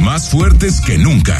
más 0.00 0.30
fuertes 0.30 0.80
que 0.80 0.96
nunca. 0.96 1.36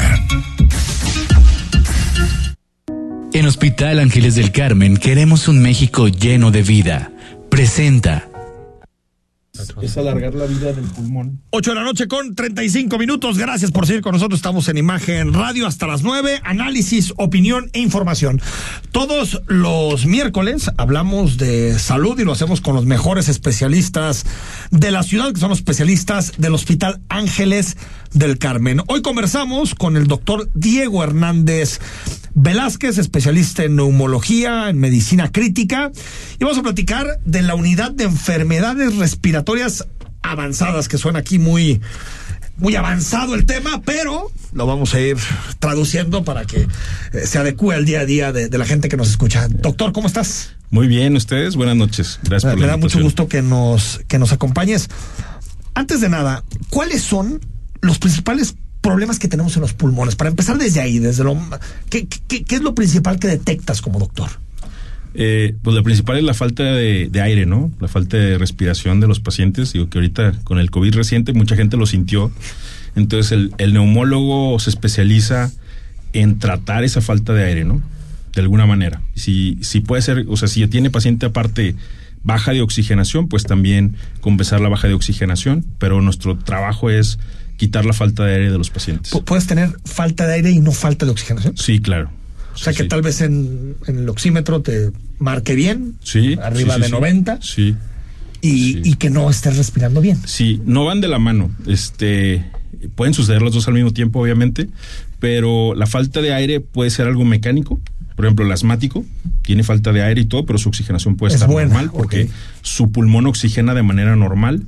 En 3.33 3.45
Hospital 3.47 3.99
Ángeles 3.99 4.35
del 4.35 4.51
Carmen 4.51 4.97
queremos 4.97 5.47
un 5.47 5.59
México 5.59 6.07
lleno 6.07 6.51
de 6.51 6.61
vida. 6.61 7.11
Presenta. 7.49 8.28
Es 9.81 9.97
alargar 9.97 10.35
la 10.35 10.45
vida 10.45 10.71
del 10.71 10.85
pulmón. 10.85 11.41
8 11.49 11.71
de 11.71 11.75
la 11.75 11.83
noche 11.83 12.07
con 12.07 12.33
35 12.33 12.97
minutos. 12.97 13.37
Gracias 13.37 13.71
por 13.71 13.85
seguir 13.85 14.01
con 14.01 14.13
nosotros. 14.13 14.37
Estamos 14.37 14.69
en 14.69 14.77
Imagen 14.77 15.33
Radio 15.33 15.67
hasta 15.67 15.85
las 15.85 16.01
9. 16.01 16.41
Análisis, 16.43 17.13
opinión 17.17 17.69
e 17.73 17.79
información. 17.79 18.41
Todos 18.91 19.41
los 19.47 20.05
miércoles 20.05 20.71
hablamos 20.77 21.37
de 21.37 21.77
salud 21.77 22.17
y 22.19 22.23
lo 22.23 22.31
hacemos 22.31 22.61
con 22.61 22.73
los 22.73 22.85
mejores 22.85 23.27
especialistas 23.27 24.25
de 24.71 24.91
la 24.91 25.03
ciudad, 25.03 25.33
que 25.33 25.39
son 25.39 25.49
los 25.49 25.59
especialistas 25.59 26.33
del 26.37 26.53
Hospital 26.53 27.01
Ángeles 27.09 27.75
del 28.13 28.37
Carmen. 28.37 28.81
Hoy 28.87 29.01
conversamos 29.01 29.75
con 29.75 29.97
el 29.97 30.07
doctor 30.07 30.49
Diego 30.53 31.03
Hernández 31.03 31.79
Velázquez, 32.33 32.97
especialista 32.97 33.63
en 33.63 33.75
neumología, 33.75 34.69
en 34.69 34.79
medicina 34.79 35.31
crítica, 35.31 35.91
y 36.39 36.43
vamos 36.43 36.57
a 36.57 36.63
platicar 36.63 37.19
de 37.25 37.41
la 37.41 37.55
unidad 37.55 37.91
de 37.91 38.05
enfermedades 38.05 38.95
respiratorias 38.95 39.48
avanzadas, 40.21 40.87
que 40.87 40.97
suena 40.97 41.19
aquí 41.19 41.39
muy, 41.39 41.81
muy 42.57 42.75
avanzado 42.75 43.35
el 43.35 43.45
tema, 43.45 43.81
pero 43.83 44.31
lo 44.53 44.65
vamos 44.65 44.93
a 44.93 44.99
ir 44.99 45.17
traduciendo 45.59 46.23
para 46.23 46.45
que 46.45 46.67
eh, 47.13 47.25
se 47.25 47.37
adecue 47.37 47.75
al 47.75 47.85
día 47.85 48.01
a 48.01 48.05
día 48.05 48.31
de, 48.31 48.49
de, 48.49 48.57
la 48.57 48.65
gente 48.65 48.89
que 48.89 48.97
nos 48.97 49.09
escucha. 49.09 49.47
Doctor, 49.49 49.91
¿cómo 49.91 50.07
estás? 50.07 50.55
Muy 50.69 50.87
bien, 50.87 51.15
ustedes, 51.15 51.55
buenas 51.55 51.75
noches. 51.75 52.19
Gracias 52.23 52.53
por 52.53 52.61
Me 52.61 52.67
da 52.67 52.77
mucho 52.77 53.01
gusto 53.01 53.27
que 53.27 53.41
nos, 53.41 54.01
que 54.07 54.19
nos 54.19 54.31
acompañes. 54.31 54.89
Antes 55.73 56.01
de 56.01 56.09
nada, 56.09 56.43
¿cuáles 56.69 57.01
son 57.01 57.41
los 57.81 57.97
principales 57.97 58.55
problemas 58.81 59.19
que 59.19 59.27
tenemos 59.27 59.55
en 59.55 59.61
los 59.61 59.73
pulmones? 59.73 60.15
Para 60.15 60.29
empezar 60.29 60.57
desde 60.57 60.81
ahí, 60.81 60.99
desde 60.99 61.23
lo 61.23 61.37
¿qué, 61.89 62.07
qué, 62.07 62.43
qué 62.43 62.55
es 62.55 62.61
lo 62.61 62.75
principal 62.75 63.19
que 63.19 63.27
detectas 63.27 63.81
como 63.81 63.99
doctor? 63.99 64.29
Eh, 65.15 65.55
pues 65.63 65.75
lo 65.75 65.83
principal 65.83 66.17
es 66.17 66.23
la 66.23 66.33
falta 66.33 66.63
de, 66.63 67.09
de, 67.09 67.21
aire, 67.21 67.45
¿no? 67.45 67.71
La 67.79 67.87
falta 67.87 68.17
de 68.17 68.37
respiración 68.37 68.99
de 68.99 69.07
los 69.07 69.19
pacientes. 69.19 69.73
Digo 69.73 69.89
que 69.89 69.97
ahorita 69.97 70.33
con 70.43 70.59
el 70.59 70.69
COVID 70.69 70.95
reciente 70.95 71.33
mucha 71.33 71.55
gente 71.55 71.77
lo 71.77 71.85
sintió. 71.85 72.31
Entonces 72.95 73.31
el, 73.31 73.53
el 73.57 73.73
neumólogo 73.73 74.59
se 74.59 74.69
especializa 74.69 75.51
en 76.13 76.39
tratar 76.39 76.83
esa 76.83 77.01
falta 77.01 77.33
de 77.33 77.43
aire, 77.43 77.65
¿no? 77.65 77.81
De 78.33 78.41
alguna 78.41 78.65
manera. 78.65 79.01
Si, 79.15 79.57
si 79.61 79.81
puede 79.81 80.01
ser, 80.01 80.25
o 80.27 80.37
sea, 80.37 80.47
si 80.47 80.65
tiene 80.67 80.89
paciente 80.89 81.25
aparte 81.25 81.75
baja 82.23 82.51
de 82.51 82.61
oxigenación, 82.61 83.27
pues 83.27 83.43
también 83.43 83.95
compensar 84.21 84.61
la 84.61 84.69
baja 84.69 84.87
de 84.87 84.93
oxigenación, 84.93 85.65
pero 85.77 86.01
nuestro 86.01 86.37
trabajo 86.37 86.89
es 86.89 87.19
quitar 87.57 87.85
la 87.85 87.93
falta 87.93 88.25
de 88.25 88.35
aire 88.35 88.51
de 88.51 88.57
los 88.57 88.69
pacientes. 88.69 89.11
¿Puedes 89.25 89.47
tener 89.47 89.75
falta 89.85 90.27
de 90.27 90.35
aire 90.35 90.51
y 90.51 90.59
no 90.59 90.71
falta 90.71 91.05
de 91.05 91.11
oxigenación? 91.11 91.57
Sí, 91.57 91.79
claro. 91.79 92.11
O 92.59 92.63
sea 92.63 92.73
que 92.73 92.83
sí. 92.83 92.89
tal 92.89 93.01
vez 93.01 93.21
en, 93.21 93.75
en, 93.87 93.99
el 93.99 94.09
oxímetro 94.09 94.61
te 94.61 94.91
marque 95.17 95.55
bien, 95.55 95.95
sí, 96.03 96.37
arriba 96.41 96.77
de 96.77 96.89
90, 96.89 97.39
sí. 97.41 97.75
Y, 98.41 98.89
y, 98.89 98.95
que 98.95 99.09
no 99.09 99.29
estés 99.29 99.57
respirando 99.57 100.01
bien. 100.01 100.17
Sí, 100.25 100.61
no 100.65 100.85
van 100.85 101.01
de 101.01 101.09
la 101.09 101.19
mano. 101.19 101.51
Este, 101.67 102.45
pueden 102.95 103.13
suceder 103.13 103.41
los 103.41 103.53
dos 103.53 103.67
al 103.67 103.73
mismo 103.73 103.91
tiempo, 103.91 104.21
obviamente, 104.21 104.69
pero 105.19 105.73
la 105.75 105.87
falta 105.87 106.21
de 106.21 106.33
aire 106.33 106.59
puede 106.59 106.89
ser 106.89 107.07
algo 107.07 107.25
mecánico. 107.25 107.79
Por 108.15 108.25
ejemplo, 108.25 108.45
el 108.45 108.51
asmático 108.51 109.05
tiene 109.41 109.63
falta 109.63 109.93
de 109.93 110.03
aire 110.03 110.21
y 110.21 110.25
todo, 110.25 110.45
pero 110.45 110.59
su 110.59 110.69
oxigenación 110.69 111.15
puede 111.15 111.29
es 111.29 111.35
estar 111.35 111.49
buena, 111.49 111.69
normal 111.69 111.91
porque 111.93 112.23
okay. 112.23 112.33
su 112.61 112.91
pulmón 112.91 113.27
oxigena 113.27 113.73
de 113.73 113.83
manera 113.83 114.15
normal, 114.15 114.63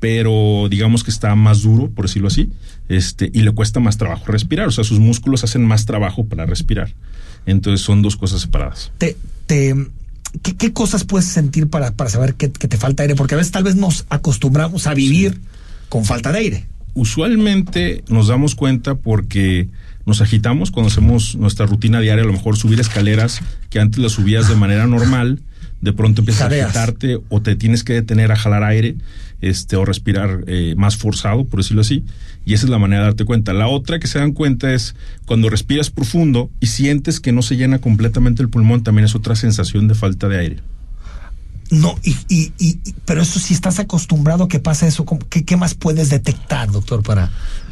pero 0.00 0.68
digamos 0.70 1.04
que 1.04 1.10
está 1.10 1.34
más 1.34 1.62
duro, 1.62 1.90
por 1.90 2.06
decirlo 2.06 2.28
así, 2.28 2.50
este, 2.88 3.30
y 3.32 3.42
le 3.42 3.52
cuesta 3.52 3.80
más 3.80 3.98
trabajo 3.98 4.24
respirar. 4.26 4.68
O 4.68 4.70
sea, 4.70 4.84
sus 4.84 4.98
músculos 4.98 5.44
hacen 5.44 5.64
más 5.64 5.86
trabajo 5.86 6.26
para 6.26 6.46
respirar. 6.46 6.94
Entonces 7.46 7.84
son 7.84 8.02
dos 8.02 8.16
cosas 8.16 8.42
separadas. 8.42 8.92
Te, 8.98 9.16
te, 9.46 9.74
¿qué, 10.42 10.56
¿qué, 10.56 10.72
cosas 10.72 11.04
puedes 11.04 11.26
sentir 11.26 11.68
para, 11.68 11.92
para 11.92 12.10
saber 12.10 12.34
que, 12.34 12.50
que, 12.50 12.68
te 12.68 12.76
falta 12.76 13.02
aire? 13.02 13.14
Porque 13.14 13.34
a 13.34 13.38
veces 13.38 13.52
tal 13.52 13.64
vez 13.64 13.76
nos 13.76 14.04
acostumbramos 14.08 14.86
a 14.86 14.94
vivir 14.94 15.34
sí. 15.34 15.40
con 15.88 16.04
falta 16.04 16.32
de 16.32 16.38
aire. 16.38 16.66
Usualmente 16.94 18.04
nos 18.08 18.28
damos 18.28 18.54
cuenta 18.54 18.94
porque 18.94 19.68
nos 20.06 20.20
agitamos 20.20 20.70
cuando 20.70 20.88
hacemos 20.88 21.34
nuestra 21.34 21.66
rutina 21.66 22.00
diaria, 22.00 22.22
a 22.22 22.26
lo 22.26 22.32
mejor 22.32 22.56
subir 22.56 22.80
escaleras 22.80 23.40
que 23.70 23.80
antes 23.80 23.98
las 23.98 24.12
subías 24.12 24.48
de 24.48 24.54
manera 24.54 24.86
normal, 24.86 25.40
de 25.80 25.92
pronto 25.92 26.22
empiezas 26.22 26.52
a 26.52 26.64
agitarte 26.64 27.18
o 27.28 27.42
te 27.42 27.56
tienes 27.56 27.84
que 27.84 27.92
detener 27.92 28.32
a 28.32 28.36
jalar 28.36 28.62
aire 28.62 28.96
este, 29.40 29.76
o 29.76 29.84
respirar 29.84 30.44
eh, 30.46 30.74
más 30.76 30.96
forzado, 30.96 31.44
por 31.44 31.60
decirlo 31.60 31.82
así. 31.82 32.04
Y 32.46 32.54
esa 32.54 32.64
es 32.64 32.70
la 32.70 32.78
manera 32.78 33.02
de 33.02 33.06
darte 33.08 33.24
cuenta. 33.26 33.52
La 33.52 33.68
otra 33.68 33.98
que 33.98 34.06
se 34.06 34.20
dan 34.20 34.32
cuenta 34.32 34.72
es 34.72 34.94
cuando 35.26 35.50
respiras 35.50 35.90
profundo 35.90 36.48
y 36.60 36.68
sientes 36.68 37.20
que 37.20 37.32
no 37.32 37.42
se 37.42 37.56
llena 37.56 37.80
completamente 37.80 38.40
el 38.40 38.48
pulmón, 38.48 38.84
también 38.84 39.04
es 39.04 39.14
otra 39.14 39.36
sensación 39.36 39.88
de 39.88 39.96
falta 39.96 40.28
de 40.28 40.38
aire. 40.38 40.60
No, 41.70 41.98
y, 42.04 42.16
y, 42.28 42.52
y 42.58 42.78
pero 43.04 43.20
eso 43.20 43.40
si 43.40 43.52
estás 43.52 43.80
acostumbrado 43.80 44.44
a 44.44 44.48
que 44.48 44.60
pasa 44.60 44.86
eso, 44.86 45.04
¿qué, 45.28 45.44
qué 45.44 45.56
más 45.56 45.74
puedes 45.74 46.08
detectar, 46.08 46.70
doctor, 46.70 47.02
para...? 47.02 47.30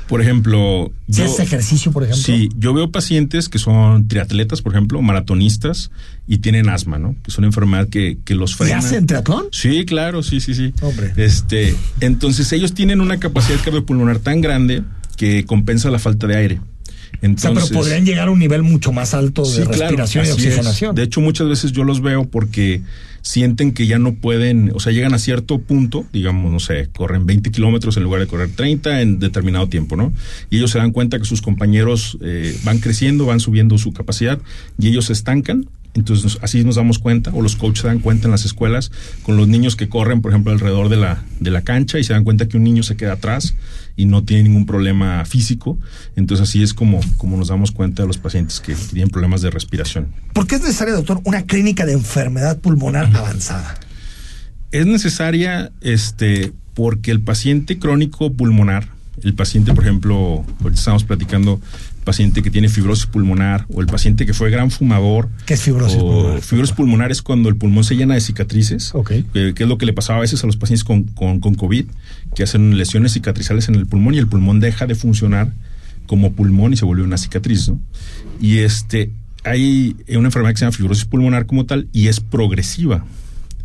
Por 0.08 0.20
ejemplo... 0.20 0.92
Si 1.08 1.22
yo, 1.22 1.38
ejercicio, 1.38 1.92
por 1.92 2.04
ejemplo. 2.04 2.22
Sí, 2.22 2.50
yo 2.56 2.74
veo 2.74 2.90
pacientes 2.90 3.48
que 3.48 3.58
son 3.58 4.06
triatletas, 4.06 4.60
por 4.60 4.72
ejemplo, 4.72 5.00
maratonistas, 5.00 5.90
y 6.26 6.38
tienen 6.38 6.68
asma, 6.68 6.98
¿no? 6.98 7.16
Que 7.22 7.30
es 7.30 7.38
una 7.38 7.46
enfermedad 7.46 7.88
que, 7.88 8.18
que 8.24 8.34
los 8.34 8.54
frena. 8.54 8.72
¿Y 8.72 8.78
hacen 8.78 9.06
triatlón? 9.06 9.46
Sí, 9.52 9.84
claro, 9.84 10.22
sí, 10.22 10.40
sí, 10.40 10.54
sí. 10.54 10.72
Hombre. 10.82 11.12
Este, 11.16 11.74
entonces 12.00 12.52
ellos 12.52 12.74
tienen 12.74 13.00
una 13.00 13.18
capacidad 13.18 13.58
cardiopulmonar 13.62 14.18
tan 14.18 14.40
grande 14.40 14.82
que 15.16 15.44
compensa 15.44 15.90
la 15.90 15.98
falta 15.98 16.26
de 16.26 16.36
aire. 16.36 16.60
Entonces, 17.22 17.50
o 17.50 17.54
sea, 17.54 17.68
pero 17.68 17.80
podrían 17.80 18.04
llegar 18.04 18.28
a 18.28 18.30
un 18.30 18.38
nivel 18.38 18.62
mucho 18.62 18.92
más 18.92 19.14
alto 19.14 19.42
de 19.42 19.50
sí, 19.50 19.64
respiración 19.64 20.24
claro, 20.24 20.38
y 20.38 20.42
oxigenación. 20.42 20.90
Es. 20.90 20.96
De 20.96 21.02
hecho, 21.04 21.20
muchas 21.20 21.48
veces 21.48 21.72
yo 21.72 21.84
los 21.84 22.02
veo 22.02 22.24
porque 22.28 22.82
sienten 23.24 23.72
que 23.72 23.86
ya 23.86 23.98
no 23.98 24.14
pueden, 24.14 24.70
o 24.74 24.80
sea, 24.80 24.92
llegan 24.92 25.14
a 25.14 25.18
cierto 25.18 25.58
punto, 25.58 26.04
digamos, 26.12 26.52
no 26.52 26.60
sé, 26.60 26.90
corren 26.94 27.24
20 27.24 27.50
kilómetros 27.50 27.96
en 27.96 28.02
lugar 28.02 28.20
de 28.20 28.26
correr 28.26 28.50
30 28.54 29.00
en 29.00 29.18
determinado 29.18 29.66
tiempo, 29.66 29.96
¿no? 29.96 30.12
Y 30.50 30.58
ellos 30.58 30.70
se 30.70 30.78
dan 30.78 30.92
cuenta 30.92 31.18
que 31.18 31.24
sus 31.24 31.40
compañeros 31.40 32.18
eh, 32.20 32.54
van 32.64 32.80
creciendo, 32.80 33.24
van 33.24 33.40
subiendo 33.40 33.78
su 33.78 33.94
capacidad 33.94 34.38
y 34.78 34.88
ellos 34.88 35.06
se 35.06 35.14
estancan. 35.14 35.66
Entonces 35.94 36.38
así 36.42 36.64
nos 36.64 36.74
damos 36.74 36.98
cuenta, 36.98 37.30
o 37.32 37.40
los 37.40 37.54
coaches 37.56 37.82
se 37.82 37.86
dan 37.86 38.00
cuenta 38.00 38.26
en 38.26 38.32
las 38.32 38.44
escuelas, 38.44 38.90
con 39.22 39.36
los 39.36 39.46
niños 39.46 39.76
que 39.76 39.88
corren, 39.88 40.20
por 40.22 40.32
ejemplo, 40.32 40.52
alrededor 40.52 40.88
de 40.88 40.96
la, 40.96 41.22
de 41.38 41.50
la 41.50 41.62
cancha 41.62 41.98
y 41.98 42.04
se 42.04 42.12
dan 42.12 42.24
cuenta 42.24 42.48
que 42.48 42.56
un 42.56 42.64
niño 42.64 42.82
se 42.82 42.96
queda 42.96 43.12
atrás 43.12 43.54
y 43.96 44.06
no 44.06 44.24
tiene 44.24 44.44
ningún 44.44 44.66
problema 44.66 45.24
físico. 45.24 45.78
Entonces 46.16 46.48
así 46.48 46.62
es 46.62 46.74
como, 46.74 47.00
como 47.16 47.36
nos 47.36 47.48
damos 47.48 47.70
cuenta 47.70 48.02
de 48.02 48.08
los 48.08 48.18
pacientes 48.18 48.60
que 48.60 48.74
tienen 48.74 49.10
problemas 49.10 49.40
de 49.40 49.50
respiración. 49.50 50.08
¿Por 50.32 50.46
qué 50.46 50.56
es 50.56 50.62
necesaria, 50.62 50.94
doctor, 50.94 51.20
una 51.24 51.42
clínica 51.42 51.86
de 51.86 51.92
enfermedad 51.92 52.58
pulmonar 52.58 53.14
avanzada? 53.14 53.78
Es 54.72 54.86
necesaria 54.86 55.70
este, 55.80 56.52
porque 56.74 57.12
el 57.12 57.20
paciente 57.20 57.78
crónico 57.78 58.32
pulmonar, 58.32 58.88
el 59.22 59.34
paciente, 59.34 59.72
por 59.72 59.84
ejemplo, 59.84 60.44
ahorita 60.60 60.78
estamos 60.78 61.04
platicando 61.04 61.60
paciente 62.04 62.42
que 62.42 62.50
tiene 62.50 62.68
fibrosis 62.68 63.06
pulmonar 63.06 63.66
o 63.72 63.80
el 63.80 63.86
paciente 63.86 64.26
que 64.26 64.34
fue 64.34 64.50
gran 64.50 64.70
fumador. 64.70 65.28
¿Qué 65.46 65.54
es 65.54 65.62
fibrosis 65.62 65.98
pulmonar? 65.98 66.40
Fibrosis 66.40 66.76
pulmonar 66.76 67.10
es 67.10 67.22
cuando 67.22 67.48
el 67.48 67.56
pulmón 67.56 67.84
se 67.84 67.96
llena 67.96 68.14
de 68.14 68.20
cicatrices, 68.20 68.94
okay. 68.94 69.24
que, 69.32 69.54
que, 69.54 69.62
es 69.64 69.68
lo 69.68 69.78
que 69.78 69.86
le 69.86 69.92
pasaba 69.92 70.18
a 70.18 70.20
veces 70.20 70.42
a 70.44 70.46
los 70.46 70.56
pacientes 70.56 70.84
con, 70.84 71.04
con, 71.04 71.40
con, 71.40 71.54
COVID, 71.54 71.86
que 72.34 72.42
hacen 72.42 72.78
lesiones 72.78 73.14
cicatrizales 73.14 73.68
en 73.68 73.74
el 73.74 73.86
pulmón 73.86 74.14
y 74.14 74.18
el 74.18 74.28
pulmón 74.28 74.60
deja 74.60 74.86
de 74.86 74.94
funcionar 74.94 75.52
como 76.06 76.32
pulmón 76.32 76.72
y 76.72 76.76
se 76.76 76.84
vuelve 76.84 77.02
una 77.02 77.18
cicatriz. 77.18 77.68
¿no? 77.68 77.80
Y 78.40 78.58
este, 78.58 79.10
hay 79.44 79.96
una 80.08 80.28
enfermedad 80.28 80.52
que 80.52 80.58
se 80.58 80.64
llama 80.64 80.76
fibrosis 80.76 81.04
pulmonar 81.04 81.46
como 81.46 81.66
tal 81.66 81.88
y 81.92 82.08
es 82.08 82.20
progresiva. 82.20 83.04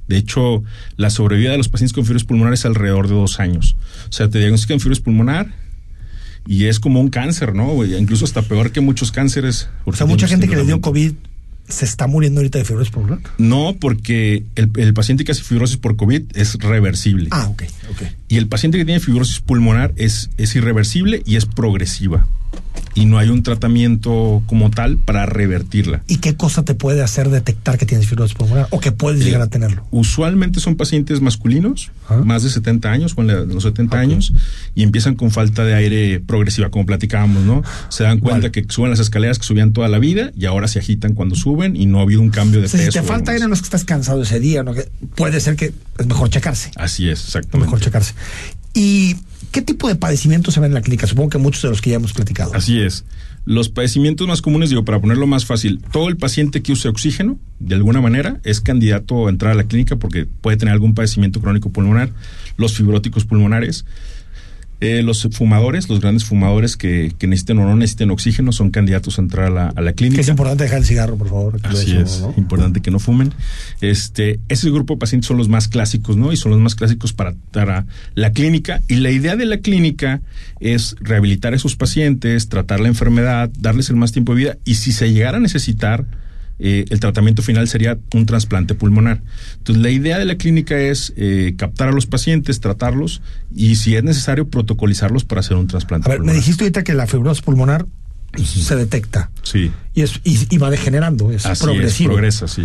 De 0.08 0.18
hecho, 0.18 0.64
la 0.98 1.12
sobrevida 1.12 1.52
de 1.52 1.58
los 1.58 1.70
pacientes 1.70 1.94
con 1.94 2.04
fibrosis 2.04 2.28
pulmonar 2.28 2.54
es 2.54 2.66
alrededor 2.66 3.08
de 3.08 3.14
dos 3.14 3.40
años. 3.40 3.76
O 4.10 4.12
sea, 4.12 4.28
te 4.28 4.40
diagnostican 4.40 4.80
fibrosis 4.80 5.04
pulmonar, 5.04 5.54
y 6.50 6.66
es 6.66 6.80
como 6.80 7.00
un 7.00 7.10
cáncer, 7.10 7.54
¿no? 7.54 7.86
Incluso 7.86 8.26
hasta 8.26 8.42
peor 8.42 8.72
que 8.72 8.82
muchos 8.82 9.12
cánceres. 9.12 9.70
O 9.86 9.94
sea, 9.94 10.08
mucha 10.08 10.28
gente 10.28 10.48
que 10.48 10.56
le 10.56 10.66
dio 10.66 10.82
COVID 10.82 11.14
se 11.68 11.86
está 11.86 12.08
muriendo 12.08 12.40
ahorita 12.40 12.58
de 12.58 12.66
fibrosis 12.66 12.92
pulmonar? 12.92 13.20
No, 13.38 13.76
porque 13.80 14.44
el, 14.56 14.72
el 14.78 14.96
paciente 14.96 15.24
que 15.24 15.32
hace 15.32 15.44
fibrosis 15.44 15.78
por 15.78 15.96
COVID 15.96 16.24
es 16.34 16.56
reversible. 16.56 17.28
Ah, 17.30 17.50
ok, 17.50 17.64
ok. 17.92 18.02
Y 18.30 18.38
el 18.38 18.48
paciente 18.48 18.80
que 18.80 18.86
tiene 18.86 19.00
fibrosis 19.00 19.42
pulmonar 19.42 19.94
es, 19.96 20.32
es 20.38 20.56
irreversible 20.56 21.22
y 21.24 21.36
es 21.36 21.46
progresiva. 21.46 22.28
Y 22.96 23.06
no 23.06 23.18
hay 23.18 23.30
un 23.30 23.44
tratamiento 23.44 24.42
como 24.48 24.70
tal 24.72 24.98
para 24.98 25.26
revertirla. 25.26 26.02
¿Y 26.08 26.18
qué 26.18 26.36
cosa 26.36 26.64
te 26.64 26.74
puede 26.76 27.02
hacer 27.02 27.30
detectar 27.30 27.78
que 27.78 27.86
tienes 27.86 28.08
fibrosis 28.08 28.36
pulmonar 28.36 28.68
o 28.72 28.80
que 28.80 28.92
puedes 28.92 29.24
llegar 29.24 29.42
a 29.42 29.48
tenerlo? 29.48 29.86
Usualmente 29.92 30.60
son 30.60 30.76
pacientes 30.76 31.22
masculinos, 31.22 31.92
Ah. 32.10 32.18
más 32.26 32.42
de 32.44 32.50
70 32.50 32.92
años, 32.92 33.14
con 33.14 33.28
los 33.28 33.62
70 33.64 34.00
años, 34.00 34.34
y 34.74 34.82
empiezan 34.84 35.14
con 35.16 35.30
falta 35.30 35.64
de 35.64 35.76
aire 35.76 36.20
progresiva, 36.20 36.70
como 36.72 36.86
platicábamos, 36.88 37.44
¿no? 37.44 37.62
Se 37.90 38.04
dan 38.04 38.20
cuenta 38.20 38.52
que 38.52 38.66
suben 38.68 38.90
las 38.90 39.00
escaleras 39.00 39.38
que 39.38 39.46
subían 39.46 39.74
toda 39.74 39.88
la 39.90 40.00
vida 40.00 40.32
y 40.36 40.46
ahora 40.46 40.68
se 40.68 40.80
agitan 40.80 41.14
cuando 41.14 41.36
suben 41.36 41.76
y 41.76 41.86
no 41.86 42.00
ha 42.00 42.02
habido 42.02 42.22
un 42.22 42.30
cambio 42.32 42.60
de 42.62 42.66
O 42.66 42.70
sea, 42.70 42.80
peso. 42.80 42.92
si 42.92 43.00
te 43.00 43.04
falta 43.06 43.32
aire, 43.32 43.48
no 43.48 43.54
es 43.54 43.62
que 43.62 43.66
estás 43.66 43.84
cansado 43.86 44.24
ese 44.24 44.40
día, 44.40 44.64
¿no? 44.64 44.74
Que 44.74 44.90
puede 45.16 45.40
ser 45.40 45.56
que 45.56 45.72
es 46.00 46.08
mejor 46.08 46.30
checarse. 46.30 46.72
Así 46.76 47.08
es, 47.10 47.24
exactamente. 47.26 47.66
Mejor 47.68 47.80
checarse. 47.80 48.14
¿Y 48.74 49.16
qué 49.52 49.62
tipo 49.62 49.88
de 49.88 49.96
padecimientos 49.96 50.54
se 50.54 50.60
ven 50.60 50.72
en 50.72 50.76
la 50.76 50.82
clínica? 50.82 51.08
Supongo 51.08 51.30
que 51.30 51.38
muchos 51.38 51.62
de 51.62 51.70
los 51.70 51.82
que 51.82 51.92
ya 51.92 51.98
hemos 51.98 52.14
platicado. 52.14 52.54
Así 52.54 52.80
es. 52.80 53.06
Los 53.46 53.70
padecimientos 53.70 54.28
más 54.28 54.42
comunes, 54.42 54.70
digo, 54.70 54.86
para 54.86 55.00
ponerlo 55.00 55.26
más 55.26 55.46
fácil, 55.46 55.82
todo 55.92 56.10
el 56.10 56.18
paciente 56.18 56.62
que 56.62 56.72
use 56.72 56.88
oxígeno, 56.88 57.40
de 57.60 57.76
alguna 57.76 58.02
manera, 58.02 58.40
es 58.44 58.62
candidato 58.62 59.28
a 59.28 59.30
entrar 59.30 59.54
a 59.54 59.56
la 59.56 59.64
clínica 59.64 59.96
porque 59.96 60.26
puede 60.26 60.58
tener 60.58 60.74
algún 60.74 60.94
padecimiento 60.94 61.42
crónico 61.42 61.72
pulmonar, 61.72 62.12
los 62.58 62.76
fibróticos 62.76 63.26
pulmonares. 63.26 63.86
Eh, 64.82 65.04
los 65.04 65.28
fumadores, 65.32 65.90
los 65.90 66.00
grandes 66.00 66.24
fumadores 66.24 66.78
que, 66.78 67.14
que 67.18 67.28
necesiten 67.28 67.60
o 67.60 67.66
no 67.66 67.76
necesiten 67.76 68.12
oxígeno, 68.12 68.54
son 68.54 68.72
candidatos 68.72 69.20
a 69.20 69.22
entrar 69.22 69.48
a 69.48 69.50
la, 69.50 69.68
a 69.68 69.82
la 69.82 69.92
clínica. 69.92 70.22
Es 70.22 70.30
importante 70.30 70.64
dejar 70.64 70.80
el 70.80 70.86
cigarro, 70.86 71.18
por 71.18 71.28
favor. 71.28 71.60
Así 71.64 71.96
es, 71.96 72.22
¿no? 72.22 72.34
importante 72.38 72.82
que 72.82 72.90
no 72.90 73.00
fumen. 73.00 73.34
Este, 73.82 74.40
ese 74.48 74.70
grupo 74.70 74.94
de 74.94 75.00
pacientes 75.00 75.28
son 75.28 75.38
los 75.38 75.50
más 75.50 75.68
clásicos, 75.68 76.16
¿no? 76.16 76.32
Y 76.32 76.38
son 76.38 76.52
los 76.52 76.62
más 76.62 76.76
clásicos 76.76 77.12
para, 77.12 77.34
para 77.52 77.86
la 78.16 78.32
clínica. 78.32 78.82
Y 78.88 78.96
la 78.96 79.12
idea 79.12 79.36
de 79.36 79.46
la 79.46 79.58
clínica 79.58 80.22
es 80.62 80.96
rehabilitar 81.02 81.52
a 81.54 81.58
esos 81.58 81.76
pacientes, 81.76 82.48
tratar 82.48 82.80
la 82.80 82.88
enfermedad, 82.88 83.50
darles 83.60 83.90
el 83.90 83.98
más 83.98 84.14
tiempo 84.14 84.34
de 84.34 84.40
vida. 84.40 84.58
Y 84.64 84.76
si 84.76 84.94
se 84.94 85.12
llegara 85.12 85.38
a 85.38 85.42
necesitar, 85.42 86.06
eh, 86.60 86.86
el 86.90 87.00
tratamiento 87.00 87.42
final 87.42 87.68
sería 87.68 87.98
un 88.14 88.26
trasplante 88.26 88.76
pulmonar. 88.76 89.22
Entonces, 89.58 89.82
la 89.82 89.90
idea 89.90 90.20
de 90.20 90.26
la 90.26 90.36
clínica 90.36 90.78
es 90.78 91.14
eh, 91.16 91.56
captar 91.58 91.88
a 91.88 91.92
los 91.92 92.06
pacientes, 92.06 92.60
tratarlos 92.60 93.22
y, 93.56 93.76
si 93.78 93.96
es 93.96 94.04
necesario, 94.04 94.50
protocolizarlos 94.50 95.24
para 95.24 95.40
hacer 95.42 95.56
un 95.58 95.68
trasplante 95.68 96.08
A 96.08 96.10
ver, 96.10 96.20
me 96.20 96.24
pulmonar. 96.26 96.42
dijiste 96.42 96.64
ahorita 96.66 96.84
que 96.84 96.94
la 96.94 97.08
fibrosis 97.08 97.42
pulmonar 97.44 97.86
se 98.44 98.76
detecta 98.76 99.32
Sí, 99.42 99.72
y, 99.96 100.02
es, 100.04 100.20
y, 100.24 100.38
y 100.54 100.58
va 100.60 100.70
degenerando, 100.70 101.32
es 101.32 101.46
así 101.48 101.64
progresivo. 101.64 102.12
es, 102.12 102.14
progresa, 102.16 102.48
sí. 102.48 102.64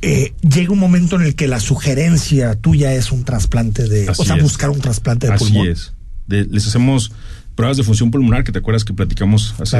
Eh, 0.00 0.32
llega 0.48 0.72
un 0.72 0.78
momento 0.78 1.16
en 1.16 1.22
el 1.22 1.34
que 1.34 1.48
la 1.48 1.58
sugerencia 1.58 2.54
tuya 2.54 2.92
es 2.94 3.10
un 3.10 3.24
trasplante 3.24 3.88
de, 3.88 4.08
Así 4.08 4.22
o 4.22 4.24
sea, 4.24 4.36
es. 4.36 4.42
buscar 4.44 4.70
un 4.70 4.80
trasplante 4.80 5.26
de 5.26 5.32
Así 5.32 5.46
pulmón. 5.46 5.68
es. 5.68 5.94
De- 6.28 6.44
les 6.44 6.66
hacemos 6.68 7.10
pruebas 7.58 7.76
de 7.76 7.82
función 7.82 8.12
pulmonar, 8.12 8.44
que 8.44 8.52
te 8.52 8.60
acuerdas 8.60 8.84
que 8.84 8.94
platicamos 8.94 9.52
hace 9.58 9.76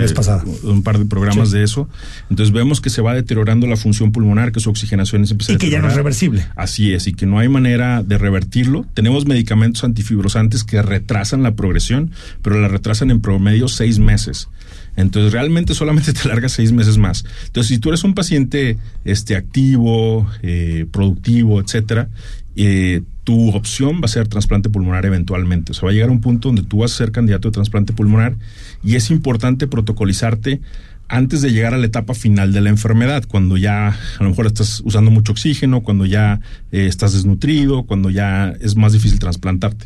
un 0.64 0.83
par 0.83 0.99
de 0.99 1.05
programas 1.05 1.51
Sí. 1.51 1.59
de 1.59 1.62
eso. 1.62 1.89
Entonces 2.29 2.53
vemos 2.53 2.81
que 2.81 2.91
se 2.91 3.03
va 3.03 3.14
deteriorando 3.14 3.68
la 3.68 3.76
función 3.76 4.11
pulmonar, 4.11 4.51
que 4.51 4.59
su 4.59 4.68
oxigenación 4.68 5.24
se 5.29 5.35
empieza 5.35 5.53
a 5.53 5.55
Y 5.55 5.59
que 5.59 5.70
ya 5.70 5.79
no 5.81 5.87
es 5.87 5.95
reversible. 5.95 6.45
Así 6.57 6.93
es, 6.93 7.07
y 7.07 7.12
que 7.12 7.24
no 7.24 7.39
hay 7.39 7.49
manera 7.49 8.03
de 8.03 8.18
revertirlo. 8.18 8.85
Tenemos 8.95 9.26
medicamentos 9.26 9.85
antifibrosantes 9.85 10.64
que 10.64 10.83
retrasan 10.83 11.45
la 11.45 11.55
progresión, 11.55 12.11
pero 12.43 12.61
la 12.61 12.66
retrasan 12.66 13.12
en 13.12 13.20
promedio 13.20 13.68
seis 13.68 14.01
meses. 14.01 14.49
Entonces 14.97 15.33
realmente 15.33 15.72
solamente 15.72 16.12
te 16.20 16.26
larga 16.29 16.49
seis 16.49 16.72
meses 16.72 16.99
más. 16.99 17.24
Entonces, 17.47 17.68
si 17.68 17.79
tú 17.79 17.91
eres 17.91 18.03
un 18.03 18.14
paciente 18.14 18.76
este, 19.05 19.37
activo, 19.37 20.26
eh, 20.43 20.85
productivo, 20.91 21.61
etcétera, 21.61 22.09
eh, 22.57 23.03
tu 23.29 23.51
opción 23.51 23.97
va 23.97 24.07
a 24.07 24.09
ser 24.09 24.26
trasplante 24.26 24.70
pulmonar 24.70 25.05
eventualmente. 25.05 25.72
O 25.72 25.74
sea, 25.74 25.85
va 25.85 25.91
a 25.91 25.93
llegar 25.93 26.09
a 26.09 26.12
un 26.12 26.22
punto 26.22 26.49
donde 26.49 26.62
tú 26.62 26.79
vas 26.79 26.95
a 26.95 26.97
ser 26.97 27.12
candidato 27.12 27.49
de 27.49 27.53
trasplante 27.53 27.93
pulmonar 27.93 28.37
y 28.83 28.97
es 28.97 29.11
importante 29.11 29.66
protocolizarte 29.66 30.62
antes 31.09 31.43
de 31.43 31.53
llegar 31.53 31.74
a 31.74 31.76
la 31.76 31.85
etapa 31.85 32.14
final 32.14 32.55
de 32.55 32.62
la 32.62 32.70
enfermedad, 32.70 33.24
cuando 33.29 33.59
ya 33.59 33.89
a 33.89 34.22
lo 34.22 34.31
mejor 34.31 34.47
estás 34.47 34.81
usando 34.83 35.11
mucho 35.11 35.33
oxígeno, 35.33 35.83
cuando 35.83 36.07
ya 36.07 36.41
eh, 36.72 36.87
estás 36.87 37.12
desnutrido, 37.12 37.83
cuando 37.83 38.09
ya 38.09 38.55
es 38.62 38.76
más 38.76 38.95
difícil 38.95 39.18
trasplantarte. 39.18 39.85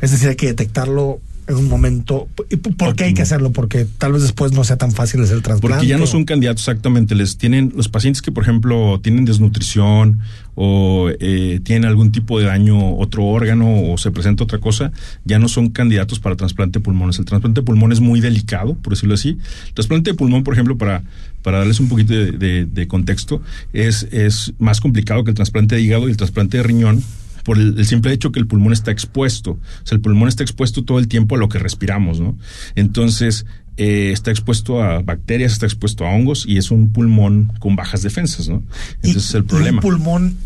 Es 0.00 0.12
decir, 0.12 0.28
hay 0.28 0.36
que 0.36 0.46
detectarlo 0.46 1.18
en 1.48 1.56
un 1.56 1.68
momento. 1.68 2.28
¿Y 2.50 2.56
p- 2.56 2.72
¿Por 2.72 2.94
qué 2.96 3.04
hay 3.04 3.14
que 3.14 3.22
hacerlo? 3.22 3.52
Porque 3.52 3.86
tal 3.98 4.12
vez 4.12 4.22
después 4.22 4.52
no 4.52 4.64
sea 4.64 4.76
tan 4.76 4.92
fácil 4.92 5.22
hacer 5.22 5.36
el 5.36 5.42
trasplante. 5.42 5.74
Porque 5.76 5.86
ya 5.88 5.98
no 5.98 6.06
son 6.06 6.24
candidatos 6.24 6.62
exactamente. 6.62 7.14
Les 7.14 7.36
tienen 7.38 7.72
los 7.76 7.88
pacientes 7.88 8.22
que, 8.22 8.32
por 8.32 8.42
ejemplo, 8.42 9.00
tienen 9.02 9.24
desnutrición 9.24 10.20
o 10.54 11.10
eh, 11.20 11.60
tienen 11.62 11.84
algún 11.84 12.12
tipo 12.12 12.38
de 12.40 12.46
daño 12.46 12.96
otro 12.96 13.24
órgano 13.26 13.90
o 13.92 13.98
se 13.98 14.10
presenta 14.10 14.44
otra 14.44 14.58
cosa, 14.58 14.90
ya 15.24 15.38
no 15.38 15.48
son 15.48 15.68
candidatos 15.68 16.18
para 16.18 16.34
trasplante 16.34 16.78
de 16.78 16.82
pulmones. 16.82 17.18
El 17.18 17.26
trasplante 17.26 17.60
de 17.60 17.64
pulmón 17.64 17.92
es 17.92 18.00
muy 18.00 18.20
delicado, 18.20 18.74
por 18.74 18.94
decirlo 18.94 19.14
así. 19.14 19.38
El 19.68 19.74
trasplante 19.74 20.10
de 20.10 20.16
pulmón, 20.16 20.44
por 20.44 20.54
ejemplo, 20.54 20.76
para 20.78 21.02
para 21.42 21.58
darles 21.58 21.78
un 21.78 21.88
poquito 21.88 22.12
de, 22.12 22.32
de- 22.32 22.64
de 22.66 22.88
contexto, 22.88 23.40
es, 23.72 24.08
es 24.10 24.52
más 24.58 24.80
complicado 24.80 25.22
que 25.22 25.30
el 25.30 25.36
trasplante 25.36 25.76
de 25.76 25.80
hígado 25.82 26.08
y 26.08 26.10
el 26.10 26.16
trasplante 26.16 26.56
de 26.56 26.64
riñón 26.64 27.04
por 27.46 27.56
el, 27.56 27.78
el 27.78 27.86
simple 27.86 28.12
hecho 28.12 28.30
que 28.32 28.40
el 28.40 28.46
pulmón 28.46 28.74
está 28.74 28.90
expuesto. 28.90 29.52
O 29.52 29.58
sea, 29.86 29.96
el 29.96 30.02
pulmón 30.02 30.28
está 30.28 30.42
expuesto 30.42 30.84
todo 30.84 30.98
el 30.98 31.08
tiempo 31.08 31.36
a 31.36 31.38
lo 31.38 31.48
que 31.48 31.58
respiramos, 31.58 32.20
¿no? 32.20 32.36
Entonces, 32.74 33.46
eh, 33.78 34.10
está 34.12 34.30
expuesto 34.30 34.82
a 34.82 35.00
bacterias, 35.02 35.52
está 35.52 35.64
expuesto 35.66 36.04
a 36.06 36.10
hongos 36.10 36.44
y 36.46 36.58
es 36.58 36.70
un 36.70 36.90
pulmón 36.92 37.52
con 37.58 37.76
bajas 37.76 38.02
defensas, 38.02 38.48
¿no? 38.48 38.62
Y- 39.02 39.06
Entonces, 39.08 39.30
es 39.30 39.34
el 39.34 39.42
y 39.44 39.46
problema. 39.46 39.76
un 39.78 39.82
pulmón 39.82 40.36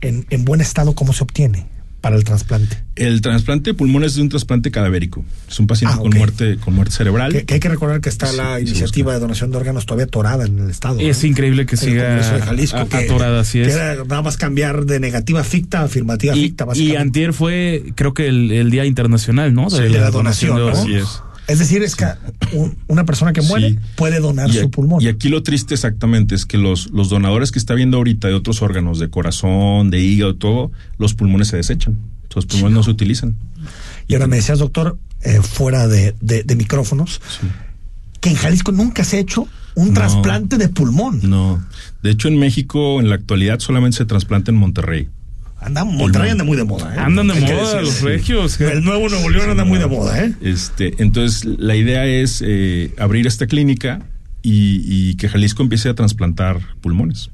en, 0.00 0.26
en 0.30 0.44
buen 0.44 0.60
estado, 0.60 0.94
¿cómo 0.94 1.12
se 1.12 1.24
obtiene 1.24 1.66
para 2.00 2.16
el 2.16 2.24
trasplante? 2.24 2.78
El 2.96 3.20
trasplante 3.20 3.70
de 3.70 3.74
pulmón 3.74 4.04
es 4.04 4.14
de 4.16 4.22
un 4.22 4.28
trasplante 4.28 4.70
cadavérico. 4.70 5.24
Es 5.48 5.58
un 5.60 5.66
paciente 5.66 5.96
Ah, 5.96 6.00
con 6.00 6.10
muerte 6.16 6.56
con 6.58 6.74
muerte 6.74 6.94
cerebral. 6.94 7.32
Que, 7.32 7.44
que 7.44 7.54
hay 7.54 7.60
que 7.60 7.68
recordar 7.68 8.00
que 8.00 8.08
está 8.08 8.26
Sí, 8.28 8.36
la 8.36 8.56
sí, 8.56 8.62
iniciativa 8.62 9.12
de 9.12 9.20
donación 9.20 9.50
de 9.50 9.56
órganos 9.56 9.86
todavía 9.86 10.04
atorada 10.06 10.44
en 10.46 10.58
el 10.58 10.70
estado. 10.70 10.98
Es 11.00 11.22
¿no? 11.22 11.28
increíble 11.28 11.66
que 11.66 11.76
En 11.76 11.82
el 11.82 11.88
siga 11.88 12.06
Congreso 12.06 12.34
de 12.34 12.42
Jalisco, 12.42 12.76
a- 12.78 12.88
que- 12.88 12.96
atorada, 12.96 13.40
así 13.40 13.60
que 13.60 13.68
es. 13.68 13.74
era 13.74 13.96
nada 14.04 14.22
más 14.22 14.36
cambiar 14.36 14.84
de 14.84 15.00
negativa 15.00 15.42
ficta 15.44 15.80
a 15.80 15.84
afirmativa 15.84 16.36
Y, 16.36 16.42
ficta, 16.44 16.64
y 16.64 16.66
básicamente. 16.68 16.98
antier 17.02 17.32
fue, 17.32 17.84
creo 17.94 18.14
que 18.14 18.28
el, 18.28 18.50
el 18.52 18.70
Día 18.70 18.84
Internacional, 18.84 19.54
¿no? 19.54 19.70
Sí, 19.70 19.82
de 19.82 19.88
la 19.90 20.10
donación, 20.10 20.56
de 20.56 20.60
¿no? 20.60 20.66
órganos. 20.68 20.84
Así 20.84 20.94
es. 20.94 21.22
Es 21.48 21.58
decir, 21.58 21.82
es 21.82 21.96
que 21.96 22.04
un- 22.52 22.76
una 22.88 23.04
persona 23.04 23.32
que 23.32 23.40
muere 23.42 23.70
Sí. 23.70 23.78
puede 23.96 24.20
donar 24.20 24.50
Y, 24.50 24.52
su 24.54 24.70
pulmón. 24.70 25.02
y 25.02 25.08
aquí 25.08 25.28
lo 25.30 25.42
triste 25.42 25.74
exactamente 25.74 26.34
es 26.34 26.44
que 26.46 26.58
los, 26.58 26.90
los 26.90 27.08
donadores 27.08 27.50
que 27.52 27.58
está 27.58 27.74
viendo 27.74 27.96
ahorita 27.96 28.28
de 28.28 28.34
otros 28.34 28.60
órganos, 28.62 28.98
de 28.98 29.08
corazón, 29.10 29.90
de 29.90 29.98
hígado, 30.00 30.36
todo, 30.36 30.70
los 30.98 31.14
pulmones 31.14 31.48
se 31.48 31.56
desechan. 31.56 31.98
Los 32.34 32.44
pulmones 32.46 32.74
no 32.76 32.82
se 32.82 32.90
utilizan. 32.90 33.34
Y 34.06 34.14
ahora 34.14 34.26
me 34.26 34.36
decías, 34.36 34.58
doctor, 34.58 34.98
eh, 35.22 35.40
fuera 35.42 35.88
de, 35.88 36.14
de- 36.20 36.42
de 36.44 36.54
micrófonos, 36.56 37.20
que 38.20 38.28
en 38.30 38.36
Jalisco 38.36 38.70
nunca 38.70 39.02
se 39.04 39.16
ha 39.16 39.20
hecho 39.20 39.48
un 39.74 39.88
No. 39.88 39.94
trasplante 39.94 40.58
de 40.58 40.68
pulmón. 40.68 41.20
No. 41.22 41.64
De 42.02 42.10
hecho, 42.10 42.28
en 42.28 42.38
México, 42.38 43.00
en 43.00 43.08
la 43.08 43.14
actualidad, 43.14 43.58
solamente 43.60 43.96
se 43.96 44.04
trasplanta 44.04 44.50
en 44.50 44.56
Monterrey. 44.58 45.08
Anda, 45.60 45.84
Monterrey 45.84 46.30
anda 46.30 46.44
muy 46.44 46.56
de 46.56 46.64
moda. 46.64 46.94
¿eh? 46.94 46.98
Andan 46.98 47.28
de 47.28 47.34
moda 47.34 47.80
los 47.82 48.00
regios. 48.02 48.60
El 48.60 48.84
nuevo 48.84 49.08
Nuevo 49.08 49.28
León 49.28 49.50
anda 49.50 49.64
muy 49.64 49.78
de 49.78 49.86
moda, 49.86 50.24
¿eh? 50.24 50.32
Este, 50.40 50.94
entonces, 50.98 51.44
la 51.44 51.74
idea 51.74 52.06
es 52.06 52.42
eh, 52.46 52.92
abrir 52.98 53.26
esta 53.26 53.46
clínica 53.46 54.00
y, 54.42 54.82
y 54.86 55.16
que 55.16 55.28
Jalisco 55.28 55.62
empiece 55.62 55.88
a 55.88 55.94
trasplantar 55.94 56.60
pulmones. 56.80 57.30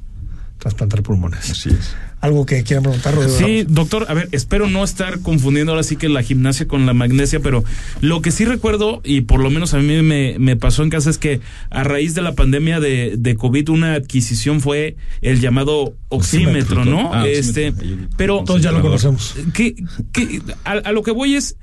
Trasplantar 0.64 1.02
pulmones. 1.02 1.50
Así 1.50 1.68
es. 1.68 1.94
Algo 2.22 2.46
que 2.46 2.62
quieran 2.62 2.84
preguntar, 2.84 3.14
Rodrigo 3.14 3.36
Sí, 3.36 3.66
doctor, 3.68 4.06
a 4.08 4.14
ver, 4.14 4.30
espero 4.32 4.66
no 4.70 4.82
estar 4.82 5.20
confundiendo 5.20 5.72
ahora 5.72 5.82
sí 5.82 5.96
que 5.96 6.08
la 6.08 6.22
gimnasia 6.22 6.66
con 6.66 6.86
la 6.86 6.94
magnesia, 6.94 7.40
pero 7.40 7.64
lo 8.00 8.22
que 8.22 8.30
sí 8.30 8.46
recuerdo, 8.46 9.02
y 9.04 9.20
por 9.20 9.40
lo 9.40 9.50
menos 9.50 9.74
a 9.74 9.78
mí 9.78 10.00
me, 10.00 10.38
me 10.38 10.56
pasó 10.56 10.82
en 10.82 10.88
casa, 10.88 11.10
es 11.10 11.18
que 11.18 11.42
a 11.68 11.84
raíz 11.84 12.14
de 12.14 12.22
la 12.22 12.32
pandemia 12.34 12.80
de, 12.80 13.16
de 13.18 13.34
COVID, 13.34 13.68
una 13.68 13.92
adquisición 13.92 14.62
fue 14.62 14.96
el 15.20 15.42
llamado 15.42 15.96
oxímetro, 16.08 16.80
Oxímetro, 16.80 16.84
¿no? 16.86 17.12
ah, 17.12 17.28
este, 17.28 17.68
oxímetro. 17.68 18.08
pero 18.16 18.42
Todos 18.46 18.62
ya 18.62 18.72
lo 18.72 18.80
conocemos. 18.80 19.34
que, 19.52 19.74
que 20.14 20.40
a, 20.64 20.70
a 20.72 20.92
lo 20.92 21.02
que 21.02 21.10
voy 21.10 21.34
es, 21.34 21.58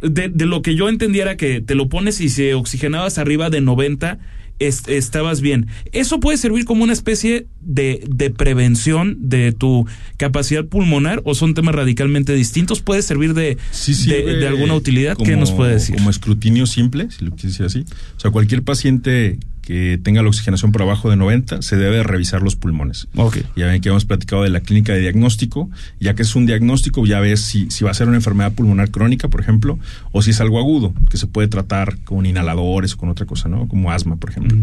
de, 0.00 0.30
de 0.30 0.46
lo 0.46 0.62
que 0.62 0.74
yo 0.76 0.88
entendiera 0.88 1.36
que 1.36 1.60
te 1.60 1.74
lo 1.74 1.90
pones 1.90 2.22
y 2.22 2.30
si 2.30 2.52
oxigenabas 2.52 3.18
arriba 3.18 3.50
de 3.50 3.60
90, 3.60 4.18
es- 4.58 4.88
estabas 4.88 5.40
bien. 5.40 5.66
¿Eso 5.92 6.20
puede 6.20 6.38
servir 6.38 6.64
como 6.64 6.84
una 6.84 6.92
especie 6.92 7.46
de, 7.60 8.02
de 8.08 8.30
prevención 8.30 9.16
de 9.28 9.52
tu 9.52 9.86
capacidad 10.16 10.64
pulmonar 10.64 11.20
o 11.24 11.34
son 11.34 11.54
temas 11.54 11.74
radicalmente 11.74 12.32
distintos? 12.34 12.80
¿Puede 12.80 13.02
servir 13.02 13.34
de, 13.34 13.58
Sí, 13.70 13.94
de, 14.10 14.22
alguna 14.48 14.74
utilidad? 14.74 15.16
¿Qué 15.16 15.24
como- 15.24 15.36
nos 15.40 15.52
puede 15.52 15.74
decir? 15.74 15.96
Como 15.96 16.10
escrutinio 16.10 16.66
simple, 16.66 17.08
si 17.10 17.24
lo 17.24 17.30
decir 17.48 17.66
así. 17.66 17.84
O 18.16 18.20
sea, 18.20 18.30
cualquier 18.30 18.62
paciente 18.62 19.38
que 19.66 19.98
tenga 20.00 20.22
la 20.22 20.28
oxigenación 20.28 20.70
por 20.70 20.82
abajo 20.82 21.10
de 21.10 21.16
90 21.16 21.60
se 21.60 21.76
debe 21.76 22.04
revisar 22.04 22.40
los 22.40 22.54
pulmones. 22.54 23.08
Ok. 23.16 23.38
Ya 23.56 23.66
ven 23.66 23.80
que 23.80 23.88
hemos 23.88 24.04
platicado 24.04 24.44
de 24.44 24.48
la 24.48 24.60
clínica 24.60 24.92
de 24.92 25.00
diagnóstico, 25.00 25.68
ya 25.98 26.14
que 26.14 26.22
es 26.22 26.36
un 26.36 26.46
diagnóstico, 26.46 27.04
ya 27.04 27.18
ves 27.18 27.40
si, 27.40 27.68
si 27.68 27.82
va 27.82 27.90
a 27.90 27.94
ser 27.94 28.06
una 28.06 28.16
enfermedad 28.16 28.52
pulmonar 28.52 28.92
crónica, 28.92 29.26
por 29.26 29.40
ejemplo, 29.40 29.76
o 30.12 30.22
si 30.22 30.30
es 30.30 30.40
algo 30.40 30.60
agudo, 30.60 30.94
que 31.10 31.16
se 31.16 31.26
puede 31.26 31.48
tratar 31.48 31.98
con 32.04 32.26
inhaladores 32.26 32.94
o 32.94 32.96
con 32.96 33.08
otra 33.08 33.26
cosa, 33.26 33.48
¿no? 33.48 33.66
Como 33.66 33.90
asma, 33.90 34.14
por 34.14 34.30
ejemplo. 34.30 34.56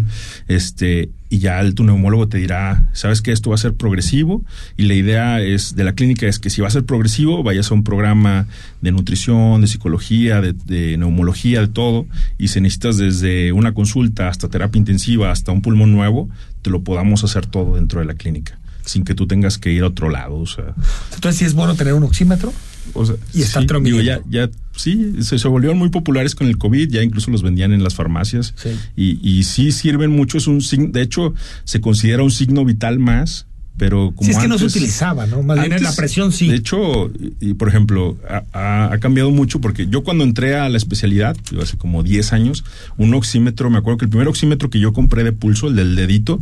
Este, 0.47 1.09
y 1.33 1.39
ya 1.39 1.59
el, 1.61 1.73
tu 1.73 1.83
neumólogo 1.83 2.27
te 2.27 2.37
dirá, 2.37 2.91
sabes 2.93 3.23
que 3.23 3.31
esto 3.31 3.49
va 3.49 3.55
a 3.55 3.57
ser 3.57 3.73
progresivo 3.73 4.43
y 4.77 4.83
la 4.83 4.93
idea 4.93 5.41
es 5.41 5.75
de 5.75 5.83
la 5.83 5.93
clínica 5.93 6.27
es 6.27 6.37
que 6.37 6.51
si 6.51 6.61
va 6.61 6.67
a 6.67 6.69
ser 6.69 6.85
progresivo 6.85 7.41
vayas 7.41 7.71
a 7.71 7.73
un 7.73 7.83
programa 7.83 8.45
de 8.81 8.91
nutrición, 8.91 9.61
de 9.61 9.65
psicología, 9.65 10.41
de, 10.41 10.95
neumología, 10.95 11.61
de 11.61 11.69
todo 11.69 12.05
y 12.37 12.49
si 12.49 12.61
necesitas 12.61 12.97
desde 12.97 13.51
una 13.51 13.73
consulta 13.73 14.27
hasta 14.27 14.47
terapia 14.47 14.77
intensiva, 14.77 15.31
hasta 15.31 15.51
un 15.51 15.63
pulmón 15.63 15.91
nuevo, 15.91 16.29
te 16.61 16.69
lo 16.69 16.83
podamos 16.83 17.23
hacer 17.23 17.47
todo 17.47 17.77
dentro 17.77 17.99
de 17.99 18.05
la 18.05 18.13
clínica 18.13 18.59
sin 18.85 19.03
que 19.03 19.15
tú 19.15 19.25
tengas 19.25 19.57
que 19.57 19.71
ir 19.71 19.81
a 19.81 19.87
otro 19.87 20.11
lado. 20.11 20.43
Entonces 21.15 21.39
sí 21.39 21.45
es 21.45 21.55
bueno 21.55 21.73
tener 21.73 21.95
un 21.95 22.03
oxímetro. 22.03 22.53
O 22.93 23.05
sea, 23.05 23.15
y 23.33 23.41
estar 23.41 23.63
sí, 23.63 23.69
digo, 23.81 24.01
ya, 24.01 24.21
ya, 24.29 24.49
sí, 24.75 25.15
se, 25.21 25.39
se, 25.39 25.47
volvieron 25.47 25.77
muy 25.77 25.89
populares 25.89 26.35
con 26.35 26.47
el 26.47 26.57
COVID, 26.57 26.89
ya 26.89 27.01
incluso 27.01 27.31
los 27.31 27.41
vendían 27.41 27.71
en 27.71 27.83
las 27.83 27.95
farmacias. 27.95 28.53
Sí. 28.55 28.69
Y, 28.95 29.19
y 29.27 29.43
sí 29.43 29.71
sirven 29.71 30.11
mucho, 30.11 30.37
es 30.37 30.47
un 30.47 30.61
signo, 30.61 30.89
de 30.89 31.01
hecho, 31.01 31.33
se 31.63 31.81
considera 31.81 32.23
un 32.23 32.31
signo 32.31 32.65
vital 32.65 32.99
más, 32.99 33.47
pero 33.77 34.11
como 34.15 34.25
sí, 34.25 34.31
es 34.31 34.37
que 34.37 34.43
antes, 34.43 34.49
no 34.61 34.69
se 34.69 34.77
utilizaba, 34.77 35.25
¿no? 35.25 35.41
Más 35.41 35.57
bien 35.57 35.73
antes, 35.73 35.81
la 35.81 35.95
presión 35.95 36.31
sí. 36.31 36.47
De 36.47 36.57
hecho, 36.57 37.09
y, 37.09 37.35
y 37.39 37.53
por 37.55 37.69
ejemplo, 37.69 38.17
ha, 38.29 38.43
ha, 38.53 38.93
ha, 38.93 38.99
cambiado 38.99 39.31
mucho 39.31 39.61
porque 39.61 39.87
yo 39.87 40.03
cuando 40.03 40.23
entré 40.23 40.55
a 40.55 40.69
la 40.69 40.77
especialidad, 40.77 41.35
hace 41.61 41.77
como 41.77 42.03
10 42.03 42.33
años, 42.33 42.63
un 42.97 43.13
oxímetro, 43.13 43.69
me 43.69 43.79
acuerdo 43.79 43.97
que 43.97 44.05
el 44.05 44.09
primer 44.09 44.27
oxímetro 44.27 44.69
que 44.69 44.79
yo 44.79 44.93
compré 44.93 45.23
de 45.23 45.31
pulso, 45.31 45.67
el 45.67 45.75
del 45.75 45.95
dedito, 45.95 46.39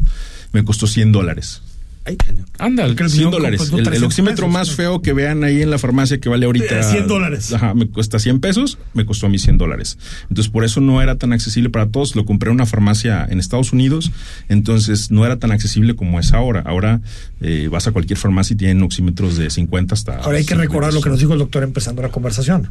me 0.52 0.66
costó 0.66 0.88
100 0.88 1.12
dólares. 1.12 1.62
Ay, 2.04 2.18
Anda, 2.58 2.88
100 2.96 3.30
dólares. 3.30 3.72
El, 3.72 3.88
el, 3.94 4.04
oxímetro 4.04 4.48
pesos, 4.48 4.52
más 4.52 4.70
¿no? 4.70 4.76
feo 4.76 5.02
que 5.02 5.14
vean 5.14 5.44
ahí 5.44 5.62
en 5.62 5.70
la 5.70 5.78
farmacia 5.78 6.20
que 6.20 6.30
vale 6.30 6.48
ahorita. 6.48 6.82
100 6.82 7.08
dólares. 7.08 7.54
Ajá, 7.54 7.76
me 7.76 7.88
cuesta 7.88 8.18
100 8.18 8.40
pesos, 8.40 8.80
me 8.94 9.06
costó 9.06 9.28
a 9.28 9.30
mí 9.30 9.38
100 9.38 9.60
dólares. 9.60 10.00
Entonces, 10.30 10.52
por 10.52 10.64
eso 10.64 10.82
no 10.82 11.02
era 11.02 11.18
tan 11.18 11.32
accesible 11.32 11.70
para 11.70 11.90
todos. 11.90 12.16
Lo 12.16 12.26
compré 12.26 12.50
en 12.50 12.56
una 12.56 12.66
farmacia 12.66 13.28
en 13.30 13.40
Estados 13.40 13.72
Unidos, 13.72 14.12
entonces 14.50 15.12
no 15.12 15.26
era 15.26 15.38
tan 15.38 15.52
accesible 15.52 15.96
como 15.96 16.20
es 16.20 16.34
ahora. 16.34 16.64
Ahora 16.66 17.02
eh, 17.40 17.68
vas 17.72 17.88
a 17.88 17.92
cualquier 17.92 18.18
farmacia 18.18 18.56
y 18.56 18.58
tienen 18.58 18.82
oxímetros 18.82 19.38
de 19.38 19.50
50 19.50 19.94
hasta. 19.94 20.18
Ahora 20.18 20.40
hay 20.40 20.46
que 20.46 20.56
recordar 20.56 20.94
lo 20.94 21.02
que 21.02 21.10
nos 21.10 21.20
dijo 21.20 21.34
el 21.34 21.40
doctor 21.40 21.64
empezando 21.64 22.02
la 22.02 22.10
conversación. 22.10 22.70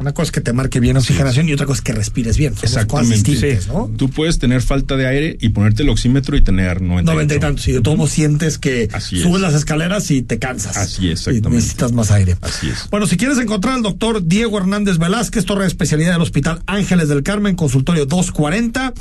Una 0.00 0.12
cosa 0.12 0.24
es 0.28 0.32
que 0.32 0.40
te 0.40 0.54
marque 0.54 0.80
bien 0.80 0.96
oxigenación 0.96 1.44
sí. 1.44 1.50
y 1.50 1.54
otra 1.54 1.66
cosa 1.66 1.78
es 1.78 1.82
que 1.82 1.92
respires 1.92 2.38
bien. 2.38 2.54
Son 2.54 2.64
Exactamente. 2.64 3.30
Distintas, 3.30 3.68
¿no? 3.68 3.90
Tú 3.98 4.08
puedes 4.08 4.38
tener 4.38 4.62
falta 4.62 4.96
de 4.96 5.06
aire 5.06 5.36
y 5.40 5.50
ponerte 5.50 5.82
el 5.82 5.90
oxímetro 5.90 6.38
y 6.38 6.40
tener 6.40 6.80
90. 6.80 7.12
90 7.12 7.34
y 7.34 7.38
tantos. 7.38 7.68
Y 7.68 7.72
de 7.72 7.80
todo 7.82 8.06
sientes 8.06 8.56
que 8.56 8.88
Así 8.94 9.20
subes 9.20 9.36
es. 9.36 9.40
las 9.42 9.54
escaleras 9.54 10.10
y 10.10 10.22
te 10.22 10.38
cansas. 10.38 10.78
Así 10.78 11.10
es, 11.10 11.26
y 11.26 11.30
exactamente. 11.30 11.50
necesitas 11.50 11.92
más 11.92 12.10
aire. 12.12 12.36
Así 12.40 12.70
es. 12.70 12.88
Bueno, 12.90 13.06
si 13.06 13.18
quieres 13.18 13.36
encontrar 13.38 13.74
al 13.74 13.82
doctor 13.82 14.24
Diego 14.26 14.56
Hernández 14.56 14.96
Velázquez, 14.96 15.44
torre 15.44 15.62
de 15.62 15.68
especialidad 15.68 16.12
del 16.14 16.22
Hospital 16.22 16.62
Ángeles 16.66 17.08
del 17.10 17.22
Carmen, 17.22 17.54
consultorio 17.54 18.06
240 18.06 18.94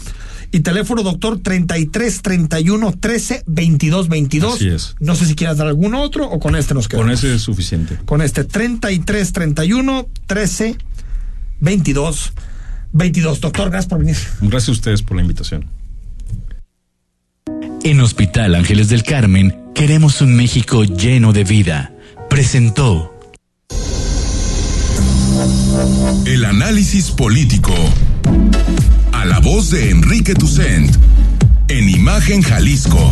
y 0.51 0.59
teléfono 0.61 1.03
doctor 1.03 1.39
33 1.39 2.21
31 2.21 2.91
13 2.99 3.43
22 3.47 4.09
22. 4.09 4.55
Así 4.55 4.67
es. 4.67 4.95
No 4.99 5.15
sé 5.15 5.25
si 5.25 5.35
quieras 5.35 5.57
dar 5.57 5.67
algún 5.67 5.93
otro 5.95 6.27
o 6.29 6.39
con 6.39 6.55
este 6.57 6.73
nos 6.73 6.87
quedamos. 6.87 7.05
Con 7.05 7.13
ese 7.13 7.35
es 7.35 7.41
suficiente. 7.41 7.97
Con 8.05 8.21
este 8.21 8.43
33 8.43 9.31
31 9.31 10.07
13 10.27 10.75
22 11.59 12.33
22. 12.91 13.41
Doctor, 13.41 13.69
gracias 13.69 13.89
por 13.89 13.99
venir. 13.99 14.17
Gracias 14.41 14.69
a 14.69 14.71
ustedes 14.71 15.01
por 15.01 15.15
la 15.17 15.23
invitación. 15.23 15.65
En 17.83 18.01
Hospital 18.01 18.55
Ángeles 18.55 18.89
del 18.89 19.03
Carmen 19.03 19.55
queremos 19.73 20.21
un 20.21 20.35
México 20.35 20.83
lleno 20.83 21.33
de 21.33 21.43
vida. 21.43 21.93
Presentó 22.29 23.15
el 26.25 26.45
análisis 26.45 27.11
político 27.11 27.73
a 29.13 29.25
la 29.25 29.39
voz 29.39 29.69
de 29.71 29.89
Enrique 29.91 30.33
Tucent 30.33 30.95
en 31.67 31.89
Imagen 31.89 32.41
Jalisco. 32.41 33.11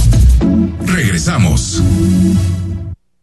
Regresamos. 0.85 1.81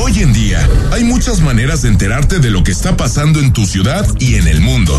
Hoy 0.00 0.20
en 0.20 0.32
día 0.32 0.64
hay 0.92 1.02
muchas 1.02 1.40
maneras 1.40 1.82
de 1.82 1.88
enterarte 1.88 2.38
de 2.38 2.52
lo 2.52 2.62
que 2.62 2.70
está 2.70 2.96
pasando 2.96 3.40
en 3.40 3.52
tu 3.52 3.66
ciudad 3.66 4.06
y 4.20 4.36
en 4.36 4.46
el 4.46 4.60
mundo. 4.60 4.98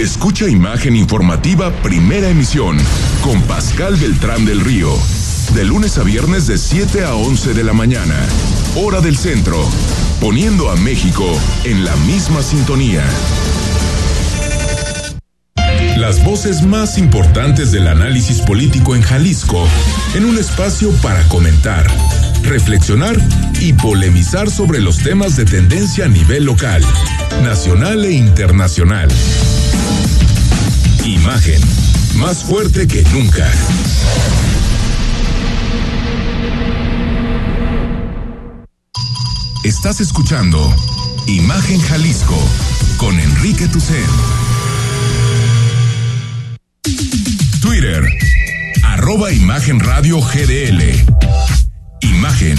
Escucha 0.00 0.48
Imagen 0.48 0.96
Informativa 0.96 1.70
Primera 1.82 2.30
Emisión 2.30 2.78
con 3.20 3.42
Pascal 3.42 3.96
Beltrán 3.96 4.46
del 4.46 4.60
Río. 4.60 4.88
De 5.54 5.62
lunes 5.62 5.98
a 5.98 6.02
viernes 6.02 6.46
de 6.46 6.56
7 6.56 7.04
a 7.04 7.14
11 7.16 7.52
de 7.52 7.62
la 7.62 7.74
mañana. 7.74 8.16
Hora 8.76 9.02
del 9.02 9.18
centro. 9.18 9.62
Poniendo 10.18 10.70
a 10.70 10.76
México 10.76 11.26
en 11.64 11.84
la 11.84 11.94
misma 11.96 12.42
sintonía. 12.42 13.04
Las 15.98 16.24
voces 16.24 16.62
más 16.62 16.96
importantes 16.96 17.70
del 17.70 17.86
análisis 17.86 18.40
político 18.40 18.96
en 18.96 19.02
Jalisco 19.02 19.68
en 20.14 20.24
un 20.24 20.38
espacio 20.38 20.92
para 21.02 21.22
comentar, 21.24 21.86
reflexionar 22.42 23.18
y 23.60 23.74
polemizar 23.74 24.50
sobre 24.50 24.80
los 24.80 24.96
temas 24.96 25.36
de 25.36 25.44
tendencia 25.44 26.06
a 26.06 26.08
nivel 26.08 26.46
local, 26.46 26.82
nacional 27.42 28.06
e 28.06 28.12
internacional. 28.12 29.10
Imagen, 31.10 31.60
más 32.18 32.44
fuerte 32.44 32.86
que 32.86 33.02
nunca. 33.12 33.50
Estás 39.64 40.00
escuchando 40.00 40.72
Imagen 41.26 41.80
Jalisco 41.80 42.38
con 42.96 43.18
Enrique 43.18 43.66
Tucen. 43.66 43.96
Twitter, 47.60 48.04
arroba 48.84 49.32
Imagen 49.32 49.80
Radio 49.80 50.20
GDL. 50.20 50.94
Imagen, 52.02 52.56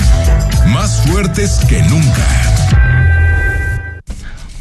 más 0.73 1.03
fuertes 1.07 1.51
que 1.69 1.81
nunca. 1.83 2.50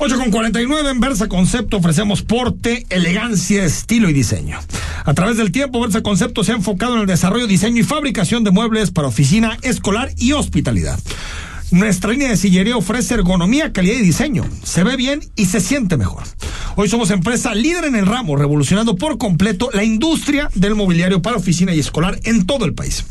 8 0.02 0.16
con 0.16 0.30
49 0.30 0.90
en 0.92 0.98
Versa 0.98 1.28
Concepto 1.28 1.76
ofrecemos 1.76 2.22
porte, 2.22 2.86
elegancia, 2.88 3.66
estilo 3.66 4.08
y 4.08 4.14
diseño. 4.14 4.58
A 5.04 5.12
través 5.12 5.36
del 5.36 5.52
tiempo, 5.52 5.78
Versa 5.78 6.02
Concepto 6.02 6.42
se 6.42 6.52
ha 6.52 6.54
enfocado 6.54 6.94
en 6.94 7.02
el 7.02 7.06
desarrollo, 7.06 7.46
diseño 7.46 7.82
y 7.82 7.84
fabricación 7.84 8.42
de 8.42 8.50
muebles 8.50 8.92
para 8.92 9.08
oficina, 9.08 9.58
escolar 9.60 10.10
y 10.16 10.32
hospitalidad. 10.32 10.98
Nuestra 11.70 12.12
línea 12.12 12.30
de 12.30 12.38
sillería 12.38 12.78
ofrece 12.78 13.12
ergonomía, 13.12 13.74
calidad 13.74 13.98
y 13.98 14.00
diseño. 14.00 14.46
Se 14.64 14.84
ve 14.84 14.96
bien 14.96 15.20
y 15.36 15.44
se 15.44 15.60
siente 15.60 15.98
mejor. 15.98 16.22
Hoy 16.76 16.88
somos 16.88 17.10
empresa 17.10 17.54
líder 17.54 17.84
en 17.84 17.94
el 17.94 18.06
ramo, 18.06 18.36
revolucionando 18.36 18.96
por 18.96 19.18
completo 19.18 19.68
la 19.74 19.84
industria 19.84 20.48
del 20.54 20.76
mobiliario 20.76 21.20
para 21.20 21.36
oficina 21.36 21.74
y 21.74 21.78
escolar 21.78 22.18
en 22.24 22.46
todo 22.46 22.64
el 22.64 22.72
país. 22.72 23.04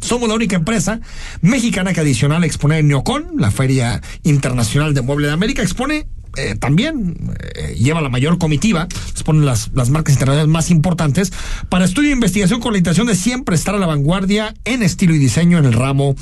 Somos 0.00 0.28
la 0.28 0.34
única 0.34 0.56
empresa 0.56 1.00
mexicana 1.42 1.92
que 1.92 2.00
adicional 2.00 2.44
expone 2.44 2.78
en 2.78 2.88
Neocon, 2.88 3.32
la 3.38 3.50
Feria 3.50 4.00
Internacional 4.22 4.94
de 4.94 5.02
Mueble 5.02 5.26
de 5.26 5.32
América, 5.32 5.62
expone 5.62 6.06
eh, 6.36 6.54
también 6.54 7.16
eh, 7.56 7.74
lleva 7.76 8.00
la 8.00 8.08
mayor 8.08 8.38
comitiva, 8.38 8.86
exponen 9.10 9.44
las, 9.44 9.70
las 9.74 9.90
marcas 9.90 10.14
internacionales 10.14 10.52
más 10.52 10.70
importantes, 10.70 11.32
para 11.68 11.84
estudio 11.84 12.10
e 12.10 12.12
investigación 12.12 12.60
con 12.60 12.72
la 12.72 12.78
intención 12.78 13.06
de 13.06 13.16
siempre 13.16 13.56
estar 13.56 13.74
a 13.74 13.78
la 13.78 13.86
vanguardia 13.86 14.54
en 14.64 14.82
estilo 14.82 15.14
y 15.14 15.18
diseño 15.18 15.58
en 15.58 15.64
el 15.64 15.72
ramo 15.72 16.14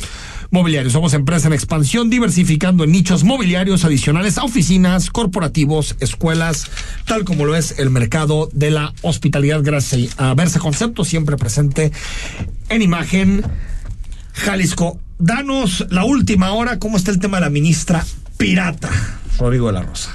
mobiliario. 0.50 0.90
Somos 0.90 1.14
empresa 1.14 1.48
en 1.48 1.52
expansión, 1.52 2.10
diversificando 2.10 2.84
en 2.84 2.92
nichos 2.92 3.24
mobiliarios 3.24 3.84
adicionales 3.84 4.38
a 4.38 4.44
oficinas, 4.44 5.10
corporativos, 5.10 5.96
escuelas, 6.00 6.70
tal 7.06 7.24
como 7.24 7.44
lo 7.44 7.56
es 7.56 7.78
el 7.78 7.90
mercado 7.90 8.48
de 8.52 8.70
la 8.70 8.92
hospitalidad. 9.02 9.62
Gracias 9.62 10.18
a 10.18 10.34
Versa 10.34 10.58
Concepto, 10.58 11.04
siempre 11.04 11.36
presente 11.36 11.92
en 12.68 12.82
imagen. 12.82 13.42
Jalisco, 14.32 14.98
danos 15.18 15.86
la 15.90 16.04
última 16.04 16.52
hora, 16.52 16.78
¿cómo 16.78 16.96
está 16.96 17.10
el 17.10 17.18
tema 17.18 17.38
de 17.38 17.42
la 17.42 17.50
ministra 17.50 18.04
pirata? 18.36 18.90
Rodrigo 19.38 19.68
de 19.68 19.72
la 19.74 19.82
Rosa. 19.82 20.14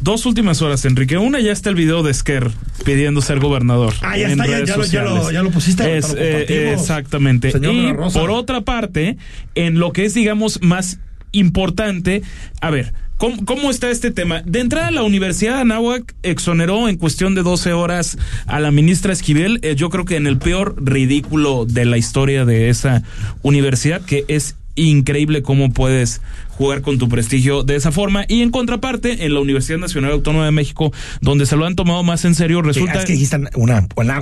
Dos 0.00 0.26
últimas 0.26 0.60
horas, 0.62 0.84
Enrique. 0.84 1.16
Una 1.16 1.40
ya 1.40 1.52
está 1.52 1.70
el 1.70 1.74
video 1.74 2.02
de 2.02 2.10
Esquer 2.10 2.50
pidiendo 2.84 3.22
ser 3.22 3.40
gobernador. 3.40 3.94
Ah, 4.02 4.16
ya 4.16 4.26
en 4.30 4.40
está, 4.40 4.64
ya, 4.64 4.76
lo, 4.76 4.84
ya, 4.84 5.02
lo, 5.02 5.30
ya 5.30 5.42
lo 5.42 5.50
pusiste. 5.50 5.96
Es, 5.96 6.10
ahorita 6.10 6.22
lo 6.22 6.30
eh, 6.30 6.72
exactamente. 6.72 7.50
Señor 7.50 7.74
y 7.74 8.12
por 8.12 8.30
otra 8.30 8.60
parte, 8.60 9.16
en 9.54 9.78
lo 9.78 9.92
que 9.92 10.04
es, 10.04 10.14
digamos, 10.14 10.60
más 10.62 11.00
importante, 11.32 12.22
a 12.60 12.70
ver, 12.70 12.92
¿cómo, 13.16 13.44
cómo 13.44 13.70
está 13.70 13.90
este 13.90 14.10
tema? 14.10 14.42
De 14.44 14.60
entrada, 14.60 14.90
la 14.90 15.02
Universidad 15.02 15.56
de 15.56 15.60
Anáhuac 15.62 16.14
exoneró 16.22 16.88
en 16.88 16.96
cuestión 16.96 17.34
de 17.34 17.42
12 17.42 17.72
horas 17.72 18.18
a 18.46 18.60
la 18.60 18.70
ministra 18.70 19.12
Esquivel, 19.12 19.60
eh, 19.62 19.74
yo 19.76 19.90
creo 19.90 20.04
que 20.04 20.16
en 20.16 20.26
el 20.26 20.38
peor 20.38 20.76
ridículo 20.78 21.64
de 21.66 21.84
la 21.86 21.96
historia 21.96 22.44
de 22.44 22.68
esa 22.68 23.02
universidad, 23.42 24.02
que 24.02 24.24
es 24.28 24.56
increíble 24.76 25.42
cómo 25.42 25.72
puedes 25.72 26.20
jugar 26.50 26.82
con 26.82 26.98
tu 26.98 27.08
prestigio 27.08 27.64
de 27.64 27.76
esa 27.76 27.90
forma. 27.92 28.24
Y 28.28 28.42
en 28.42 28.50
contraparte, 28.50 29.24
en 29.26 29.34
la 29.34 29.40
Universidad 29.40 29.78
Nacional 29.78 30.12
Autónoma 30.12 30.44
de 30.44 30.52
México, 30.52 30.92
donde 31.20 31.46
se 31.46 31.56
lo 31.56 31.66
han 31.66 31.74
tomado 31.74 32.02
más 32.02 32.24
en 32.24 32.34
serio, 32.34 32.62
resulta... 32.62 33.00
Es 33.00 33.04
que 33.06 33.12
dijiste 33.14 33.36
una, 33.56 33.86
una. 33.96 34.14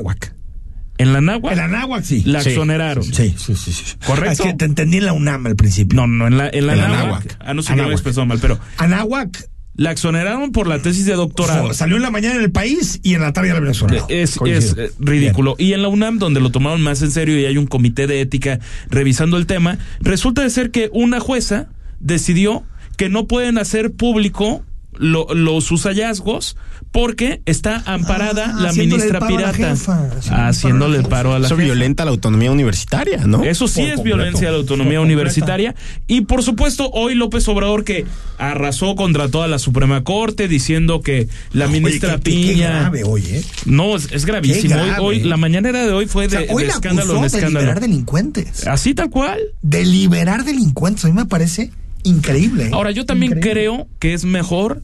¿En 0.96 1.12
la 1.12 1.20
Náhuac? 1.20 1.52
En 1.52 1.58
la 1.58 1.66
Náhuac, 1.68 2.04
sí. 2.04 2.22
La 2.24 2.40
Sí, 2.40 2.50
exoneraron. 2.50 3.02
Sí, 3.04 3.34
sí, 3.36 3.54
sí. 3.56 3.72
sí. 3.72 3.82
¿Correcto? 4.06 4.30
Es 4.32 4.40
que 4.40 4.54
te 4.54 4.64
entendí 4.64 4.98
en 4.98 5.06
la 5.06 5.12
UNAM 5.12 5.46
al 5.46 5.56
principio. 5.56 5.96
No, 5.96 6.06
no, 6.06 6.28
en 6.28 6.38
la, 6.38 6.48
en 6.48 6.66
la 6.68 6.72
En 6.74 6.78
la. 6.80 7.22
Ah, 7.40 7.52
no 7.52 7.62
sé 7.62 7.70
me 7.70 7.74
Anáhuac. 7.80 7.92
expresó 7.94 8.24
mal, 8.26 8.38
pero 8.40 8.60
Anáhuac 8.78 9.48
la 9.76 9.90
exoneraron 9.90 10.52
por 10.52 10.66
la 10.68 10.80
tesis 10.80 11.04
de 11.06 11.14
doctorado. 11.14 11.74
salió 11.74 11.96
en 11.96 12.02
la 12.02 12.10
mañana 12.10 12.36
en 12.36 12.42
el 12.42 12.52
país 12.52 13.00
y 13.02 13.14
en 13.14 13.22
la 13.22 13.32
tarde 13.32 13.48
ya 13.48 13.54
la 13.54 13.60
Venezuela. 13.60 14.04
Es, 14.08 14.38
es 14.46 14.74
eh, 14.78 14.90
ridículo. 15.00 15.56
Y 15.58 15.72
en 15.72 15.82
la 15.82 15.88
UNAM, 15.88 16.18
donde 16.18 16.40
lo 16.40 16.50
tomaron 16.50 16.80
más 16.80 17.02
en 17.02 17.10
serio 17.10 17.38
y 17.38 17.44
hay 17.44 17.58
un 17.58 17.66
comité 17.66 18.06
de 18.06 18.20
ética 18.20 18.60
revisando 18.88 19.36
el 19.36 19.46
tema, 19.46 19.78
resulta 20.00 20.42
de 20.42 20.50
ser 20.50 20.70
que 20.70 20.90
una 20.92 21.18
jueza 21.20 21.66
decidió 22.00 22.62
que 22.96 23.08
no 23.08 23.26
pueden 23.26 23.58
hacer 23.58 23.92
público 23.92 24.64
lo- 24.96 25.26
los 25.34 25.64
sus 25.64 25.82
hallazgos 25.84 26.56
porque 26.94 27.42
está 27.44 27.82
amparada 27.86 28.54
Ah, 28.56 28.60
la 28.62 28.72
ministra 28.72 29.06
el 29.06 29.18
paro 29.18 29.36
a 29.38 29.40
la 29.40 29.52
pirata. 29.52 29.76
jefa, 29.76 30.46
haciéndole 30.46 30.98
el 30.98 31.04
paro 31.06 31.34
a 31.34 31.40
la 31.40 31.46
Eso 31.48 31.56
jefa. 31.56 31.64
violenta 31.66 32.04
la 32.04 32.12
autonomía 32.12 32.52
universitaria, 32.52 33.26
¿no? 33.26 33.42
Eso 33.42 33.66
sí 33.66 33.80
Por 33.80 33.88
es 33.88 33.94
completo. 33.96 34.16
violencia 34.16 34.46
de 34.46 34.52
la 34.52 34.58
autonomía 34.58 34.98
Por 34.98 35.06
universitaria. 35.06 35.74
Y 36.06 36.20
por 36.20 36.44
supuesto, 36.44 36.88
hoy 36.92 37.16
López 37.16 37.48
Obrador 37.48 37.82
que 37.82 38.06
arrasó 38.38 38.94
contra 38.94 39.28
toda 39.28 39.48
la 39.48 39.58
Suprema 39.58 40.04
Corte 40.04 40.46
diciendo 40.46 41.02
que 41.02 41.26
la 41.52 41.66
ministra 41.66 42.14
Oye, 42.14 42.22
qué- 42.22 42.30
qué- 42.30 42.46
qué 42.46 42.52
Piña. 42.52 42.68
grave 42.82 43.02
hoy, 43.02 43.22
¿eh? 43.26 43.44
No, 43.66 43.96
es, 43.96 44.12
es 44.12 44.24
gravísimo. 44.24 44.76
Hoy, 44.76 44.90
hoy- 45.00 45.20
la 45.24 45.36
mañanera 45.36 45.84
de 45.84 45.90
hoy 45.92 46.06
fue 46.06 46.26
O 46.26 46.30
sea, 46.30 46.40
de, 46.42 46.46
hoy 46.50 46.62
de 46.62 46.68
la 46.68 46.74
escándalo 46.74 47.10
en 47.14 47.18
acusó 47.18 47.32
de 47.32 47.38
escándalo. 47.38 47.60
liberar 47.64 47.80
delincuentes. 47.80 48.66
Así 48.68 48.94
tal 48.94 49.10
cual. 49.10 49.40
De 49.62 49.84
liberar 49.84 50.44
delincuentes. 50.44 51.04
A 51.04 51.08
mí 51.08 51.14
me 51.14 51.26
parece 51.26 51.72
increíble. 52.04 52.66
¿eh? 52.66 52.70
Ahora, 52.72 52.92
yo 52.92 53.04
también 53.04 53.32
Increíble. 53.32 53.62
creo 53.62 53.88
que 53.98 54.14
es 54.14 54.24
mejor 54.24 54.82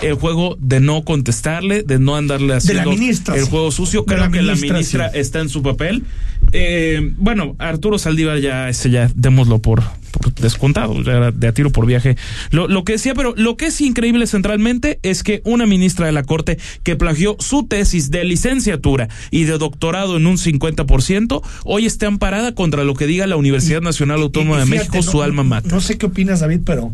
el 0.00 0.14
juego 0.14 0.56
de 0.60 0.80
no 0.80 1.04
contestarle, 1.04 1.82
de 1.82 1.98
no 1.98 2.16
andarle 2.16 2.54
haciendo 2.54 2.84
la 2.84 2.90
ministra, 2.96 3.34
el 3.36 3.44
juego 3.44 3.70
sucio. 3.72 4.00
De 4.02 4.06
Creo 4.14 4.18
la 4.26 4.30
que 4.30 4.42
la 4.42 4.54
ministra, 4.54 5.06
está 5.08 5.40
en 5.40 5.48
su 5.48 5.62
papel. 5.62 6.04
Eh, 6.52 7.12
bueno, 7.16 7.56
Arturo 7.58 7.98
Saldívar 7.98 8.38
ya, 8.38 8.68
ese 8.68 8.90
ya, 8.90 9.10
démoslo 9.14 9.58
por, 9.60 9.82
por 10.12 10.32
descontado, 10.36 11.02
ya 11.02 11.12
era 11.12 11.30
de 11.32 11.48
a 11.48 11.52
tiro 11.52 11.70
por 11.70 11.84
viaje. 11.84 12.16
Lo, 12.50 12.68
lo 12.68 12.84
que 12.84 12.92
decía, 12.92 13.12
pero 13.14 13.34
lo 13.36 13.56
que 13.56 13.66
es 13.66 13.80
increíble 13.80 14.26
centralmente 14.26 14.98
es 15.02 15.22
que 15.24 15.42
una 15.44 15.66
ministra 15.66 16.06
de 16.06 16.12
la 16.12 16.22
Corte 16.22 16.58
que 16.84 16.94
plagió 16.96 17.36
su 17.40 17.66
tesis 17.66 18.10
de 18.10 18.24
licenciatura 18.24 19.08
y 19.32 19.44
de 19.44 19.58
doctorado 19.58 20.16
en 20.16 20.26
un 20.26 20.36
50%, 20.38 21.42
hoy 21.64 21.86
está 21.86 22.06
amparada 22.06 22.54
contra 22.54 22.84
lo 22.84 22.94
que 22.94 23.06
diga 23.06 23.26
la 23.26 23.36
Universidad 23.36 23.82
Nacional 23.82 24.20
Autónoma 24.22 24.58
Y- 24.60 24.62
y 24.62 24.64
de 24.64 24.76
México, 24.78 25.02
su 25.02 25.22
alma 25.22 25.42
mater. 25.42 25.72
No 25.72 25.80
sé 25.80 25.98
qué 25.98 26.06
opinas, 26.06 26.40
David, 26.40 26.60
pero 26.64 26.92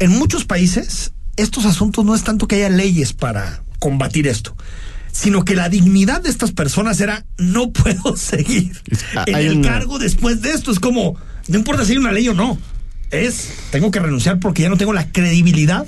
en 0.00 0.10
muchos 0.10 0.44
países 0.44 1.12
estos 1.36 1.64
asuntos 1.66 2.04
no 2.04 2.14
es 2.14 2.22
tanto 2.24 2.46
que 2.48 2.56
haya 2.56 2.68
leyes 2.68 3.12
para 3.12 3.62
combatir 3.78 4.26
esto, 4.26 4.56
sino 5.12 5.44
que 5.44 5.54
la 5.54 5.68
dignidad 5.68 6.22
de 6.22 6.30
estas 6.30 6.52
personas 6.52 7.00
era 7.00 7.24
no 7.38 7.70
puedo 7.72 8.16
seguir 8.18 8.80
en 9.26 9.34
hay 9.34 9.46
el 9.46 9.58
una- 9.58 9.68
cargo 9.68 9.98
después 9.98 10.42
de 10.42 10.50
esto. 10.52 10.70
Es 10.72 10.80
como, 10.80 11.16
no 11.48 11.58
importa 11.58 11.84
si 11.84 11.92
hay 11.92 11.98
una 11.98 12.12
ley 12.12 12.28
o 12.28 12.34
no, 12.34 12.58
es 13.10 13.50
tengo 13.70 13.90
que 13.90 14.00
renunciar 14.00 14.40
porque 14.40 14.62
ya 14.62 14.68
no 14.68 14.76
tengo 14.76 14.92
la 14.92 15.10
credibilidad 15.12 15.86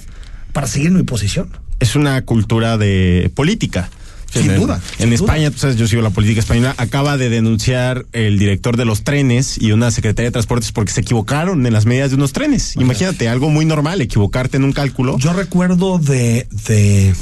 para 0.53 0.66
seguir 0.66 0.88
en 0.88 0.96
mi 0.96 1.03
posición. 1.03 1.51
Es 1.80 1.94
una 1.96 2.20
cultura 2.24 2.76
de 2.78 3.30
política. 3.34 3.88
Sin 4.31 4.51
en, 4.51 4.61
duda, 4.61 4.81
En 4.99 5.05
sin 5.05 5.12
España, 5.14 5.51
tú 5.51 5.59
sabes, 5.59 5.76
yo 5.76 5.89
sigo 5.89 6.03
la 6.03 6.11
política 6.11 6.41
española, 6.41 6.74
acaba 6.76 7.16
de 7.16 7.31
denunciar 7.31 8.07
el 8.12 8.39
director 8.39 8.76
de 8.76 8.85
los 8.85 9.03
trenes 9.03 9.61
y 9.61 9.72
una 9.72 9.91
secretaria 9.91 10.29
de 10.29 10.33
transportes 10.33 10.70
porque 10.72 10.93
se 10.93 11.01
equivocaron 11.01 11.64
en 11.66 11.72
las 11.72 11.87
medidas 11.87 12.11
de 12.11 12.16
unos 12.16 12.33
trenes. 12.33 12.76
Imagínate, 12.76 13.29
algo 13.29 13.49
muy 13.49 13.64
normal, 13.64 14.01
equivocarte 14.01 14.59
en 14.59 14.64
un 14.64 14.72
cálculo. 14.72 15.18
Yo 15.18 15.33
recuerdo 15.33 15.99
de, 15.99 16.47
de 16.66 17.14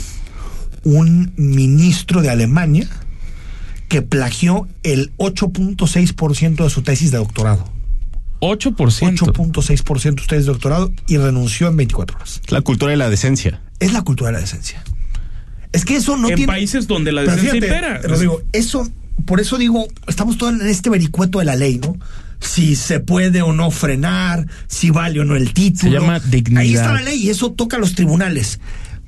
un 0.82 1.32
ministro 1.36 2.22
de 2.22 2.30
Alemania 2.30 2.88
que 3.88 4.02
plagió 4.02 4.68
el 4.82 5.12
8.6% 5.16 6.64
de 6.64 6.70
su 6.70 6.82
tesis 6.82 7.10
de 7.10 7.18
doctorado. 7.18 7.64
8%. 8.40 8.76
8.6% 8.76 10.14
de 10.14 10.22
su 10.22 10.26
tesis 10.28 10.46
de 10.46 10.52
doctorado 10.52 10.92
y 11.06 11.16
renunció 11.16 11.68
en 11.68 11.76
24 11.76 12.16
horas. 12.16 12.40
La 12.48 12.60
cultura 12.60 12.90
de 12.90 12.96
la 12.96 13.08
decencia. 13.08 13.62
Es 13.80 13.92
la 13.92 14.02
cultura 14.02 14.30
de 14.30 14.34
la 14.34 14.40
decencia. 14.40 14.82
Es 15.72 15.84
que 15.84 15.96
eso 15.96 16.16
no 16.16 16.28
en 16.28 16.34
tiene... 16.36 16.52
países 16.52 16.86
donde 16.86 17.12
la 17.12 17.22
decencia 17.22 17.50
fíjate, 17.52 17.66
impera. 17.66 18.00
Rodrigo, 18.02 18.42
eso, 18.52 18.88
por 19.24 19.40
eso 19.40 19.58
digo, 19.58 19.86
estamos 20.06 20.38
todos 20.38 20.60
en 20.60 20.66
este 20.68 20.90
vericueto 20.90 21.38
de 21.40 21.44
la 21.44 21.56
ley, 21.56 21.78
¿no? 21.78 21.96
Si 22.40 22.76
se 22.76 23.00
puede 23.00 23.42
o 23.42 23.52
no 23.52 23.70
frenar, 23.70 24.46
si 24.68 24.90
vale 24.90 25.20
o 25.20 25.24
no 25.24 25.36
el 25.36 25.52
título. 25.54 25.92
Se 25.92 25.98
llama 25.98 26.20
dignidad. 26.20 26.60
Ahí 26.62 26.74
está 26.74 26.92
la 26.92 27.02
ley 27.02 27.18
y 27.26 27.30
eso 27.30 27.52
toca 27.52 27.76
a 27.76 27.80
los 27.80 27.94
tribunales. 27.94 28.60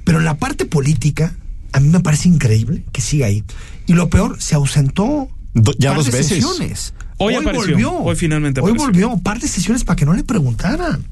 Pero 0.04 0.18
en 0.18 0.24
la 0.24 0.38
parte 0.38 0.64
política, 0.64 1.34
a 1.72 1.80
mí 1.80 1.88
me 1.88 2.00
parece 2.00 2.28
increíble 2.28 2.84
que 2.92 3.00
siga 3.02 3.26
ahí. 3.26 3.44
Y 3.86 3.92
lo 3.92 4.08
peor, 4.08 4.40
se 4.40 4.54
ausentó 4.54 5.28
Do- 5.52 5.74
ya 5.78 5.92
dos 5.94 6.06
de 6.06 6.12
veces. 6.12 6.28
sesiones. 6.28 6.94
Hoy 7.18 7.34
apareció, 7.34 7.60
volvió. 7.72 7.92
hoy 7.98 8.16
finalmente 8.16 8.60
Hoy 8.60 8.72
volvió, 8.72 9.08
un 9.10 9.22
par 9.22 9.40
de 9.40 9.48
sesiones 9.48 9.84
para 9.84 9.96
que 9.96 10.06
no 10.06 10.14
le 10.14 10.24
preguntaran. 10.24 11.04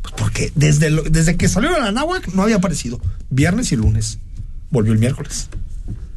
Pues 0.00 0.14
porque 0.16 0.52
desde, 0.54 0.90
lo- 0.90 1.02
desde 1.02 1.36
que 1.36 1.48
salió 1.48 1.72
de 1.72 1.80
la 1.80 1.92
náhuac 1.92 2.32
no 2.34 2.42
había 2.42 2.56
aparecido. 2.56 3.00
Viernes 3.28 3.72
y 3.72 3.76
lunes. 3.76 4.18
Volvió 4.72 4.92
el 4.92 4.98
miércoles. 4.98 5.48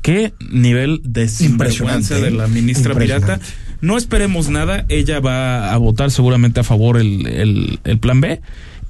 Qué 0.02 0.34
nivel 0.50 1.02
de 1.04 1.30
Impresionante, 1.42 2.16
de 2.16 2.32
la 2.32 2.48
ministra 2.48 2.94
Impresionante. 2.94 3.36
pirata. 3.36 3.56
No 3.82 3.98
esperemos 3.98 4.50
nada. 4.50 4.86
Ella 4.90 5.20
va 5.20 5.72
a 5.74 5.78
votar 5.78 6.10
seguramente 6.10 6.60
a 6.62 6.64
favor 6.64 6.98
el, 6.98 7.28
el, 7.28 7.80
el 7.84 8.00
plan 8.00 8.22
B. 8.22 8.42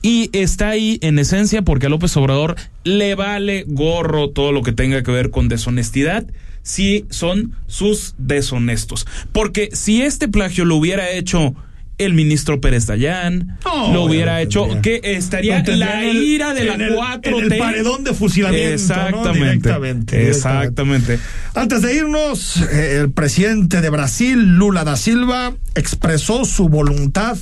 Y 0.01 0.29
está 0.33 0.69
ahí 0.69 0.99
en 1.01 1.17
esencia 1.17 1.63
porque 1.63 1.87
a 1.87 1.89
López 1.89 2.15
Obrador 2.15 2.55
le 2.83 3.15
vale 3.15 3.65
gorro 3.67 4.29
todo 4.29 4.51
lo 4.51 4.61
que 4.61 4.71
tenga 4.71 5.01
que 5.03 5.11
ver 5.11 5.31
con 5.31 5.47
deshonestidad 5.47 6.25
si 6.61 7.05
son 7.09 7.55
sus 7.67 8.13
deshonestos. 8.17 9.07
Porque 9.31 9.69
si 9.73 10.01
este 10.01 10.27
plagio 10.27 10.65
lo 10.65 10.75
hubiera 10.75 11.09
hecho 11.11 11.55
el 11.97 12.13
ministro 12.13 12.59
Pérez 12.61 12.87
Dayán, 12.87 13.57
lo 13.93 14.03
hubiera 14.03 14.41
hecho, 14.41 14.67
que 14.81 14.99
estaría 15.03 15.63
la 15.65 16.03
el- 16.03 16.17
ira 16.23 16.53
de 16.53 16.65
la 16.65 16.73
el- 16.75 16.93
4T. 16.95 17.29
en 17.29 17.51
el 17.53 17.57
paredón 17.57 18.03
de 18.03 18.13
fusilamiento, 18.13 18.67
¿no? 18.67 18.73
Exactamente. 18.73 19.39
Directamente, 19.69 20.29
Exactamente. 20.29 21.19
Antes 21.53 21.81
de 21.81 21.95
irnos, 21.95 22.57
eh, 22.71 22.97
el 22.99 23.11
presidente 23.11 23.81
de 23.81 23.89
Brasil, 23.89 24.57
Lula 24.57 24.83
da 24.83 24.97
Silva, 24.97 25.53
expresó 25.75 26.45
su 26.45 26.67
voluntad 26.69 27.37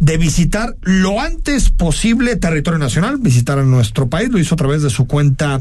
de 0.00 0.16
visitar 0.16 0.74
lo 0.82 1.20
antes 1.20 1.70
posible 1.70 2.36
territorio 2.36 2.78
nacional, 2.78 3.18
visitar 3.20 3.58
a 3.58 3.62
nuestro 3.62 4.08
país, 4.08 4.28
lo 4.30 4.38
hizo 4.38 4.54
a 4.54 4.58
través 4.58 4.82
de 4.82 4.90
su 4.90 5.06
cuenta 5.06 5.60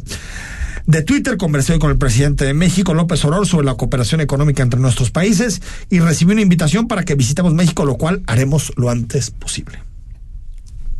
de 0.86 1.02
Twitter, 1.02 1.38
conversé 1.38 1.74
hoy 1.74 1.80
con 1.80 1.92
el 1.92 1.98
presidente 1.98 2.46
de 2.46 2.54
México, 2.54 2.94
López 2.94 3.24
Obrador, 3.26 3.48
sobre 3.48 3.66
la 3.66 3.76
cooperación 3.76 4.22
económica 4.22 4.64
entre 4.64 4.80
nuestros 4.80 5.12
países 5.12 5.62
y 5.90 6.00
recibí 6.00 6.34
una 6.34 6.42
invitación 6.42 6.88
para 6.88 7.04
que 7.04 7.16
visitemos 7.16 7.54
México, 7.54 7.86
lo 7.86 7.96
cual 7.96 8.22
haremos 8.28 8.74
lo 8.76 8.90
antes 8.90 9.32
posible. 9.32 9.80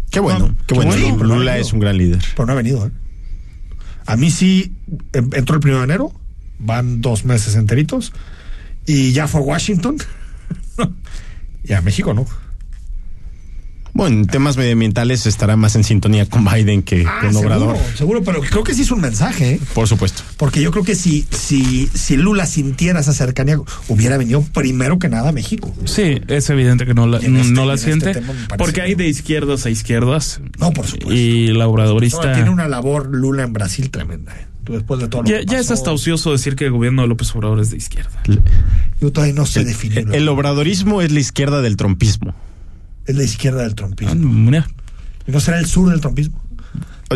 Qué 0.10 0.20
bueno, 0.20 0.50
No, 0.50 0.56
qué 0.68 0.76
bueno. 0.76 0.94
sí, 0.94 1.04
pero 1.18 1.28
no 1.28 1.34
ha 1.34 1.38
Lula 1.38 1.58
es 1.58 1.74
un 1.74 1.80
gran 1.80 1.98
líder. 1.98 2.22
Pero 2.36 2.46
no 2.46 2.54
ha 2.54 2.56
venido, 2.56 2.86
¿eh? 2.86 2.92
A 4.06 4.16
mí 4.16 4.32
sí 4.32 4.74
entró 5.14 5.56
el 5.56 5.62
primero 5.62 5.80
de 5.80 5.86
enero, 5.86 6.12
van 6.60 7.02
dos 7.02 7.26
meses 7.26 7.56
enteritos, 7.56 8.14
y 8.86 9.12
ya 9.12 9.28
fue 9.28 9.42
a 9.42 9.44
Washington. 9.44 9.98
y 11.64 11.74
a 11.74 11.82
México 11.82 12.14
no. 12.14 12.26
Bueno, 13.96 14.18
en 14.22 14.26
temas 14.26 14.58
medioambientales 14.58 15.28
estará 15.28 15.56
más 15.56 15.76
en 15.76 15.84
sintonía 15.84 16.26
con 16.28 16.44
Biden 16.44 16.82
que 16.82 17.06
Ah, 17.08 17.20
con 17.22 17.36
Obrador. 17.36 17.76
seguro, 17.78 17.98
seguro, 17.98 18.24
pero 18.24 18.42
creo 18.42 18.64
que 18.64 18.74
sí 18.74 18.82
es 18.82 18.90
un 18.92 19.02
mensaje, 19.02 19.52
¿eh? 19.54 19.60
Por 19.76 19.88
supuesto. 19.88 20.24
Porque 20.38 20.62
yo 20.64 20.72
creo 20.72 20.84
que 20.84 20.96
si, 20.96 21.28
si, 21.30 21.88
si 21.94 22.18
Lula 22.18 22.48
sintiera 22.48 23.02
esa 23.02 23.14
cercanía, 23.14 23.60
hubiera 23.88 24.18
venido 24.18 24.42
primero 24.42 24.98
que 24.98 25.10
nada 25.10 25.30
a 25.30 25.32
México. 25.32 25.72
Sí, 25.86 26.20
es 26.28 26.50
evidente 26.50 26.88
que 26.88 26.96
no 26.96 27.06
la, 27.06 27.18
este- 27.18 27.30
no 27.30 27.66
la 27.66 27.76
este 27.76 27.86
siente. 27.86 28.22
porque 28.58 28.82
hay 28.82 28.96
de 28.96 29.08
izquierdas 29.08 29.66
a 29.68 29.70
izquierdas. 29.70 30.42
No, 30.58 30.72
por 30.72 30.88
supuesto. 30.88 31.14
Y 31.14 31.50
la 31.50 31.68
obradorista. 31.68 32.34
Tiene 32.34 32.50
una 32.50 32.68
labor 32.68 33.10
Lula 33.14 33.44
en 33.44 33.54
Brasil 33.54 33.92
tremenda, 33.92 34.34
¿eh? 34.34 34.48
Después 34.66 35.02
de 35.02 35.08
todo 35.10 35.22
lo 35.24 35.30
Ya, 35.30 35.40
que 35.42 35.46
ya 35.46 35.60
es 35.60 35.70
hasta 35.72 35.92
ocioso 35.92 36.32
decir 36.32 36.56
que 36.56 36.66
el 36.66 36.72
gobierno 36.72 37.02
de 37.04 37.10
López 37.10 37.36
Obrador 37.36 37.60
es 37.60 37.70
de 37.70 37.78
izquierda. 37.78 38.24
Yo 39.02 39.12
todavía 39.12 39.36
no 39.36 39.46
sé 39.46 39.60
El, 39.60 39.66
definirlo. 39.68 40.14
el 40.14 40.28
obradorismo 40.30 41.02
es 41.02 41.12
la 41.12 41.20
izquierda 41.20 41.62
del 41.62 41.76
trompismo. 41.76 42.34
Es 43.06 43.16
la 43.16 43.24
izquierda 43.24 43.64
del 43.64 43.76
trompismo. 43.76 44.14
Ah, 44.14 44.16
mira. 44.16 44.68
¿Y 45.28 45.32
no 45.32 45.40
será 45.40 45.60
el 45.60 45.66
sur 45.66 45.90
del 45.90 46.02
trompismo? 46.02 46.42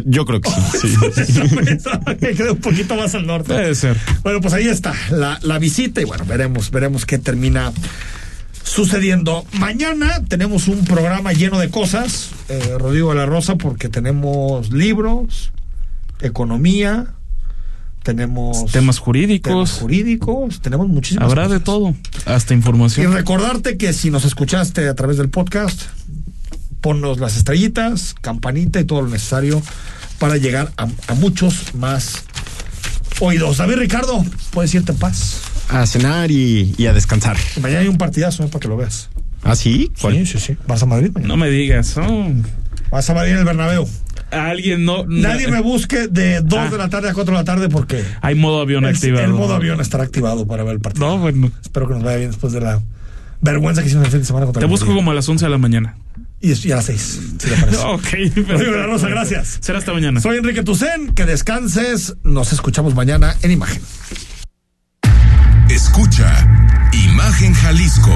Yo 0.06 0.26
creo 0.26 0.42
que 0.42 0.50
sí. 0.50 0.96
sí. 1.26 2.36
que 2.36 2.44
un 2.44 2.58
poquito 2.58 2.96
más 2.96 3.16
al 3.16 3.26
norte. 3.26 3.54
Puede 3.54 3.76
ser. 3.76 3.98
Bueno, 4.24 4.42
pues 4.42 4.54
ahí 4.54 4.68
está 4.68 4.94
la, 5.10 5.40
la 5.42 5.60
visita 5.60 6.02
y 6.02 6.06
bueno, 6.06 6.26
veremos, 6.26 6.72
veremos 6.72 7.06
qué 7.06 7.18
termina 7.18 7.72
sucediendo. 8.64 9.46
Mañana 9.54 10.24
tenemos 10.28 10.68
un 10.68 10.86
programa 10.86 11.34
lleno 11.34 11.60
de 11.60 11.70
cosas, 11.70 12.32
eh, 12.50 12.76
Rodrigo 12.78 13.10
de 13.10 13.16
la 13.16 13.26
Rosa, 13.26 13.56
porque 13.56 13.90
tenemos 13.90 14.72
libros, 14.72 15.52
economía, 16.22 17.14
tenemos 18.08 18.72
Temas 18.72 18.99
jurídicos. 18.99 19.51
temas 19.51 19.72
jurídicos, 19.74 20.62
tenemos 20.62 20.88
muchísimas 20.88 21.26
Habrá 21.26 21.43
cosas. 21.43 21.60
de 21.60 21.66
todo. 21.66 21.93
Hasta 22.26 22.53
Y 22.53 22.58
información. 22.58 23.12
recordarte 23.14 23.76
que 23.78 23.91
si 23.91 24.10
nos 24.12 24.24
escuchaste 24.24 24.88
a 24.88 24.95
través 24.95 25.18
del 25.18 25.28
podcast, 25.30 25.82
ponnos 26.80 27.20
las 27.20 27.36
estrellitas, 27.36 28.16
campanita 28.22 28.80
y 28.80 28.86
todo 28.86 29.01
lo 29.01 29.10
necesario 29.10 29.62
para 30.20 30.38
llegar 30.38 30.72
a, 30.78 30.88
a 31.08 31.14
muchos 31.16 31.76
más 31.76 32.24
oídos. 33.20 33.58
David 33.58 33.76
Ricardo, 33.76 34.24
puedes 34.51 34.74
irte 34.74 34.93
en 34.93 34.97
paz. 34.99 35.41
A 35.70 35.86
cenar 35.86 36.32
y, 36.32 36.74
y 36.78 36.86
a 36.86 36.93
descansar. 36.93 37.36
Mañana 37.62 37.82
hay 37.82 37.89
un 37.89 37.97
partidazo 37.97 38.45
eh, 38.45 38.47
para 38.47 38.62
que 38.62 38.68
lo 38.70 38.78
veas. 38.78 39.10
¿Ah, 39.43 39.55
sí? 39.58 39.91
¿Cuál? 39.99 40.14
Sí, 40.16 40.26
sí, 40.26 40.39
sí. 40.39 40.58
¿Vas 40.66 40.82
a 40.82 40.86
Madrid 40.86 41.12
mañana? 41.14 41.28
No 41.34 41.38
me 41.38 41.49
digas. 41.49 41.97
oh, 41.97 42.30
Vas 42.89 43.10
a 43.10 43.14
Madrid 43.14 43.34
en 43.34 43.39
el 43.39 43.43
Bernabéu. 43.45 43.86
Alguien 44.32 44.86
no. 44.86 45.06
no- 45.06 45.28
Nadie 45.30 45.48
me 45.48 45.62
busque 45.62 46.08
de 46.08 46.42
2 46.42 46.60
Ah. 46.60 46.70
de 46.70 46.78
la 46.78 46.90
tarde 46.90 47.10
a 47.10 47.14
4 47.14 47.34
de 47.34 47.40
la 47.40 47.46
tarde 47.46 47.70
porque 47.70 48.04
Hay 48.22 48.36
modo 48.36 48.62
avión 48.62 48.86
el, 48.86 48.96
activado. 48.96 49.26
el 49.26 49.32
modo 49.34 49.56
avión 49.56 49.80
estará 49.82 50.04
activado 50.04 50.46
para 50.48 50.64
ver 50.64 50.74
el 50.74 50.80
partido. 50.82 51.08
No, 51.08 51.18
bueno. 51.18 51.52
Espero 51.62 51.88
que 51.88 51.94
nos 51.96 52.04
vaya 52.04 52.18
bien 52.18 52.32
después 52.32 52.54
de 52.54 52.62
la 52.62 52.82
vergüenza 53.42 53.82
que 53.82 53.88
hicimos 53.88 54.06
el 54.06 54.12
fin 54.12 54.20
de 54.22 54.26
semana 54.26 54.46
contra 54.46 54.60
Te 54.62 54.66
el 54.66 54.70
busco 54.70 54.86
Madrid. 54.88 54.98
como 55.00 55.12
a 55.12 55.14
las 55.14 55.30
11 55.30 55.46
de 55.46 55.52
la 55.52 55.58
mañana. 55.58 55.96
Y, 56.40 56.68
y 56.68 56.72
a 56.72 56.76
las 56.76 56.86
6, 56.86 57.20
si 57.40 57.50
le 57.50 57.56
parece. 57.58 57.78
Ok. 57.86 58.08
Rodrigo 58.48 58.72
de 58.74 58.78
la 58.80 58.86
Rosa, 58.86 59.08
gracias. 59.10 59.58
Será 59.62 59.80
hasta 59.80 59.92
mañana. 59.94 60.22
Soy 60.22 60.38
Enrique 60.38 60.62
Tucen, 60.64 61.14
que 61.16 61.26
descanses. 61.26 62.16
Nos 62.24 62.54
escuchamos 62.54 62.94
mañana 62.96 63.36
en 63.42 63.52
imagen. 63.52 63.82
Escucha 65.70 66.48
Imagen 66.94 67.54
Jalisco 67.54 68.16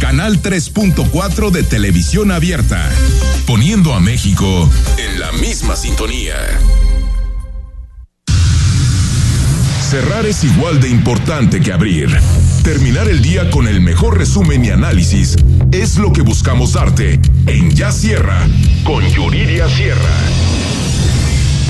Canal 0.00 0.40
3.4 0.40 1.50
de 1.50 1.62
televisión 1.64 2.30
abierta, 2.30 2.88
poniendo 3.46 3.94
a 3.94 4.00
México 4.00 4.70
en 4.96 5.18
la 5.18 5.32
misma 5.32 5.74
sintonía. 5.74 6.36
Cerrar 9.90 10.26
es 10.26 10.44
igual 10.44 10.80
de 10.80 10.88
importante 10.88 11.60
que 11.60 11.72
abrir. 11.72 12.08
Terminar 12.62 13.08
el 13.08 13.22
día 13.22 13.50
con 13.50 13.66
el 13.66 13.80
mejor 13.80 14.18
resumen 14.18 14.64
y 14.64 14.70
análisis 14.70 15.36
es 15.72 15.96
lo 15.96 16.12
que 16.12 16.22
buscamos 16.22 16.74
darte 16.74 17.18
en 17.46 17.70
Ya 17.70 17.90
Sierra 17.90 18.46
con 18.84 19.04
Yuridia 19.08 19.68
Sierra. 19.68 20.14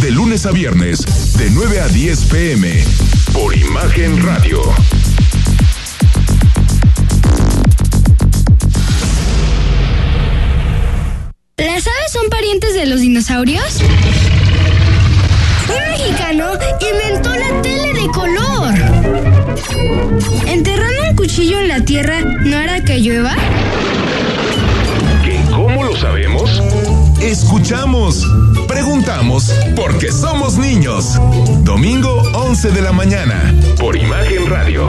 De 0.03 0.11
lunes 0.11 0.47
a 0.47 0.53
viernes, 0.53 1.35
de 1.39 1.51
9 1.51 1.81
a 1.81 1.89
10 1.89 2.25
pm, 2.27 2.85
por 3.33 3.57
Imagen 3.57 4.23
Radio. 4.23 4.63
¿Las 11.59 11.87
aves 11.89 12.13
son 12.13 12.31
parientes 12.31 12.73
de 12.75 12.87
los 12.87 13.01
dinosaurios? 13.01 13.81
Un 15.69 15.91
mexicano 15.91 16.53
inventó 16.89 17.35
la 17.35 17.63
tele 17.63 17.95
de 17.95 18.09
color. 18.09 18.75
¿Enterrando 20.47 21.11
un 21.11 21.17
cuchillo 21.17 21.59
en 21.59 21.69
la 21.69 21.85
tierra 21.85 22.21
no 22.21 22.57
hará 22.57 22.85
que 22.85 23.01
llueva? 23.01 23.35
¿Que 25.25 25.41
¿Cómo 25.51 25.83
lo 25.83 25.97
sabemos? 25.97 26.63
Escuchamos, 27.21 28.25
preguntamos, 28.69 29.53
porque 29.75 30.13
somos 30.13 30.59
niños. 30.59 31.19
Domingo 31.65 32.23
11 32.35 32.71
de 32.71 32.83
la 32.83 32.93
mañana, 32.93 33.53
por 33.81 33.97
Imagen 33.97 34.47
Radio. 34.47 34.89